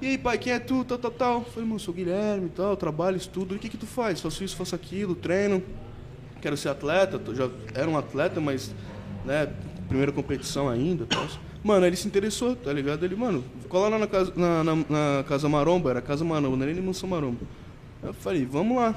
[0.00, 0.84] E aí, pai, quem é tu?
[0.84, 1.44] Tal, tal, tal.
[1.44, 3.54] Falei, mano, sou Guilherme e tal, trabalho, estudo.
[3.54, 4.20] E o que que tu faz?
[4.20, 5.62] Faço isso, faço aquilo, treino.
[6.40, 7.20] Quero ser atleta.
[7.34, 8.72] Já era um atleta, mas,
[9.24, 9.48] né,
[9.88, 11.26] primeira competição ainda, tal.
[11.64, 13.04] Mano, ele se interessou, tá ligado?
[13.04, 16.64] Ele, mano, cola lá na casa, na, na, na casa Maromba, era Casa Maromba, não
[16.64, 17.40] era nem Mansão Maromba.
[18.02, 18.94] Eu falei, vamos lá.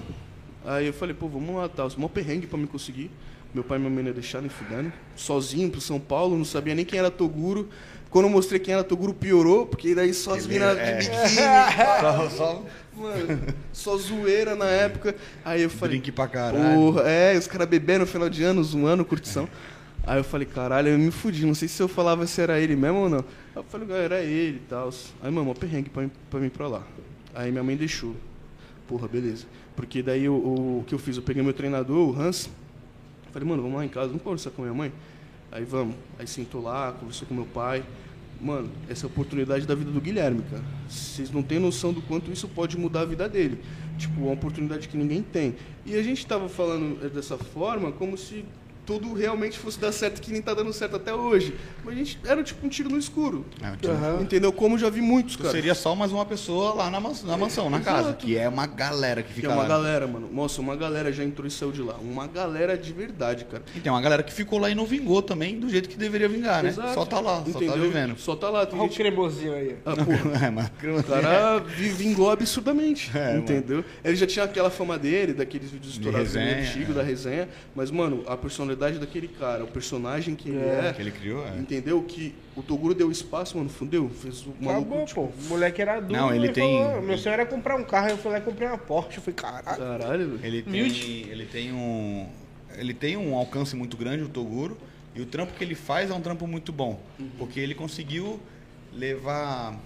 [0.66, 1.90] Aí eu falei, pô, vamos lá, tal.
[1.98, 3.12] Mó perrengue pra me conseguir.
[3.54, 4.94] Meu pai e minha mãe não deixaram fudendo.
[5.16, 7.68] Sozinho pro São Paulo, não sabia nem quem era Toguro.
[8.10, 10.98] Quando eu mostrei quem era Toguro, piorou, porque daí só as minas é.
[10.98, 11.36] de biquíni.
[12.02, 12.64] Só, só
[12.94, 13.42] Mano,
[13.72, 15.16] só zoeira na época.
[15.46, 15.98] Aí eu falei.
[15.98, 16.76] drink pra caralho.
[16.76, 19.48] Porra, é, os caras bebendo no final de ano, zoando, curtição.
[20.04, 22.76] Aí eu falei, caralho, eu me fudi, não sei se eu falava se era ele
[22.76, 23.20] mesmo ou não.
[23.20, 23.24] Aí
[23.58, 24.90] eu falei, era ele e tal.
[25.22, 26.84] Aí, mano, mó perrengue pra, mim- pra mim pra lá.
[27.36, 28.16] Aí minha mãe deixou.
[28.88, 29.46] Porra, beleza.
[29.76, 32.50] Porque daí o, o, o que eu fiz, eu peguei meu treinador, o Hans.
[33.32, 34.92] Falei, mano, vamos lá em casa, vamos conversar com minha mãe?
[35.52, 35.96] Aí vamos.
[36.18, 37.84] Aí sentou lá, conversou com meu pai.
[38.42, 40.64] Mano, essa é a oportunidade da vida do Guilherme, cara.
[40.90, 43.60] Vocês não têm noção do quanto isso pode mudar a vida dele.
[44.00, 45.56] Tipo, é uma oportunidade que ninguém tem.
[45.86, 48.44] E a gente tava falando eh, dessa forma como se
[48.92, 51.56] tudo realmente fosse dar certo, que nem tá dando certo até hoje.
[51.84, 53.46] Mas a gente era tipo um tiro no escuro.
[53.62, 54.22] É, tipo, Aham.
[54.22, 54.52] Entendeu?
[54.52, 55.52] Como já vi muitos, tu cara.
[55.54, 57.84] seria só mais uma pessoa lá na, na mansão, na Exato.
[57.98, 58.14] casa.
[58.14, 59.68] Que é uma galera que Que fica é uma lá.
[59.70, 60.30] galera, mano.
[60.32, 61.96] Nossa, uma galera já entrou e saiu de lá.
[62.02, 63.64] Uma galera de verdade, cara.
[63.76, 66.28] E tem uma galera que ficou lá e não vingou também do jeito que deveria
[66.28, 66.70] vingar, né?
[66.70, 66.94] Exato.
[66.94, 67.78] Só tá lá, só tá Entendeu?
[67.84, 68.18] vivendo.
[68.20, 68.66] Só tá lá.
[68.66, 68.98] Tem Olha o gente...
[68.98, 69.76] cremosinho aí.
[69.86, 70.42] Ah, porra.
[70.46, 70.68] É, mas...
[70.68, 73.84] O cara vi- vingou absurdamente, É, entendeu?
[74.04, 76.94] Ele já tinha aquela fama dele, daqueles vídeos De estourados antigos, é.
[76.94, 77.50] da resenha.
[77.76, 81.46] Mas, mano, a personalidade daquele cara, o personagem que ele É, é, que ele criou,
[81.48, 81.58] é.
[81.58, 82.02] entendeu?
[82.04, 84.10] Que o Toguro deu espaço, mano, fudeu.
[84.10, 85.46] Fez o maluco, Acabou, tipo, pô.
[85.46, 86.14] O moleque era adulto.
[86.14, 88.10] Não, ele tem- Falou, meu sonho era comprar um carro.
[88.10, 89.18] Eu fui lá e comprei uma Porsche.
[89.18, 89.78] Eu falei, caralho.
[89.78, 90.40] Caralho, velho.
[90.46, 91.28] Ele tem, Humilde.
[91.30, 92.28] ele tem um
[92.78, 94.78] ele tem um alcance muito grande o Toguro
[95.14, 97.00] e o trampo que ele faz é um trampo muito bom,
[97.38, 98.40] porque ele conseguiu
[98.94, 99.78] levar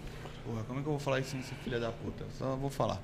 [0.46, 2.24] Porra, como é que eu vou falar isso sem ser filha da puta?
[2.38, 3.02] Só vou falar.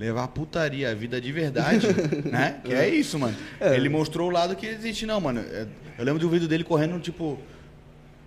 [0.00, 1.86] Levar a putaria, a vida de verdade,
[2.24, 2.58] né?
[2.64, 3.36] Que é isso, mano.
[3.60, 5.40] Ele mostrou o lado que existe, não, mano.
[5.40, 5.66] É,
[5.98, 7.38] Eu lembro de um vídeo dele correndo, tipo,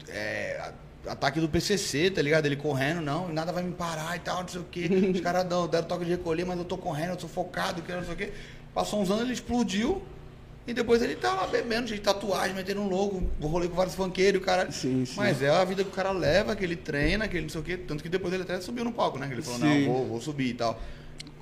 [0.08, 0.72] é,
[1.08, 2.46] ataque do PCC, tá ligado?
[2.46, 4.88] Ele correndo, não, nada vai me parar e tal, não sei o quê.
[5.16, 7.92] Os caras dão- deram toque de recolher, mas eu tô correndo, eu tô focado, que
[7.92, 8.32] não sei o quê.
[8.72, 10.02] Passou uns anos, ele explodiu.
[10.66, 14.42] E depois ele tá lá bebendo, de tatuagem, metendo um logo, rolê com vários funkeiros,
[14.42, 14.72] o cara.
[14.72, 15.16] Sim, sim.
[15.18, 17.60] Mas é a vida que o cara leva, que ele treina, que ele não sei
[17.60, 17.76] o quê.
[17.78, 19.28] Tanto que depois ele até subiu no palco, né?
[19.28, 19.86] Que ele falou, Sim.
[19.88, 20.80] não, vou, vou subir e tal.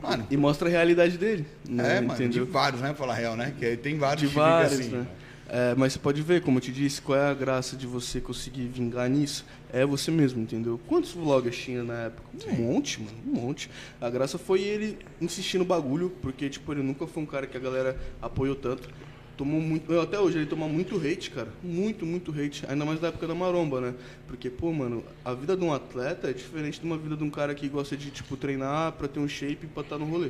[0.02, 1.46] Mano, E mostra a realidade dele.
[1.68, 1.98] Né?
[1.98, 2.46] é, mano, de entendeu?
[2.48, 2.94] vários, né?
[2.94, 3.54] Falar real, né?
[3.58, 4.90] Que tem vários De que vários, assim.
[4.90, 5.08] né?
[5.54, 8.22] É, mas você pode ver, como eu te disse, qual é a graça de você
[8.22, 9.46] conseguir vingar nisso?
[9.72, 10.80] É você mesmo, entendeu?
[10.88, 12.24] Quantos vloggers tinha na época?
[12.48, 13.70] Um monte, mano, um monte.
[14.00, 17.58] A graça foi ele insistir no bagulho, porque, tipo, ele nunca foi um cara que
[17.58, 18.90] a galera apoiou tanto.
[19.38, 21.48] Tomou muito, até hoje ele toma muito hate, cara.
[21.64, 22.64] Muito, muito hate.
[22.68, 23.94] Ainda mais da época da maromba, né?
[24.28, 27.30] Porque, pô, mano, a vida de um atleta é diferente de uma vida de um
[27.30, 30.30] cara que gosta de, tipo, treinar pra ter um shape e pra estar no rolê.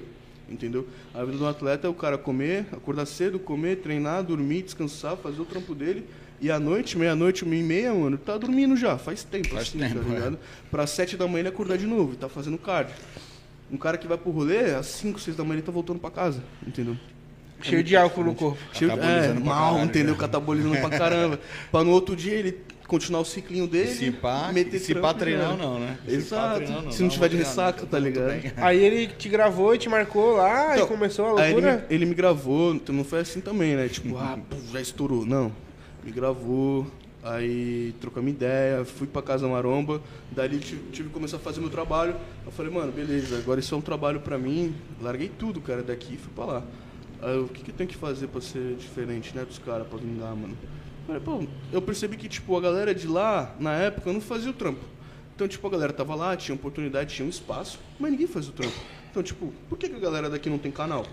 [0.49, 0.87] Entendeu?
[1.13, 5.17] A vida de um atleta é o cara comer, acordar cedo, comer, treinar, dormir, descansar,
[5.17, 6.05] fazer o trampo dele.
[6.39, 9.77] E à noite, meia-noite, uma e meia, mano, tá dormindo já, faz tempo, Faz assim,
[9.79, 10.13] tempo, tá é.
[10.15, 10.39] ligado?
[10.71, 12.95] Pra sete da manhã ele acordar de novo e tá fazendo cardio.
[13.71, 16.09] Um cara que vai pro rolê, às cinco, seis da manhã ele tá voltando pra
[16.11, 16.97] casa, entendeu?
[17.63, 18.57] Cheio de álcool no corpo.
[18.73, 20.13] Cheio de, é, mal, caralho, entendeu?
[20.13, 20.19] né?
[20.19, 21.39] Catabolizando pra caramba.
[21.71, 23.87] pra no outro dia ele continuar o ciclinho dele.
[23.93, 25.97] Se pá, meter se pá e treinar não, né?
[26.07, 26.57] Exato.
[26.65, 28.33] treinar Se não tiver de ressaca, tá ligado?
[28.57, 31.85] Aí ele te gravou e te marcou lá Então, e começou a Aí ele, loucura.
[31.89, 33.87] me, ele me gravou, então não foi assim também, né?
[33.87, 35.25] Tipo, ah, pô, já estourou.
[35.25, 35.53] Não.
[36.03, 36.85] Me gravou,
[37.23, 40.01] Aí trocamos ideia, fui pra Casa Maromba,
[40.31, 42.15] dali tive, tive que começar a fazer meu trabalho.
[42.43, 44.73] Eu falei, mano, beleza, agora isso é um trabalho pra mim.
[44.99, 46.63] Larguei tudo, cara, daqui e fui pra lá.
[47.21, 50.35] Aí o que, que tem que fazer pra ser diferente, né, dos caras, pra vingar,
[50.35, 50.57] mano?
[51.05, 54.53] Falei, pô, eu percebi que, tipo, a galera de lá, na época, não fazia o
[54.53, 54.83] trampo.
[55.35, 58.53] Então, tipo, a galera tava lá, tinha oportunidade, tinha um espaço, mas ninguém fazia o
[58.53, 58.75] trampo.
[59.09, 61.05] Então, tipo, por que, que a galera daqui não tem canal?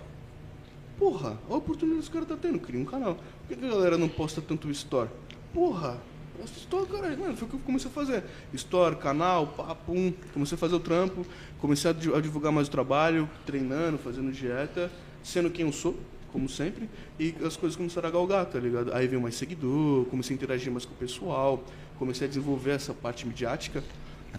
[0.99, 3.15] Porra, a oportunidade que os caras tá tendo, cria um canal.
[3.15, 5.09] Por que, que a galera não posta tanto store?
[5.53, 5.99] Porra,
[6.45, 7.19] store, caralho.
[7.19, 8.25] Mano, foi o que eu comecei a fazer.
[8.55, 10.13] Store, canal, papum.
[10.33, 11.27] Comecei a fazer o trampo,
[11.61, 14.91] comecei a divulgar mais o trabalho, treinando, fazendo dieta,
[15.23, 15.97] sendo quem eu sou,
[16.33, 16.89] como sempre,
[17.19, 18.93] e as coisas começaram a galgar, tá ligado?
[18.93, 21.65] Aí veio mais seguidor, comecei a interagir mais com o pessoal,
[21.99, 23.83] comecei a desenvolver essa parte midiática.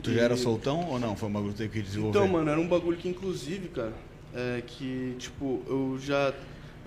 [0.04, 1.16] Tu já era soltão ou não?
[1.16, 2.18] Foi um bagulho que teve que desenvolver?
[2.18, 3.94] Então, mano, era um bagulho que, inclusive, cara,
[4.34, 6.34] é que, tipo, eu já.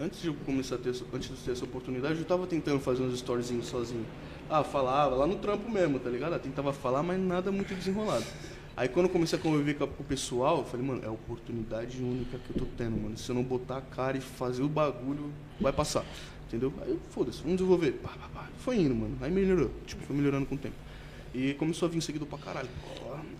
[0.00, 3.02] Antes de eu começar a ter, antes de ter essa oportunidade, eu tava tentando fazer
[3.02, 4.06] uns storyzinhos sozinho.
[4.48, 6.32] Ah, falava lá no trampo mesmo, tá ligado?
[6.34, 8.24] Eu tentava falar, mas nada muito desenrolado.
[8.76, 12.02] Aí quando eu comecei a conviver com, o pessoal, eu falei, mano, é a oportunidade
[12.02, 13.18] única que eu tô tendo, mano.
[13.18, 16.04] Se eu não botar a cara e fazer o bagulho, vai passar.
[16.48, 16.72] Entendeu?
[16.82, 17.92] Aí foda-se, vamos desenvolver.
[17.92, 18.48] Pá, pá, pá.
[18.58, 19.16] Foi indo, mano.
[19.20, 19.70] Aí melhorou.
[19.86, 20.74] Tipo, foi melhorando com o tempo.
[21.34, 22.68] E começou a vir seguidor pra caralho.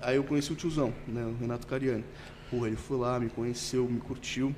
[0.01, 1.24] Aí eu conheci o tiozão, né?
[1.24, 2.05] O Renato Cariani.
[2.51, 4.55] Porra, ele foi lá, me conheceu, me curtiu.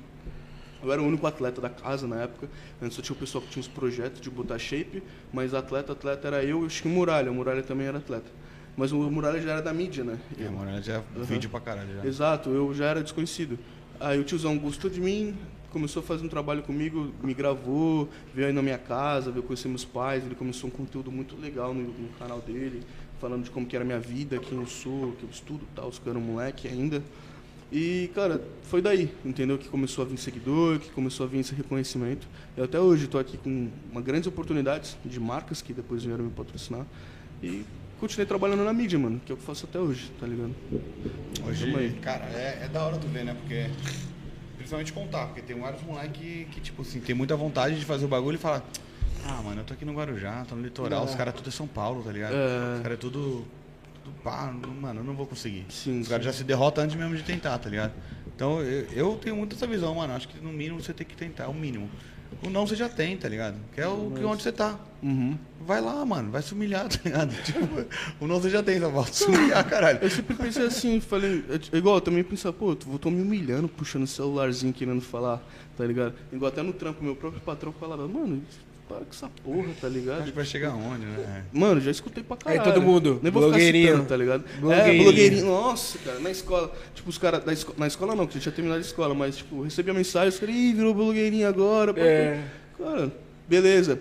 [0.83, 2.49] Eu era o único atleta da casa na época.
[2.81, 5.01] Antes só tinha o pessoal que tinha os projetos de botar shape,
[5.33, 7.31] mas atleta, atleta era eu e o Muralha.
[7.31, 8.29] O Muralha também era atleta.
[8.77, 10.19] Mas o Muralha já era da mídia, né?
[10.39, 11.23] É, o Muralha já uhum.
[11.23, 11.95] vídeo pra caralho.
[11.95, 12.05] Já.
[12.05, 13.57] Exato, eu já era desconhecido.
[13.99, 15.35] Aí o tiozão gostou de mim,
[15.71, 19.67] começou a fazer um trabalho comigo, me gravou, veio aí na minha casa, veio conhecer
[19.67, 22.81] meus pais, ele começou um conteúdo muito legal no, no canal dele,
[23.19, 25.89] falando de como que era a minha vida, quem eu sou, que eu estudo tal,
[25.89, 27.01] que eu era um moleque ainda.
[27.71, 29.57] E, cara, foi daí, entendeu?
[29.57, 32.27] Que começou a vir seguidor, que começou a vir esse reconhecimento.
[32.55, 36.31] E até hoje estou aqui com uma grandes oportunidades de marcas que depois vieram me
[36.31, 36.85] patrocinar.
[37.41, 37.63] E
[37.99, 40.53] continuei trabalhando na mídia, mano, que é o que eu faço até hoje, tá ligado?
[41.45, 43.35] Hoje, cara, é, é, da hora tu ver, né?
[43.39, 43.69] Porque.
[44.57, 48.07] Principalmente contar, porque tem vários moleques que, tipo assim, tem muita vontade de fazer o
[48.07, 48.63] bagulho e fala.
[49.23, 51.05] Ah, mano, eu tô aqui no Guarujá, tô no litoral, é.
[51.05, 52.33] os caras tudo é São Paulo, tá ligado?
[52.33, 52.75] É.
[52.77, 53.45] Os caras é tudo.
[54.03, 55.65] tudo pá, mano, eu não vou conseguir.
[55.69, 57.93] Sim, os caras já se derrotam antes mesmo de tentar, tá ligado?
[58.35, 60.13] Então eu, eu tenho muito essa visão, mano.
[60.13, 61.89] Acho que no mínimo você tem que tentar, é o mínimo.
[62.43, 63.55] O não você já tem, tá ligado?
[63.73, 64.79] Que é o que onde você tá.
[65.01, 65.37] Uhum.
[65.61, 67.33] Vai lá, mano, vai se humilhar, tá ligado?
[67.43, 67.85] Tipo,
[68.19, 69.99] o não você já tem, só falta se humilhar, caralho.
[70.01, 74.03] Eu sempre pensei assim, falei, igual, eu também pensava, pô, eu tô me humilhando, puxando
[74.03, 75.41] o celularzinho, querendo falar,
[75.77, 76.13] tá ligado?
[76.31, 78.41] Igual até no trampo, meu próprio patrão falava, mano,
[78.87, 80.21] para com essa porra, tá ligado?
[80.21, 81.43] Acho que vai chegar onde, né?
[81.51, 82.61] Mano, já escutei pra caralho.
[82.61, 83.87] Aí todo mundo, Nem vou blogueirinho.
[83.87, 84.43] Citando, tá ligado?
[84.47, 85.01] É, blogueirinho.
[85.01, 85.45] É, blogueirinho.
[85.45, 86.71] Nossa, cara, na escola.
[86.93, 87.43] Tipo, os caras.
[87.77, 90.55] Na escola não, porque eu tinha terminado a escola, mas, tipo, recebia mensagem, os caras,
[90.55, 91.93] ih, virou blogueirinho agora.
[91.99, 92.43] É.
[92.77, 93.11] Cara,
[93.47, 93.99] beleza.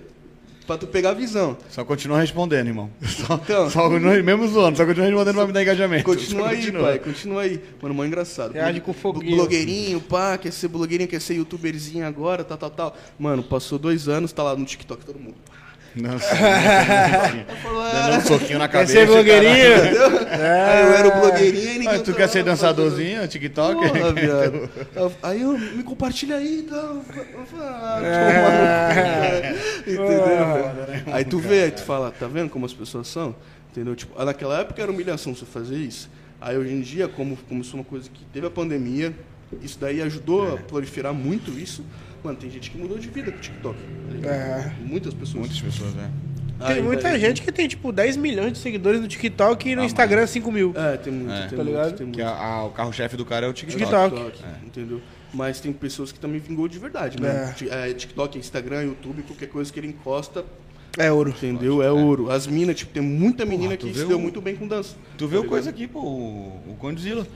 [0.66, 1.56] Pra tu pegar a visão.
[1.68, 2.90] Só continua respondendo, irmão.
[3.04, 6.04] Só, então, só continua, mesmo zoando, só continua respondendo pra me dar engajamento.
[6.04, 6.82] Continua aí, continua.
[6.82, 7.60] pai, continua aí.
[7.82, 8.52] Mano, mó engraçado.
[8.52, 9.36] Reage com foguinho.
[9.36, 12.96] Blogueirinho, pá, quer ser blogueirinho, quer ser youtuberzinho agora, tal, tal, tal.
[13.18, 15.36] Mano, passou dois anos, tá lá no TikTok todo mundo.
[15.96, 18.92] Nossa, Dando um soquinho na cabeça.
[18.92, 19.54] Quer ser blogueirinho?
[20.28, 20.64] É.
[20.70, 22.02] Aí eu era o blogueirinho e ninguém.
[22.02, 23.88] tu quer ser dançadorzinho, TikTok?
[23.88, 24.70] Porra, viado.
[25.22, 27.00] Aí eu me compartilha aí e tal.
[27.60, 29.54] Ah, é.
[29.80, 30.06] Entendeu?
[30.06, 31.04] Né?
[31.12, 33.34] Aí tu vê, aí tu fala, tá vendo como as pessoas são?
[33.70, 33.94] Entendeu?
[33.94, 36.10] Tipo, naquela época era humilhação você fazer isso.
[36.40, 39.14] Aí hoje em dia, como começou uma coisa que teve a pandemia,
[39.62, 40.54] isso daí ajudou é.
[40.54, 41.84] a proliferar muito isso.
[42.24, 43.78] Mano, tem gente que mudou de vida com o TikTok.
[44.22, 44.72] Tá é.
[44.80, 45.40] Muitas pessoas.
[45.40, 46.10] Muitas pessoas, né?
[46.66, 49.82] Tem muita daí, gente que tem, tipo, 10 milhões de seguidores no TikTok e no
[49.82, 50.72] ah, Instagram 5 mil.
[50.74, 51.48] É, tem muito, é.
[51.48, 51.92] tá ligado?
[51.92, 52.16] Tem muito.
[52.16, 54.14] Que a, a, o carro-chefe do cara é o TikTok.
[54.14, 54.66] TikTok, é.
[54.66, 55.02] entendeu?
[55.34, 57.54] Mas tem pessoas que também vingou de verdade, né?
[57.70, 57.92] É.
[57.92, 60.44] TikTok, Instagram, YouTube, qualquer coisa que ele encosta,
[60.98, 61.30] é ouro.
[61.30, 61.82] Entendeu?
[61.82, 62.30] É, é, ouro.
[62.30, 64.96] As minas, tipo, tem muita menina Porra, que se deu muito bem com dança.
[65.18, 66.64] Tu viu tá coisa aqui, pô, o.
[66.68, 67.26] O Condzilla,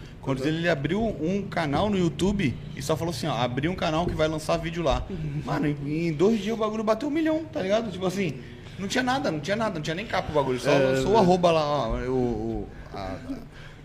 [0.45, 4.15] ele abriu um canal no YouTube e só falou assim, ó, abriu um canal que
[4.15, 5.07] vai lançar vídeo lá.
[5.45, 7.91] Mano, em dois dias o bagulho bateu um milhão, tá ligado?
[7.91, 8.35] Tipo assim,
[8.79, 10.61] não tinha nada, não tinha nada, não tinha nem capa o bagulho.
[10.61, 13.17] Só, é, só o arroba lá, ó, o, o a,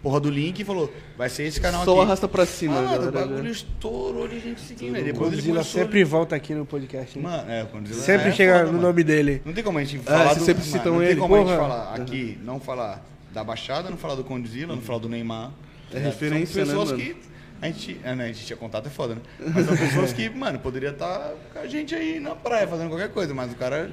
[0.04, 2.02] porra do link e falou, vai ser esse canal Só aqui.
[2.02, 2.82] arrasta pra cima.
[2.82, 4.96] Galera, o bagulho estourou de gente seguindo.
[4.98, 7.18] Aí depois Godzilla ele sempre volta aqui no podcast.
[7.18, 7.24] Hein?
[7.24, 8.88] Mano, é, o Godzilla Sempre é chega foda, no mano.
[8.88, 9.42] nome dele.
[9.46, 10.44] Não tem como a gente falar é, do...
[10.44, 11.16] sempre citam ele.
[11.16, 11.44] Não tem como porra.
[11.44, 15.08] a gente falar aqui, não falar da Baixada, não falar do Godzilla, não falar do
[15.08, 15.52] Neymar.
[15.94, 17.16] É, referência, São pessoas né, que
[17.62, 19.22] a gente, é, né, a gente tinha contato, é foda, né?
[19.40, 23.10] Mas são pessoas que, mano, poderia estar com a gente aí na praia fazendo qualquer
[23.10, 23.90] coisa, mas o cara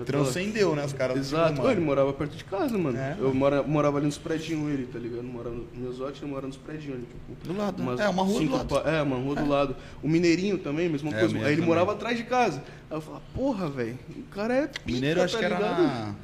[0.00, 0.84] transcendeu, né?
[0.84, 1.60] Os caras Exato.
[1.60, 2.98] Pô, ele morava perto de casa, mano.
[2.98, 3.16] É.
[3.18, 5.22] Eu mora, morava ali nos prédios ele, tá ligado?
[5.22, 7.52] Morava no Mesote, ele morava nos prédios ali, tipo.
[7.52, 8.04] Do lado, né?
[8.04, 8.78] É, uma rua do lado.
[8.88, 9.42] É, uma rua é.
[9.42, 9.76] do lado.
[10.02, 11.36] O Mineirinho também, mesma é, coisa.
[11.36, 11.66] Aí ele também.
[11.66, 12.62] morava atrás de casa.
[12.90, 16.14] Aí eu falava, porra, velho, o cara é pica, Mineiro acho tá que era na...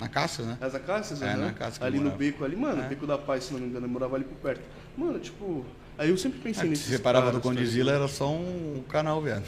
[0.00, 0.56] Na Cássio, né?
[0.60, 1.36] As Acácias, É, né?
[1.36, 2.18] na Cássio Ali no morava.
[2.18, 2.88] beco ali, mano, É.
[2.88, 4.62] beco da paz, se não me engano, eu morava ali por perto.
[4.96, 5.66] Mano, tipo,
[6.00, 6.82] aí eu sempre pensei Se nisso.
[6.84, 9.44] você separava do Condizila, era só um canal, viado.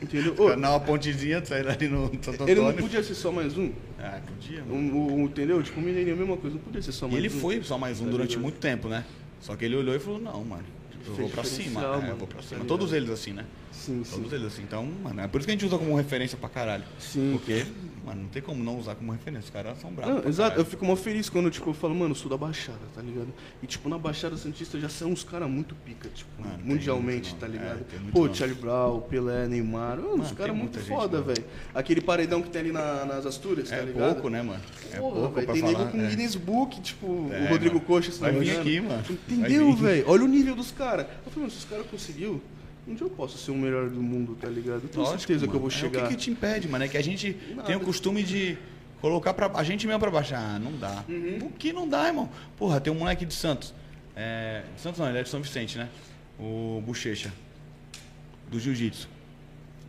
[0.00, 0.34] Entendeu?
[0.38, 3.72] Ô, Canal, a pontezinha, saindo ali no Santo ele não podia ser só mais um?
[3.98, 4.74] Ah, podia, mano.
[4.74, 5.62] um, um, entendeu?
[5.62, 7.40] Tipo, o Mineirinho, a mesma coisa, não podia ser só E mais ele um.
[7.40, 8.42] foi só mais um Tá durante ligado?
[8.42, 9.04] muito tempo, né?
[9.40, 10.64] Só que ele olhou e falou, não, mano,
[11.06, 11.80] eu vou pra cima.
[11.82, 12.64] É, eu vou pra tá cima.
[12.64, 13.44] Todos eles assim, né?
[13.80, 14.16] Sim, sim.
[14.16, 14.62] Todos eles assim.
[14.62, 16.84] Então, mano, é por isso que a gente usa como referência pra caralho.
[16.98, 17.30] Sim.
[17.32, 17.64] Porque,
[18.04, 19.44] mano, não tem como não usar como referência.
[19.44, 20.16] Os caras são bravos.
[20.22, 20.64] Não, exato, eu caralho.
[20.70, 23.28] fico mó feliz quando, tipo, eu falo, mano, eu sou da Baixada, tá ligado?
[23.62, 27.40] E, tipo, na Baixada Santista já são uns caras muito pica, tipo, Mano, mundialmente, muito
[27.40, 27.80] tá ligado?
[27.80, 28.32] É, Pô.
[28.34, 31.44] Charlie Brown, Pelé, Neymar, mano, Mano, os tem caras muito gente, foda, velho.
[31.74, 34.12] Aquele paredão que tem ali na- nas Astúrias, tá É ligado?
[34.14, 34.60] pouco, né, mano?
[34.92, 35.78] É Porra, pouco velho, pra tem falar.
[35.78, 36.06] nego com é.
[36.08, 37.86] Guinness Book, tipo, É, o Rodrigo mano.
[37.86, 39.02] Coxa, se não Vai vir aqui, mano.
[39.10, 40.04] Entendeu, velho?
[40.06, 41.06] Olha o nível dos caras.
[41.24, 42.42] Eu falei, mano, se os caras conseguiu,
[42.90, 44.82] um dia eu posso ser o melhor do mundo, tá ligado?
[44.82, 45.60] Eu tenho Lógico, certeza que eu mano.
[45.60, 46.04] vou É, chegar.
[46.04, 46.84] o que, que te impede, mano?
[46.84, 47.62] É que a gente Nada.
[47.64, 48.56] tem o costume de
[49.00, 49.50] colocar pra.
[49.54, 50.38] A gente mesmo pra baixar.
[50.38, 51.04] Ah, não dá.
[51.08, 51.38] Uhum.
[51.46, 52.28] O que não dá, irmão?
[52.56, 53.72] Porra, tem um moleque de Santos.
[54.16, 55.88] É, de Santos não, ele é de São Vicente, né?
[56.38, 57.32] O Bochecha.
[58.50, 59.08] Do Jiu-Jitsu.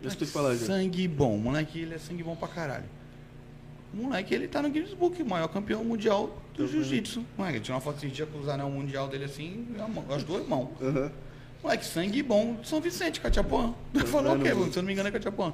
[0.02, 0.66] Eu escutei falar já.
[0.66, 1.36] Sangue bom.
[1.36, 2.86] O moleque, ele é sangue bom pra caralho.
[3.94, 7.26] O moleque, ele tá no Guinness Book, o maior campeão mundial do Jiu-Jitsu.
[7.38, 10.48] Moleque, tirou uma foto esse dia com os anel mundial dele assim, mão- as duas
[10.48, 10.70] mãos.
[10.82, 11.12] Aham.
[11.64, 13.74] Moleque, sangue bom de São Vicente, Catiapuã.
[14.08, 14.54] Falou o vendo, quê?
[14.54, 14.72] mano?
[14.74, 15.54] Se eu não me engano é Catiapuã.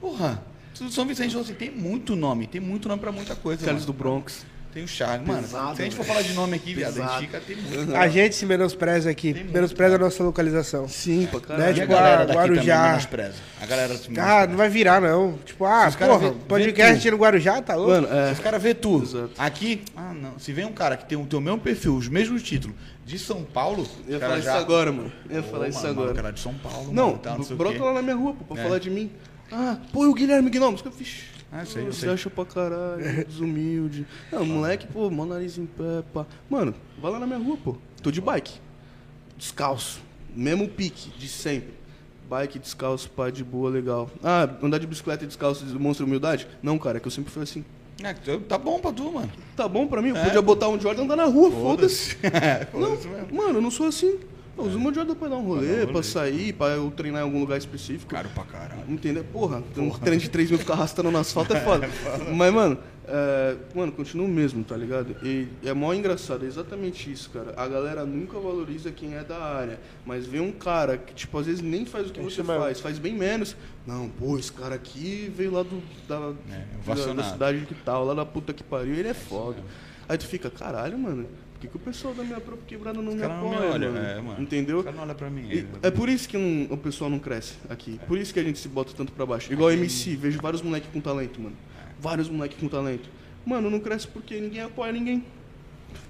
[0.00, 0.42] Porra,
[0.90, 3.64] São Vicente falou assim, tem muito nome, tem muito nome pra muita coisa.
[3.64, 3.92] Charles do.
[3.92, 4.44] Bronx.
[4.74, 5.26] Tem o Charles.
[5.28, 7.56] Mano, Pesado, se a gente for falar de nome aqui, viado, a gente fica, tem
[7.56, 7.94] muito.
[7.94, 9.34] A gente se menospreza aqui.
[9.34, 10.04] Tem muito, menospreza a cara.
[10.10, 10.88] nossa localização.
[10.88, 11.66] Sim, pra Né, caralho.
[11.66, 12.74] E a tipo, galera ah, daqui Guarujá.
[12.76, 13.34] também menospreza.
[13.60, 14.46] A galera se Ah, menospreza.
[14.46, 15.38] não vai virar, não.
[15.44, 17.10] Tipo, ah, Se os cara porra, vê- vê podcast tu.
[17.10, 17.90] no Guarujá, tá louco?
[17.90, 18.32] Mano, Se é.
[18.32, 19.30] os caras vê tu Exato.
[19.36, 22.42] aqui, ah não, se vem um cara que tem o teu mesmo perfil, os mesmos
[22.42, 22.74] títulos
[23.04, 25.12] de São Paulo, Eu ia falar caras isso já- agora, mano.
[25.28, 26.12] Eu ia falar isso mano, agora.
[26.12, 28.34] O cara é de São Paulo, Não, mano, tá, não brota lá na minha rua,
[28.34, 28.64] pô, pra É.
[28.64, 29.10] falar de mim.
[29.50, 30.76] Ah, pô, e o Guilherme Gnome?
[30.76, 31.24] Os caras, vixe.
[31.50, 32.10] Ah, sei, eu Você sei.
[32.10, 34.06] acha pra caralho, desumilde.
[34.30, 36.24] Não, moleque, pô, mó nariz em pé, pá.
[36.48, 37.76] Mano, vai lá na minha rua, pô.
[38.02, 38.52] Tô de bike.
[39.36, 40.00] Descalço.
[40.34, 41.74] Mesmo pique, de sempre.
[42.30, 44.08] Bike, descalço, pá, de boa, legal.
[44.24, 46.46] Ah, andar de bicicleta descalço demonstra humildade?
[46.62, 47.62] Não, cara, é que eu sempre fui assim.
[48.02, 48.14] É,
[48.48, 49.30] tá bom pra tu, mano.
[49.56, 50.10] Tá bom pra mim?
[50.10, 50.24] Eu É.
[50.24, 52.16] podia botar um Jordan e andar na rua, foda-se.
[52.22, 53.12] É, Não, mesmo.
[53.32, 54.18] mano, eu não sou assim.
[54.56, 56.02] Eu uso meu Jordan pra dar um rolê, dar um pra rolê.
[56.04, 58.10] sair, pra eu treinar em algum lugar específico.
[58.10, 58.82] Caro pra caralho.
[58.88, 59.24] Entendeu?
[59.24, 61.88] Porra, tem um treino de 3 mil ficar arrastando no asfalto é foda.
[62.34, 65.16] Mas, mano, é, mano, continua o mesmo, tá ligado?
[65.22, 67.52] E é mó engraçado, é exatamente isso, cara.
[67.56, 69.80] A galera nunca valoriza quem é da área.
[70.06, 72.60] Mas vê um cara que, tipo, às vezes nem faz o que Isso você mesmo.
[72.62, 73.56] faz, faz bem menos.
[73.86, 76.34] Não, pô, esse cara aqui veio lá do, da, da, da
[76.80, 77.30] ovacionado.
[77.32, 79.58] cidade que tal, lá da puta que pariu, ele é foda.
[80.08, 83.12] Aí tu fica, caralho, mano, por que, que o pessoal da minha própria quebrada não
[83.14, 84.04] me caras não me apoia, olham, mano?
[84.06, 84.42] é, mano.
[84.42, 84.78] Entendeu?
[84.78, 85.48] Os caras não olham pra mim.
[85.50, 87.98] E é por isso que não- o pessoal não cresce aqui.
[88.06, 89.52] Por isso que a gente se bota tanto pra baixo.
[89.52, 91.56] Igual MC, vejo vários moleques com talento, mano.
[92.02, 93.08] Vários moleques com talento.
[93.46, 95.24] Mano, não cresce porque ninguém apoia ninguém.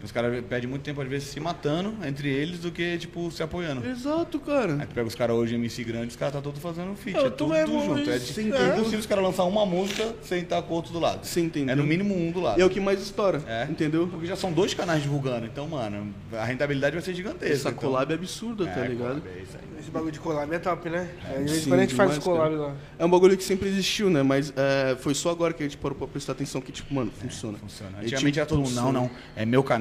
[0.02, 3.42] Os caras perdem muito tempo, às vezes, se matando entre eles do que, tipo, se
[3.42, 3.86] apoiando.
[3.86, 4.74] Exato, cara.
[4.80, 7.16] Aí tu pega os caras hoje, MC grande, os caras tá todos fazendo feat.
[7.16, 8.10] Eu É tô tudo mesmo, junto.
[8.10, 8.56] É, de- é.
[8.56, 11.24] é impossível os caras lançar uma música sem estar com o outro do lado.
[11.26, 11.72] Você entendeu?
[11.72, 12.58] É no mínimo um do lado.
[12.58, 13.42] E é o que mais estoura.
[13.46, 13.64] É.
[13.70, 14.06] Entendeu?
[14.08, 15.46] Porque já são dois canais divulgando.
[15.46, 17.54] Então, mano, a rentabilidade vai ser gigantesca.
[17.54, 17.80] Essa então.
[17.82, 19.22] collab é absurda, tá É, ligado?
[19.26, 19.62] é isso aí.
[19.80, 21.08] Esse bagulho de collab é top, né?
[21.28, 22.74] É, em Sim, quando a gente faz collab lá.
[22.98, 24.22] É um bagulho que sempre existiu, né?
[24.22, 27.10] Mas é, foi só agora que a gente parou pra prestar atenção que, tipo, mano,
[27.10, 27.58] funciona.
[27.58, 27.90] Funciona.
[28.00, 29.10] E, Antigamente tipo, era todo mundo, não, não.
[29.34, 29.71] É meu canal,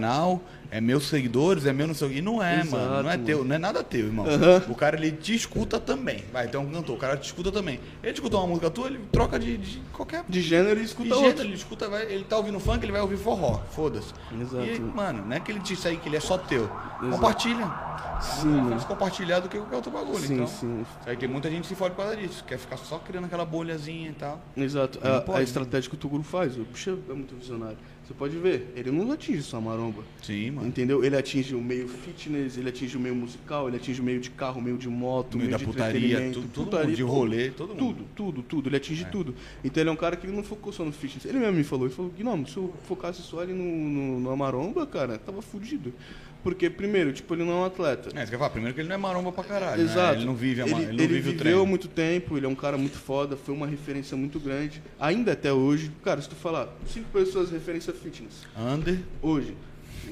[0.69, 2.17] é meus seguidores, é meu não sei o quê.
[2.19, 3.03] E não é, Exato, mano.
[3.03, 4.25] Não é teu, não é nada teu, irmão.
[4.25, 4.63] Aham.
[4.69, 6.23] O cara, ele te escuta também.
[6.31, 7.79] Vai, tem um cantor, o cara te escuta também.
[8.01, 11.09] Ele escuta uma música tua, ele troca de, de qualquer De gênero e de escuta
[11.09, 11.43] gênero, outro.
[11.43, 13.59] ele escuta, vai, ele tá ouvindo funk, ele vai ouvir forró.
[13.71, 14.13] Foda-se.
[14.39, 14.63] Exato.
[14.65, 16.69] E, mano, não é que ele te segue que ele é só teu.
[16.99, 17.69] Compartilha.
[18.21, 20.19] Sim, É mais compartilhar do que qualquer outro bagulho.
[20.19, 20.85] Sim, então, sim.
[21.05, 22.43] Aí tem muita gente que se fode por causa disso.
[22.45, 24.39] Quer ficar só criando aquela bolhazinha e tal.
[24.55, 24.99] Exato.
[25.03, 25.43] Ele A, a né?
[25.43, 27.77] estratégia que o Tuguru faz, o bicho é muito visionário.
[28.05, 30.03] Você pode ver, ele não atinge só a maromba.
[30.21, 30.67] Sim, mano.
[30.67, 31.03] Entendeu?
[31.03, 34.29] Ele atinge o meio fitness, ele atinge o meio musical, ele atinge o meio de
[34.31, 36.95] carro, o meio de moto, o meio meio da de putaria, tudo, todo putaria, mundo,
[36.95, 37.11] de tudo.
[37.11, 37.79] rolê, todo mundo.
[37.79, 38.69] Tudo, tudo, tudo.
[38.69, 39.35] Ele atinge tudo.
[39.63, 41.25] Então ele é um cara que não focou só no fitness.
[41.25, 44.85] Ele mesmo me falou, ele falou, não, se eu focasse só ali no, no, maromba,
[44.85, 45.93] cara, tava fudido.
[46.43, 48.09] Porque, primeiro, tipo, ele não é um atleta.
[48.15, 49.77] É, você quer falar, primeiro que ele não é maromba pra caralho.
[49.77, 49.83] né?
[49.83, 50.17] Exato.
[50.17, 51.65] Ele não vive, a ele, ele não ele vive o viveu treino.
[51.65, 54.81] muito tempo, ele é um cara muito foda, foi uma referência muito grande.
[54.99, 58.45] Ainda até hoje, cara, se tu falar, cinco pessoas referência fitness.
[58.57, 58.97] Under.
[59.21, 59.55] Hoje.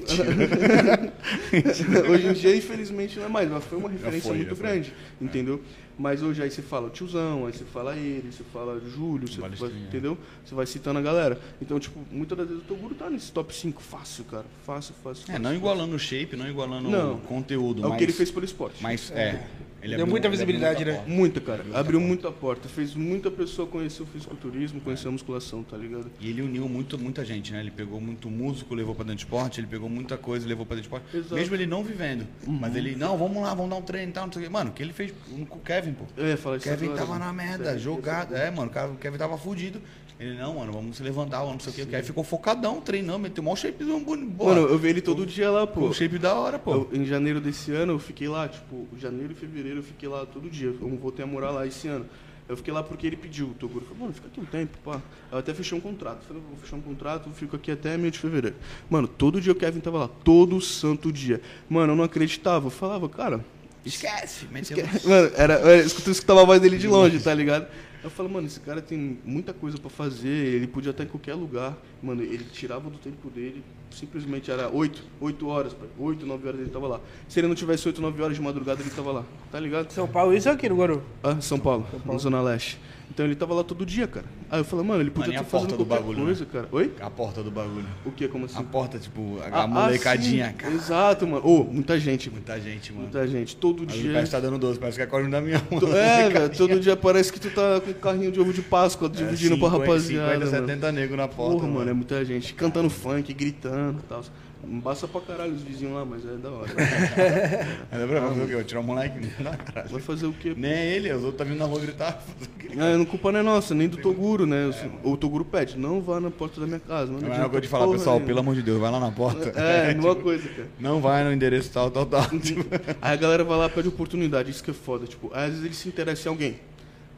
[2.08, 4.68] hoje em dia, infelizmente, não é mais, mas foi uma referência foi, muito foi.
[4.68, 5.60] grande, entendeu?
[6.00, 9.38] Mas hoje aí você fala o tiozão, aí você fala ele, você fala Júlio, você
[9.38, 10.16] vai, entendeu?
[10.42, 11.38] Você vai citando a galera.
[11.60, 14.46] Então, tipo, muitas das vezes o Toguro tá nesse top 5 fácil, cara.
[14.64, 15.24] Fácil, fácil.
[15.24, 17.16] É, fácil, não igualando o shape, não igualando Não.
[17.16, 17.92] o conteúdo, É mas...
[17.92, 18.82] o que ele fez pelo esporte.
[18.82, 19.46] Mas, é,
[19.82, 21.04] Ele Deu muita visibilidade, muita né?
[21.06, 21.62] Muita, cara.
[21.62, 22.08] Muita abriu porta.
[22.08, 22.68] muita porta.
[22.68, 26.10] Fez muita pessoa conhecer o fisiculturismo, conhecer a musculação, tá ligado?
[26.20, 27.60] E ele uniu muito, muita gente, né?
[27.60, 30.76] Ele pegou muito músico, levou pra dentro do esporte, ele pegou muita coisa, levou pra
[30.76, 31.16] dentro do esporte.
[31.16, 31.34] Exato.
[31.34, 32.26] Mesmo ele não vivendo.
[32.46, 32.52] Uhum.
[32.52, 34.50] Mas ele, não, vamos lá, vamos dar um treino e tal, não sei o quê.
[34.50, 35.12] Mano, o que ele fez
[35.48, 36.04] com o Kevin, pô.
[36.16, 38.34] É, fala isso Kevin agora, tava na merda, jogado.
[38.34, 39.80] É, mano, o Kevin tava fudido.
[40.20, 41.96] Ele, não, mano, vamos se levantar, não sei o quê.
[41.96, 44.44] Aí ficou focadão, treinando, meteu um shapezão bonito.
[44.44, 45.86] Mano, eu vi ele todo dia lá, pô.
[45.86, 46.74] Um shape da hora, pô.
[46.74, 50.26] Eu, em janeiro desse ano, eu fiquei lá, tipo, janeiro e fevereiro eu fiquei lá
[50.26, 50.68] todo dia.
[50.68, 52.04] Eu voltei a morar lá esse ano.
[52.46, 53.46] Eu fiquei lá porque ele pediu.
[53.46, 55.00] O Toguro falou, mano, fica aqui um tempo, pá.
[55.32, 56.22] Eu até fechei um contrato.
[56.26, 58.56] Falei, vou fechar um contrato, fico aqui até meio de fevereiro.
[58.90, 61.40] Mano, todo dia o Kevin tava lá, todo santo dia.
[61.66, 62.66] Mano, eu não acreditava.
[62.66, 63.42] Eu falava, cara.
[63.86, 65.06] Esquece, esquece.
[65.08, 67.66] Mano, era, eu escutava a voz dele de longe, tá ligado?
[68.02, 71.34] Eu falo, mano, esse cara tem muita coisa para fazer, ele podia estar em qualquer
[71.34, 71.76] lugar.
[72.02, 76.70] Mano, ele tirava do tempo dele, simplesmente era 8, 8 horas, 8, 9 horas ele
[76.70, 77.00] tava lá.
[77.28, 79.24] Se ele não tivesse 8, 9 horas de madrugada, ele tava lá.
[79.52, 79.90] Tá ligado?
[79.90, 81.02] São Paulo, isso aqui no Guarulhos?
[81.22, 82.12] Ah, São Paulo, São Paulo.
[82.14, 82.78] na Zona Leste.
[83.10, 84.26] Então ele tava lá todo dia, cara.
[84.50, 86.50] Aí eu falei, mano, ele podia estar fazendo qualquer bagulho, coisa, né?
[86.52, 86.68] cara.
[86.72, 86.92] Oi?
[87.00, 87.86] A porta do bagulho.
[88.04, 88.26] O que?
[88.26, 88.58] Como assim?
[88.58, 90.56] A porta, tipo, a, ah, molecadinha.
[90.60, 91.46] Ah, Exato, mano.
[91.46, 92.28] Ô, oh, muita gente.
[92.28, 93.04] Muita gente, mano.
[93.04, 93.54] Muita gente.
[93.54, 94.12] Todo Mas dia.
[94.12, 95.96] Parece que tá dando doce, parece que é corno da minha mão.
[95.96, 96.50] É, velho.
[96.50, 99.54] Todo dia parece que tu tá com um carrinho de ovo de Páscoa é, dividindo
[99.54, 100.46] 50, pra rapaziada.
[100.46, 101.52] 50, 70 negros na porta.
[101.52, 102.52] Porra, mano, mano, é muita gente.
[102.54, 104.24] Cantando funk, gritando e tal.
[104.62, 106.68] Não passa pra caralho os vizinhos lá, mas é da hora.
[107.90, 108.54] Mas é pra fazer o quê?
[108.54, 109.32] Vou tirar o moleque?
[109.42, 109.52] Não,
[109.90, 110.54] Vai fazer o quê?
[110.56, 112.22] Nem é ele, os outros tá vindo na rua gritar.
[112.70, 114.70] É, não culpa não é nossa, nem do Toguro, né?
[114.70, 117.12] É, o Toguro pede, não vá na porta da minha casa.
[117.12, 119.00] Não, não é uma coisa de falar, pessoal, aí, pelo amor de Deus, vai lá
[119.00, 119.52] na porta.
[119.58, 120.68] É, é uma tipo, coisa, cara.
[120.78, 122.22] Não vai no endereço tal, tal, tal.
[123.00, 125.06] aí a galera vai lá pede oportunidade, isso que é foda.
[125.06, 126.60] Tipo, às vezes ele se interessa em alguém.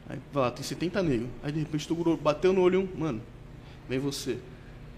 [0.09, 1.29] Aí vai lá, tem 70 negros.
[1.43, 3.21] Aí de repente o Toguro bateu no olho um, mano,
[3.89, 4.37] vem você.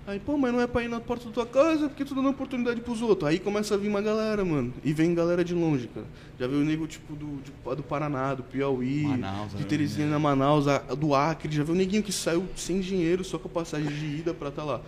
[0.07, 2.29] Aí, pô, mas não é pra ir na porta da tua casa porque tu dando
[2.29, 3.27] oportunidade pros outros.
[3.27, 4.71] Aí começa a vir uma galera, mano.
[4.83, 6.05] E vem galera de longe, cara.
[6.39, 10.17] Já veio o nego, tipo, do, de, do Paraná, do Piauí, Manaus, de Teresina, né?
[10.19, 11.51] Manaus, a, do Acre.
[11.51, 14.51] Já veio o neguinho que saiu sem dinheiro, só com a passagem de ida pra
[14.51, 14.81] tá lá.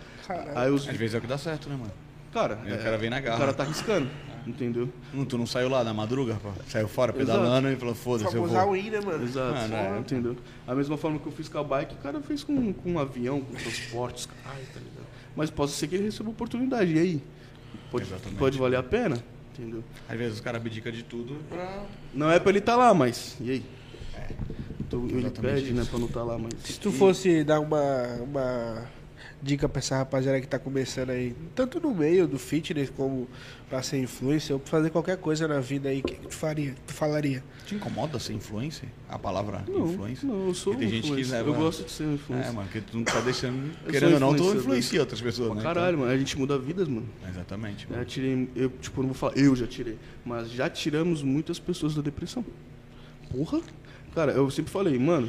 [0.54, 0.88] Aí os...
[0.88, 1.92] Às vezes é o que dá certo, né, mano?
[2.32, 3.36] Cara, é, o cara vem na garra.
[3.36, 4.08] O cara tá arriscando.
[4.46, 4.88] Entendeu?
[5.12, 6.50] Não, tu não saiu lá na madruga, pô?
[6.68, 7.76] Saiu fora pedalando Exato.
[7.76, 8.76] e falou, foda-se, eu vou.
[8.76, 9.24] Ir, né, mano?
[9.24, 10.36] Exato, mano, é, entendeu?
[10.66, 12.98] A mesma forma que eu fiz com a bike, o cara fez com, com um
[12.98, 14.97] avião, com transportes, caralho, tá ligado?
[15.36, 16.94] Mas possa ser que ele receba oportunidade.
[16.94, 17.22] E aí?
[17.90, 18.06] Pode,
[18.38, 19.22] pode valer a pena?
[19.52, 19.82] Entendeu?
[20.08, 21.84] Às vezes os caras abdicam de tudo pra.
[22.14, 23.36] Não é pra ele estar tá lá, mas.
[23.40, 23.64] E aí?
[24.14, 24.32] É.
[24.80, 26.54] Então, ele pede, né, pra não estar tá lá, mas.
[26.62, 28.88] Se tu fosse dar uma, uma
[29.42, 33.28] dica pra essa rapaziada que tá começando aí, tanto no meio do fitness como
[33.68, 36.34] pra ser influencer, ou pra fazer qualquer coisa na vida aí, o que, que tu
[36.34, 36.74] faria?
[36.86, 37.44] Tu falaria?
[37.66, 38.88] Te incomoda ser influencer?
[39.08, 40.28] A palavra não, influencer?
[40.28, 41.50] Não, eu sou tem gente que leva...
[41.50, 42.50] Eu gosto de ser influencer.
[42.50, 43.70] É, mano, porque tu não tá deixando.
[43.88, 45.62] querendo ou não, tu influencia outras pessoas, Pô, né?
[45.62, 46.00] Caralho, então...
[46.00, 47.08] mano, a gente muda vidas, mano.
[47.28, 47.86] Exatamente.
[47.88, 48.02] Mano.
[48.02, 51.94] Já tirei, eu, tipo, não vou falar, eu já tirei, mas já tiramos muitas pessoas
[51.94, 52.44] da depressão.
[53.30, 53.60] Porra!
[54.14, 55.28] Cara, eu sempre falei, mano,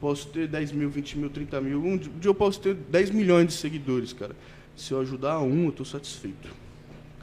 [0.00, 1.84] Posso ter 10 mil, 20 mil, 30 mil.
[1.84, 4.34] Um dia eu posso ter 10 milhões de seguidores, cara.
[4.76, 6.48] Se eu ajudar um, eu estou satisfeito.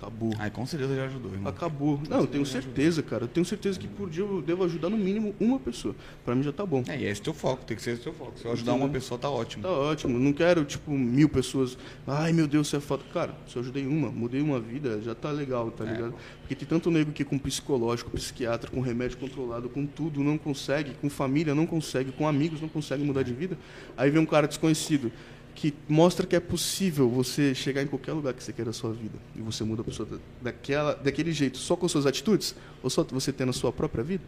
[0.05, 0.31] Acabou.
[0.37, 1.49] Ai, com certeza já ajudou, irmão.
[1.49, 1.99] Acabou.
[2.07, 3.23] não, eu tenho certeza, cara.
[3.23, 5.95] Eu tenho certeza que por dia eu devo ajudar no mínimo uma pessoa.
[6.23, 6.83] Pra mim já tá bom.
[6.87, 8.37] É, e esse é teu foco, tem que ser esse teu foco.
[8.37, 9.63] Se eu ajudar uma pessoa, tá ótimo.
[9.63, 10.19] Tá ótimo.
[10.19, 11.75] Não quero, tipo, mil pessoas.
[12.05, 13.03] Ai, meu Deus, você é foda.
[13.11, 15.91] Cara, se eu ajudei uma, mudei uma vida, já tá legal, tá é.
[15.91, 16.13] ligado?
[16.41, 20.93] Porque tem tanto nego que com psicológico, psiquiatra, com remédio controlado, com tudo, não consegue,
[21.01, 23.57] com família não consegue, com amigos não consegue mudar de vida.
[23.97, 25.11] Aí vem um cara desconhecido
[25.55, 28.91] que mostra que é possível você chegar em qualquer lugar que você queira a sua
[28.91, 30.07] vida e você muda a pessoa
[30.41, 32.53] daquela, daquele jeito só com suas atitudes
[32.83, 34.23] ou só você tendo a sua própria vida,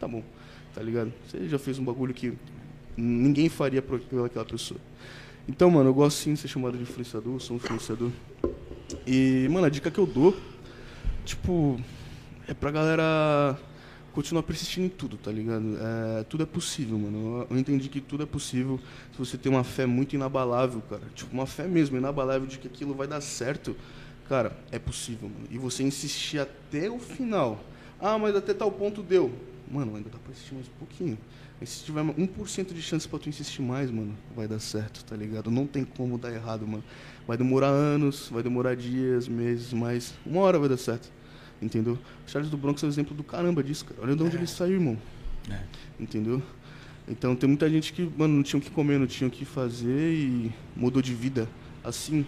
[0.00, 0.22] tá bom,
[0.74, 1.12] tá ligado?
[1.28, 2.34] Você já fez um bagulho que
[2.96, 4.80] ninguém faria por aquela pessoa.
[5.48, 8.10] Então, mano, eu gosto sim de ser chamado de influenciador, sou um influenciador.
[9.06, 10.36] E, mano, a dica que eu dou,
[11.24, 11.80] tipo,
[12.48, 13.56] é pra galera
[14.14, 15.76] continuar persistindo em tudo, tá ligado?
[15.76, 17.46] É, tudo é possível, mano.
[17.50, 18.78] Eu entendi que tudo é possível
[19.12, 21.02] se você tem uma fé muito inabalável, cara.
[21.14, 23.76] Tipo, uma fé mesmo, inabalável de que aquilo vai dar certo.
[24.28, 25.46] Cara, é possível, mano.
[25.50, 27.62] E você insistir até o final.
[28.00, 29.32] Ah, mas até tal ponto deu.
[29.70, 31.18] Mano, ainda dá pra insistir mais um pouquinho.
[31.60, 35.16] E se tiver 1% de chance pra tu insistir mais, mano, vai dar certo, tá
[35.16, 35.50] ligado?
[35.50, 36.84] Não tem como dar errado, mano.
[37.26, 41.10] Vai demorar anos, vai demorar dias, meses, mas uma hora vai dar certo.
[41.60, 41.94] Entendeu?
[41.94, 44.00] O Charles do Bronx é um exemplo do caramba disso, cara.
[44.02, 44.38] Olha de onde é.
[44.38, 44.98] ele saiu, irmão.
[45.50, 45.60] É.
[45.98, 46.42] Entendeu?
[47.08, 49.44] Então tem muita gente que, mano, não tinha o que comer, não tinha o que
[49.44, 51.48] fazer e mudou de vida
[51.82, 52.24] assim,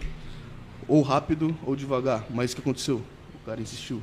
[0.87, 2.25] ou rápido ou devagar.
[2.29, 3.01] Mas o que aconteceu?
[3.41, 4.01] O cara insistiu.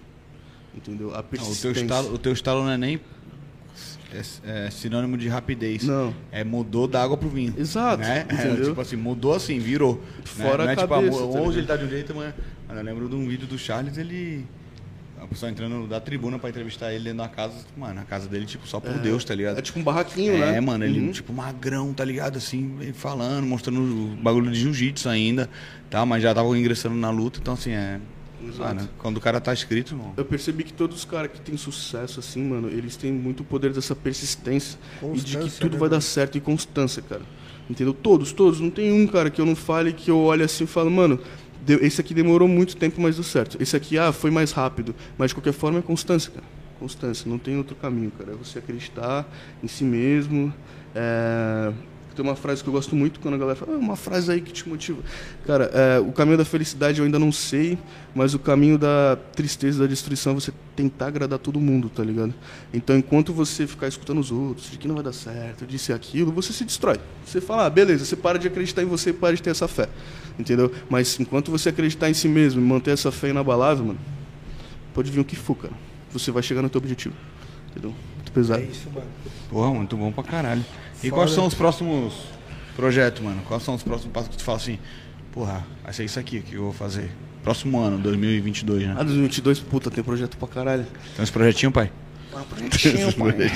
[0.74, 1.14] Entendeu?
[1.14, 1.70] A persistência.
[1.70, 3.00] o, teu estalo, o teu estalo não é nem
[4.12, 5.84] é, é, sinônimo de rapidez.
[5.84, 6.12] Não.
[6.32, 7.54] É mudou da água pro vinho.
[7.56, 8.02] Exato.
[8.02, 8.26] Né?
[8.28, 10.02] É, tipo assim, mudou assim, virou.
[10.24, 10.72] Fora né?
[10.72, 12.34] a não é, cabeça, tipo, hoje tá ele tá de um jeito, mas
[12.68, 14.44] eu lembro de um vídeo do Charles, ele
[15.24, 18.46] a pessoa entrando da tribuna pra entrevistar ele dentro da casa, mano, a casa dele,
[18.46, 19.58] tipo, só por Deus, tá ligado?
[19.58, 20.56] É tipo um barraquinho, é, né?
[20.56, 21.10] É, mano, ele, Uhum.
[21.12, 22.36] tipo, magrão, tá ligado?
[22.36, 25.48] Assim, falando, mostrando o bagulho de jiu-jitsu ainda,
[25.90, 26.04] tá?
[26.06, 28.00] Mas já tava ingressando na luta, então, assim, é.
[28.46, 28.74] Exato.
[28.74, 30.12] Mano, quando o cara tá escrito, irmão.
[30.18, 33.72] Eu percebi que todos os caras que têm sucesso, assim, mano, eles têm muito poder
[33.72, 34.78] dessa persistência
[35.14, 36.02] e de que tudo né, vai dar mano?
[36.02, 37.22] certo e constância, cara.
[37.70, 37.94] Entendeu?
[37.94, 38.60] Todos, todos.
[38.60, 41.18] Não tem um, cara, que eu não fale que eu olho assim e falo, mano,
[41.64, 43.56] deu- esse aqui demorou muito tempo, mas deu certo.
[43.60, 44.94] Esse aqui, ah, foi mais rápido.
[45.18, 46.46] Mas de qualquer forma é constância, cara.
[46.78, 48.32] Constância, não tem outro caminho, cara.
[48.32, 49.26] É você acreditar
[49.62, 50.52] em si mesmo.
[50.94, 51.72] É...
[52.14, 54.40] Tem uma frase que eu gosto muito quando a galera fala, ah, uma frase aí
[54.40, 55.02] que te motiva.
[55.44, 57.76] Cara, é, o caminho da felicidade eu ainda não sei,
[58.14, 62.32] mas o caminho da tristeza, da destruição é você tentar agradar todo mundo, tá ligado?
[62.72, 65.92] Então, enquanto você ficar escutando os outros, de que não vai dar certo, disso e
[65.92, 67.00] aquilo, você se destrói.
[67.26, 69.66] Você fala, ah, beleza, você para de acreditar em você e para de ter essa
[69.66, 69.88] fé,
[70.38, 70.72] entendeu?
[70.88, 73.98] Mas enquanto você acreditar em si mesmo e manter essa fé inabalável, mano,
[74.92, 75.74] pode vir o que for, cara.
[76.12, 77.14] Você vai chegar no teu objetivo,
[77.70, 77.92] entendeu?
[78.16, 78.62] Muito pesado.
[78.62, 79.06] É isso, mano.
[79.48, 80.64] Porra, muito bom pra caralho.
[81.02, 81.12] E Foda.
[81.12, 82.14] quais são os próximos
[82.76, 83.42] projetos, mano?
[83.46, 84.78] Quais são os próximos passos que tu fala assim,
[85.32, 87.10] porra, vai ser isso aqui que eu vou fazer.
[87.42, 88.94] Próximo ano, 2022, né?
[88.96, 90.86] Ah, 2022, puta, tem projeto pra caralho.
[91.14, 91.90] Tem uns projetinho, pai?
[92.34, 93.52] Ah, projetinho, pai.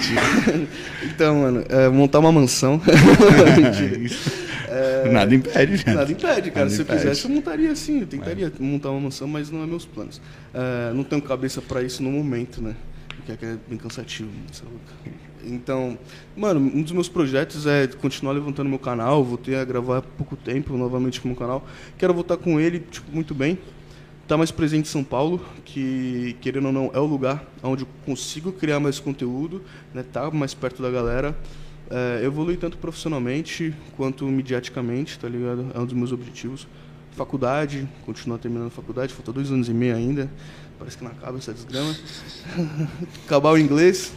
[1.05, 2.81] Então, mano, é, montar uma mansão.
[4.71, 5.95] É, Nada impede, né?
[5.95, 6.65] Nada impede, cara.
[6.67, 6.99] Nada Se eu impede.
[7.01, 8.01] quisesse, eu montaria sim.
[8.01, 10.21] Eu tentaria montar uma mansão, mas não é meus planos.
[10.55, 12.75] É, não tenho cabeça pra isso no momento, né?
[13.17, 14.31] Porque é que é bem cansativo.
[14.51, 14.65] isso
[15.07, 15.29] é.
[15.45, 15.97] Então,
[16.37, 19.25] mano, um dos meus projetos é continuar levantando meu canal.
[19.25, 21.67] Voltei a gravar há pouco tempo novamente com o meu canal.
[21.97, 23.59] Quero voltar com ele, tipo, muito bem.
[24.27, 27.89] Tá mais presente em São Paulo, que querendo ou não é o lugar onde eu
[28.05, 29.63] consigo criar mais conteúdo,
[29.95, 30.05] né?
[30.13, 31.35] Tá mais perto da galera.
[31.91, 35.71] É, evoluir tanto profissionalmente quanto mediaticamente, tá ligado?
[35.75, 36.67] É um dos meus objetivos.
[37.13, 40.31] Faculdade, continuar terminando faculdade, falta dois anos e meio ainda.
[40.79, 41.97] Parece que não acaba essa desgrama.
[43.27, 44.13] Acabar o inglês,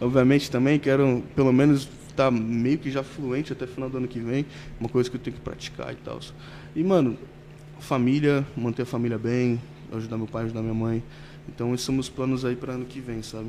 [0.00, 0.78] obviamente também.
[0.78, 4.46] Quero pelo menos estar meio que já fluente até final do ano que vem.
[4.80, 6.18] Uma coisa que eu tenho que praticar e tal.
[6.74, 7.18] E, mano,
[7.80, 9.60] família, manter a família bem,
[9.92, 11.02] ajudar meu pai, ajudar minha mãe.
[11.48, 13.46] Então, esses são meus planos aí para ano que vem, sabe?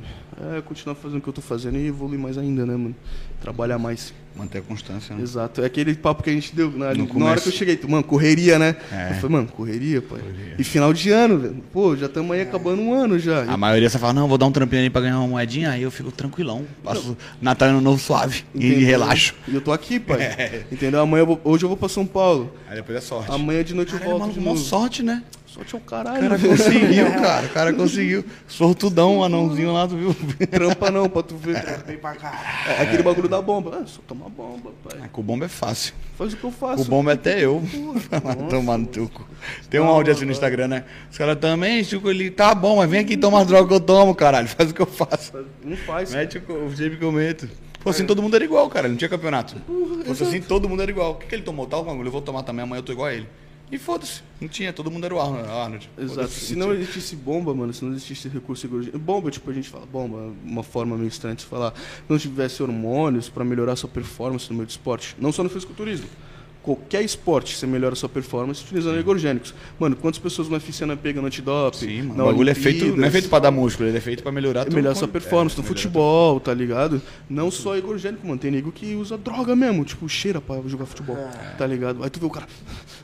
[0.55, 2.95] É continuar fazendo o que eu tô fazendo e evoluir mais ainda, né, mano?
[3.41, 4.13] Trabalhar mais.
[4.35, 5.23] Manter a constância, né?
[5.23, 5.61] Exato.
[5.63, 7.77] É aquele papo que a gente deu na, No na hora que eu cheguei.
[7.89, 8.75] Mano, correria, né?
[8.91, 9.09] É.
[9.09, 10.19] Eu falei, mano, correria, pai.
[10.19, 10.55] Correria.
[10.59, 11.63] E final de ano, velho.
[11.73, 13.43] Pô, já estamos aí acabando um ano já.
[13.51, 15.81] A maioria só fala, não, vou dar um trampinho ali pra ganhar uma moedinha, aí
[15.81, 16.65] eu fico tranquilão.
[16.83, 18.85] Passo Natal e Ano Novo suave e Entendeu?
[18.87, 19.33] relaxo.
[19.47, 20.17] E eu tô aqui, pai.
[20.37, 20.63] É.
[20.71, 21.01] Entendeu?
[21.01, 22.53] Amanhã eu vou- hoje eu vou pra São Paulo.
[22.69, 23.31] Aí depois é sorte.
[23.31, 24.59] Amanhã de noite eu Caralho, volto maluco, de novo.
[24.61, 25.23] sorte, né?
[25.57, 26.21] Sorte é o O caralho.
[26.21, 26.57] cara velho.
[26.57, 27.45] conseguiu, cara.
[27.45, 28.25] O cara conseguiu.
[28.47, 30.15] Sortudão, um anãozinho lá, tu viu?
[30.47, 31.61] Trampa não, pra tu ver.
[31.85, 32.45] Bem pra caralho.
[32.79, 33.79] É aquele bagulho da bomba.
[33.81, 34.99] Ah, só toma bomba, pai.
[35.03, 35.93] Ah, Com bomba é fácil.
[36.17, 36.83] Faz o que eu faço.
[36.83, 37.63] O bomba é até eu.
[38.49, 39.25] Tomar no teu cu.
[39.69, 40.83] Tem um áudio assim no Instagram, né?
[41.11, 43.79] Os caras também, Chico, ele tá bom, mas vem aqui tomar as drogas que eu
[43.79, 44.47] tomo, caralho.
[44.47, 45.33] Faz o que eu faço.
[45.63, 46.13] Não faz.
[46.13, 47.49] Mete o, o shape que eu meto.
[47.83, 48.87] Pô, assim todo mundo era igual, cara.
[48.87, 49.55] Não tinha campeonato.
[50.05, 51.11] Fosse assim, todo mundo era igual.
[51.11, 51.65] O que, que ele tomou?
[51.65, 53.27] Tal bagulho, eu vou tomar também, amanhã eu tô igual a ele.
[53.71, 54.21] E foda-se.
[54.39, 55.49] Não tinha, todo mundo era o Arnold.
[55.49, 55.89] Arnold.
[55.97, 56.29] Exato.
[56.29, 58.97] Se não existisse bomba, mano, se não existisse recurso cirúrgico.
[58.97, 61.73] Bomba, tipo, a gente fala bomba, uma forma meio estranha de se falar.
[61.75, 65.49] Se não tivesse hormônios pra melhorar sua performance no meio de esporte, não só no
[65.49, 66.07] fisiculturismo.
[66.67, 69.53] Qualquer esporte, você melhora sua performance utilizando ergogênicos.
[69.79, 71.77] Mano, quantas pessoas no UFC não é pega no antidoping?
[71.77, 72.23] Sim, mano.
[72.23, 74.63] O bagulho é feito, não é feito pra dar músculo, ele é feito pra melhorar
[74.63, 77.01] É tua melhor con- sua performance é, no melhorar futebol, tá ligado?
[77.29, 78.37] Não só ergogênico, mano.
[78.37, 81.15] Tem nego que usa droga mesmo, tipo, cheira pra jogar futebol,
[81.57, 82.03] tá ligado?
[82.03, 82.47] Aí tu vê o cara.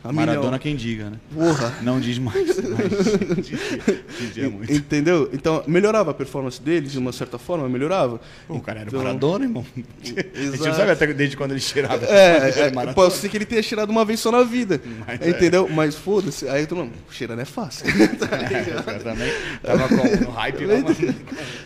[0.03, 0.59] A Maradona milhão.
[0.59, 1.17] quem diga, né?
[1.33, 1.73] Porra.
[1.81, 2.57] Não diz mais.
[2.59, 4.73] Mas dizia, dizia muito.
[4.73, 5.29] Entendeu?
[5.31, 8.19] Então, melhorava a performance dele de uma certa forma, melhorava.
[8.45, 9.65] Pô, o cara era Então- Maradona, irmão.
[9.73, 10.75] A gente não Exato.
[10.75, 12.05] sabe até desde quando ele cheirava.
[12.05, 14.81] É, é, pode ser que ele tenha cheirado uma vez só na vida.
[15.05, 15.29] Mas é.
[15.29, 15.69] entendeu?
[15.69, 16.47] Mas foda-se.
[16.47, 17.85] Aí tu não, cheirando é fácil.
[18.17, 18.89] tá ligado?
[18.89, 19.31] Eu também
[19.61, 21.15] tava com, no hype lá, mano.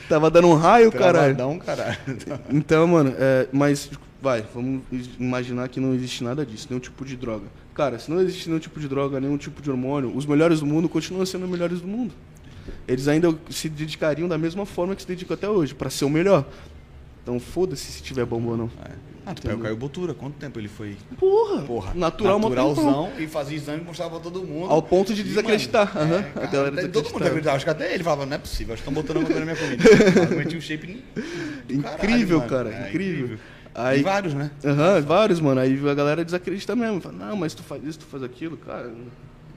[0.10, 1.36] Tava dando um raio, caralho.
[1.36, 1.98] Travadão, caralho.
[2.50, 3.90] Então, mano, é, mas
[4.22, 4.82] vai, vamos
[5.20, 7.46] imaginar que não existe nada disso, nenhum tipo de droga.
[7.74, 10.66] Cara, se não existe nenhum tipo de droga, nenhum tipo de hormônio, os melhores do
[10.66, 12.14] mundo continuam sendo os melhores do mundo.
[12.88, 16.10] Eles ainda se dedicariam da mesma forma que se dedicam até hoje, pra ser o
[16.10, 16.46] melhor.
[17.24, 18.72] Então foda-se se tiver bomba ou não.
[19.30, 20.96] Ah, tu pega o Caio Botura, quanto tempo ele foi?
[21.20, 24.72] Porra, Porra, natural, naturalzão e fazia exame e mostrava pra todo mundo.
[24.72, 25.94] Ao ponto de E, desacreditar.
[25.94, 27.56] mano, Aham, é, a cara, galera até- Todo mundo acreditava.
[27.58, 29.46] Acho que até ele falava, não é possível, acho que estão botando uma coisa na
[29.46, 30.46] minha comida.
[30.46, 31.04] Tinha um shape
[31.68, 32.50] do caralho, Incrível, mano.
[32.50, 33.38] cara, É, incrível.
[33.76, 34.50] Aí, vários, né?
[34.64, 35.60] Aham, vários, mano.
[35.60, 37.02] Aí a galera desacredita mesmo.
[37.02, 38.92] Fala, não, mas tu faz isso, tu faz aquilo, cara.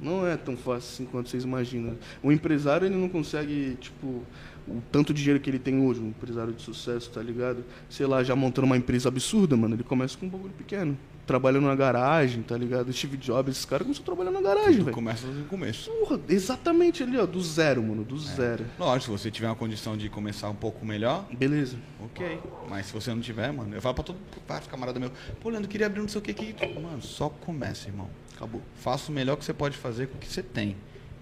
[0.02, 1.94] Não é tão fácil assim quanto vocês imaginam.
[2.22, 4.22] O empresário, ele não consegue, tipo,
[4.70, 7.64] o tanto de dinheiro que ele tem hoje, um empresário de sucesso, tá ligado?
[7.88, 9.74] Sei lá, já montando uma empresa absurda, mano.
[9.74, 10.96] Ele começa com um bagulho pequeno.
[11.26, 12.92] Trabalhando na garagem, tá ligado?
[12.92, 14.92] Steve Jobs, esses caras começaram trabalhando na garagem, velho.
[14.92, 15.88] Começa no começo.
[15.90, 18.18] Porra, exatamente ali, ó, do zero, mano, do É.
[18.18, 18.64] zero.
[18.78, 21.76] Lógico, se você tiver uma condição de começar um pouco melhor, Beleza.
[22.02, 22.40] ok.
[22.68, 24.18] Mas se você não tiver, mano, eu falo pra todo
[24.48, 26.54] vários camaradas meus, pô, Leandro, queria abrir não sei o que aqui.
[26.80, 28.08] Mano, só começa, irmão.
[28.34, 28.60] Acabou.
[28.76, 30.74] Faça o melhor que você pode fazer com o que você tem.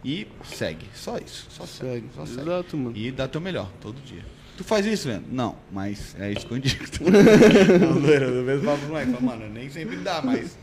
[0.05, 0.87] E segue.
[0.95, 1.47] Só isso.
[1.51, 1.93] Só segue.
[1.93, 2.09] Segue.
[2.15, 2.41] Só segue.
[2.43, 2.97] Exato, mano.
[2.97, 4.25] E dá teu melhor, todo dia.
[4.57, 5.29] Tu faz isso, Leandro?
[5.31, 6.85] Não, mas é isso que eu indico.
[7.81, 10.59] não, zoeira, eu mesmo falo pro moleque, falo, mano, nem sempre dá, mas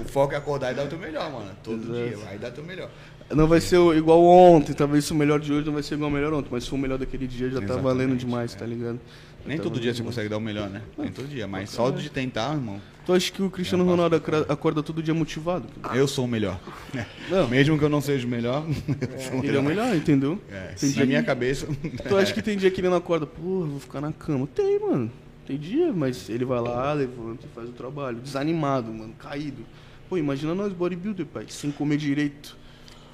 [0.00, 1.50] o foco é acordar e dar o teu melhor, mano.
[1.62, 2.08] Todo Exato.
[2.08, 2.90] dia, vai dar teu melhor.
[3.30, 6.14] Não vai ser igual ontem, talvez o melhor de hoje não vai ser igual ao
[6.14, 8.58] melhor ontem, mas se for o melhor daquele dia já tá Exatamente, valendo demais, é.
[8.58, 9.00] tá ligado?
[9.46, 10.80] Nem Tá todo dia você consegue dar o melhor, né?
[10.96, 12.80] Nem todo dia, mas só de tentar, irmão.
[13.04, 15.66] Tu acha que o Cristiano Ronaldo acra- acorda todo dia motivado?
[15.94, 16.58] Eu sou o melhor.
[17.28, 17.46] Não.
[17.48, 20.40] Mesmo que eu não seja o melhor, eu sou o Ele é o melhor, entendeu?
[20.50, 21.66] É, Tem na dia minha que- cabeça.
[22.08, 24.46] Tu acha que tem dia que ele não acorda, porra, vou ficar na cama?
[24.46, 25.10] Tem, mano.
[25.46, 28.16] Tem dia, mas ele vai lá, levanta e faz o trabalho.
[28.20, 29.62] Desanimado, mano, caído.
[30.08, 32.56] Pô, imagina nós bodybuilder, pai, sem comer direito.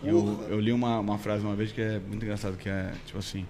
[0.04, 3.18] Eu, eu li uma, uma frase uma vez que é muito engraçado, que é tipo
[3.18, 3.44] assim.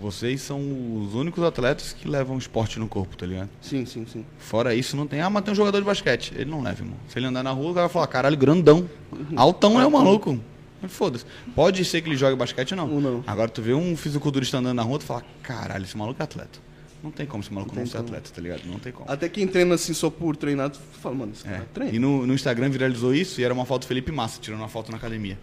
[0.00, 3.48] Vocês são os únicos atletas que levam esporte no corpo, tá ligado?
[3.60, 4.24] Sim, sim, sim.
[4.38, 5.20] Fora isso, não tem.
[5.20, 6.32] Ah, mas tem um jogador de basquete.
[6.36, 6.96] Ele não leva, irmão.
[7.08, 8.88] Se ele andar na rua, o cara vai falar, caralho, grandão.
[9.34, 10.38] Altão é o maluco.
[10.86, 11.24] Foda-se.
[11.54, 13.00] Pode ser que ele jogue basquete ou não.
[13.00, 13.24] Não.
[13.26, 16.60] Agora tu vê um fisiculturista andando na rua, tu fala, caralho, esse maluco é atleta.
[17.02, 18.08] Não tem como esse maluco Não não, ser como.
[18.08, 18.62] atleta, tá ligado?
[18.66, 19.08] Não tem como.
[19.10, 21.50] Até quem treina assim só por treinar, tu fala, mano, esse É.
[21.50, 21.94] cara treina.
[21.94, 24.68] E no, no Instagram viralizou isso e era uma foto do Felipe Massa, tirando uma
[24.68, 25.38] foto na academia.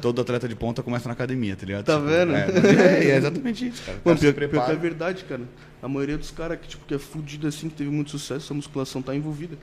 [0.00, 1.84] Todo atleta de ponta começa na academia, tá ligado?
[1.84, 2.34] Tá Tipo, vendo?
[2.34, 3.98] É, é, é exatamente isso, cara.
[4.04, 5.42] Mano, pior, pior que é verdade, cara.
[5.82, 8.56] A maioria dos caras que, tipo, que é fudido assim, que teve muito sucesso, a
[8.56, 9.58] musculação tá envolvida.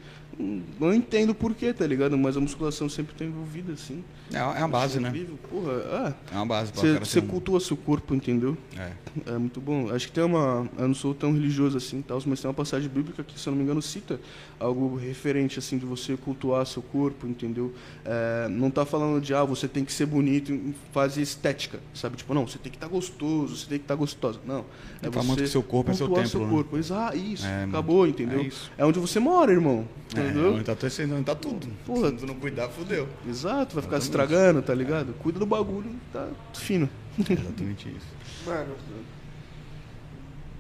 [0.80, 2.18] Não entendo porquê, tá ligado?
[2.18, 4.04] Mas a musculação sempre tá envolvida, assim.
[4.34, 5.12] É, é uma base, né?
[5.50, 8.58] Porra, ah, É uma base você você um- cultua seu corpo, entendeu?
[8.78, 8.92] É.
[9.34, 9.90] É muito bom.
[9.94, 10.68] Acho que tem uma.
[10.78, 13.52] Eu não sou tão religioso assim, tal, mas tem uma passagem bíblica que, se eu
[13.52, 14.20] não me engano, cita
[14.60, 17.74] algo referente assim de você cultuar seu corpo, entendeu?
[18.06, 22.16] É, não tá falando de ah, você tem que ser bonito em fase estética, sabe?
[22.16, 24.40] Tipo, não, você tem que estar gostoso, você tem que estar gostosa.
[24.46, 24.64] Não.
[25.02, 26.54] É Tá que seu corpo é seu cultuar templo, seu né?
[26.54, 26.78] corpo.
[26.78, 27.46] Exato, isso.
[27.46, 28.42] É, acabou, entendeu?
[28.78, 28.82] É.
[28.82, 29.86] É onde você mora, irmão.
[30.16, 30.54] É, Entendeu?
[30.54, 30.76] onde tá,
[31.16, 31.68] onde tá tudo.
[31.86, 32.10] Porra.
[32.10, 33.08] Se tu não cuidar, fudeu.
[33.28, 34.04] Exato, vai ficar Exatamente.
[34.04, 35.14] estragando, tá ligado?
[35.14, 36.90] Cuida do bagulho, tá fino.
[37.18, 38.08] Exatamente isso.
[38.46, 38.76] Mano,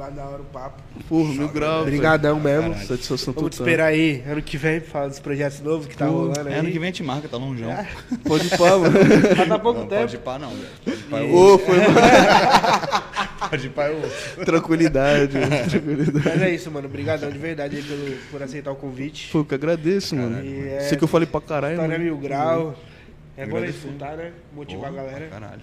[0.02, 0.82] vai da hora o papo.
[1.08, 1.82] Porra, mil graus.
[1.84, 2.70] Obrigadão mesmo.
[2.72, 2.88] Caralho.
[2.88, 3.68] Satisfação Vamos te total.
[3.68, 6.54] esperar aí, ano que vem, pra falar dos projetos novos que tá Pô, rolando aí.
[6.54, 7.86] É, ano que vem a gente marca, tá longeão.
[8.26, 8.94] Pode ir pá, mano.
[9.38, 10.02] Mas tá pouco Não, tempo.
[10.02, 10.68] pode ir pá não, velho.
[11.10, 11.66] Pode ir é outro.
[11.68, 11.78] foi
[13.50, 14.46] Pode ir pá é outro.
[14.46, 16.30] Tranquilidade, mano, tranquilidade.
[16.30, 16.88] Mas é isso, mano.
[16.88, 19.30] Obrigadão de verdade aí pelo, por aceitar o convite.
[19.32, 20.44] Pô, eu que agradeço, mano.
[20.44, 22.04] E é- Sei que eu falei pra caralho, História mano.
[22.12, 22.76] mil grau.
[23.38, 24.32] É bom escutar, né?
[24.54, 25.28] Motivar a Porra, galera.
[25.28, 25.62] Caralho.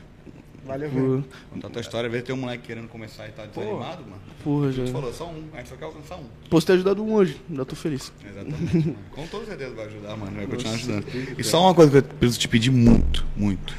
[0.68, 1.24] Valeu, velho.
[1.50, 4.20] Contar tua história, ver tem um moleque querendo começar e tá desanimado, mano.
[4.44, 4.92] porra, Tu já.
[4.92, 6.24] falou só um, a gente só quer alcançar um.
[6.50, 8.12] Posso ter ajudado um hoje, já tô feliz.
[8.24, 8.94] Exatamente.
[9.12, 10.32] Com toda certeza vai ajudar, mano.
[10.36, 11.06] Vai continuar ajudando.
[11.38, 13.74] E só uma coisa que eu preciso te pedir muito, muito.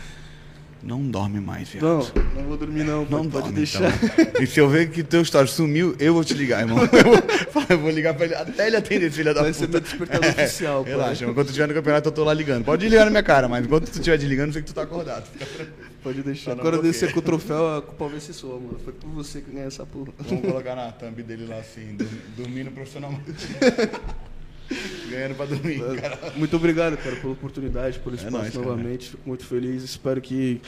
[0.81, 1.83] Não dorme mais, viado.
[1.83, 1.99] Não,
[2.41, 3.91] não vou dormir não, Não pode, pode dorme, deixar.
[4.01, 4.41] então.
[4.41, 6.79] E se eu ver que teu story sumiu, eu vou te ligar, irmão.
[6.79, 7.03] Eu
[7.51, 9.65] vou, eu vou ligar pra ele até ele atender filho da Vai puta.
[9.65, 10.93] ser meu despertador oficial, pai.
[10.93, 12.63] Relaxa, mas quando tu estiver no campeonato eu tô lá ligando.
[12.63, 14.83] Pode ligar na minha cara, mas enquanto tu estiver desligando, eu sei que tu tá
[14.83, 15.25] acordado.
[15.27, 15.88] Fica tranquilo.
[16.03, 16.55] Pode deixar.
[16.55, 16.81] Tá bloqueio.
[16.83, 18.79] descer com o troféu, a culpa vai ser sua, mano.
[18.83, 20.13] Foi por você que ganhou essa porra.
[20.17, 21.97] Vamos colocar na thumb dele lá assim,
[22.37, 23.23] dormindo profissionalmente.
[25.09, 26.33] Ganhando pra dormir, cara.
[26.35, 28.65] Muito obrigado, cara, pela oportunidade, pelo espaço nóis, cara.
[28.65, 29.09] novamente.
[29.11, 29.83] Fico muito feliz.
[29.83, 30.61] Espero que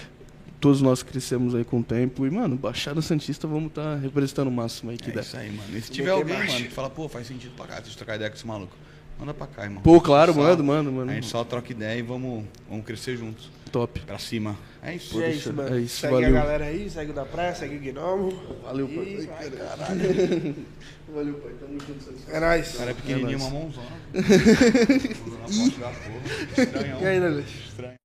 [0.59, 2.25] todos nós crescemos aí com o tempo.
[2.25, 5.21] E, mano, Baixada Santista, vamos estar representando o máximo aí que É der.
[5.23, 5.77] isso aí, mano.
[5.77, 6.53] E se tiver alguém, marcha.
[6.53, 8.75] mano, que fala, pô, faz sentido pra cá, deixa eu trocar ideia com esse maluco.
[9.19, 9.83] Manda pra cá, irmão.
[9.83, 11.11] Pô, claro, Só- manda, manda, manda.
[11.11, 13.51] A gente só troca ideia e vamos, vamos crescer juntos.
[13.71, 13.99] Top.
[14.01, 14.57] Pra cima.
[14.83, 15.19] É isso.
[15.19, 15.75] E é isso, mano.
[15.75, 16.29] é isso, segue valeu.
[16.29, 18.31] a galera aí, segue o da praia, segue o Gnomo.
[18.63, 19.49] Valeu, E pai.
[19.49, 20.55] vai, Caralho.
[21.13, 21.51] Valeu, pai.
[21.59, 22.15] Tamo junto.
[22.29, 22.75] É nóis.
[22.75, 23.51] O cara é pequenininho, nóis.
[23.51, 23.87] uma mãozona.
[25.47, 27.01] Mãozona.
[27.01, 27.43] E aí?
[27.43, 28.00] Estranho.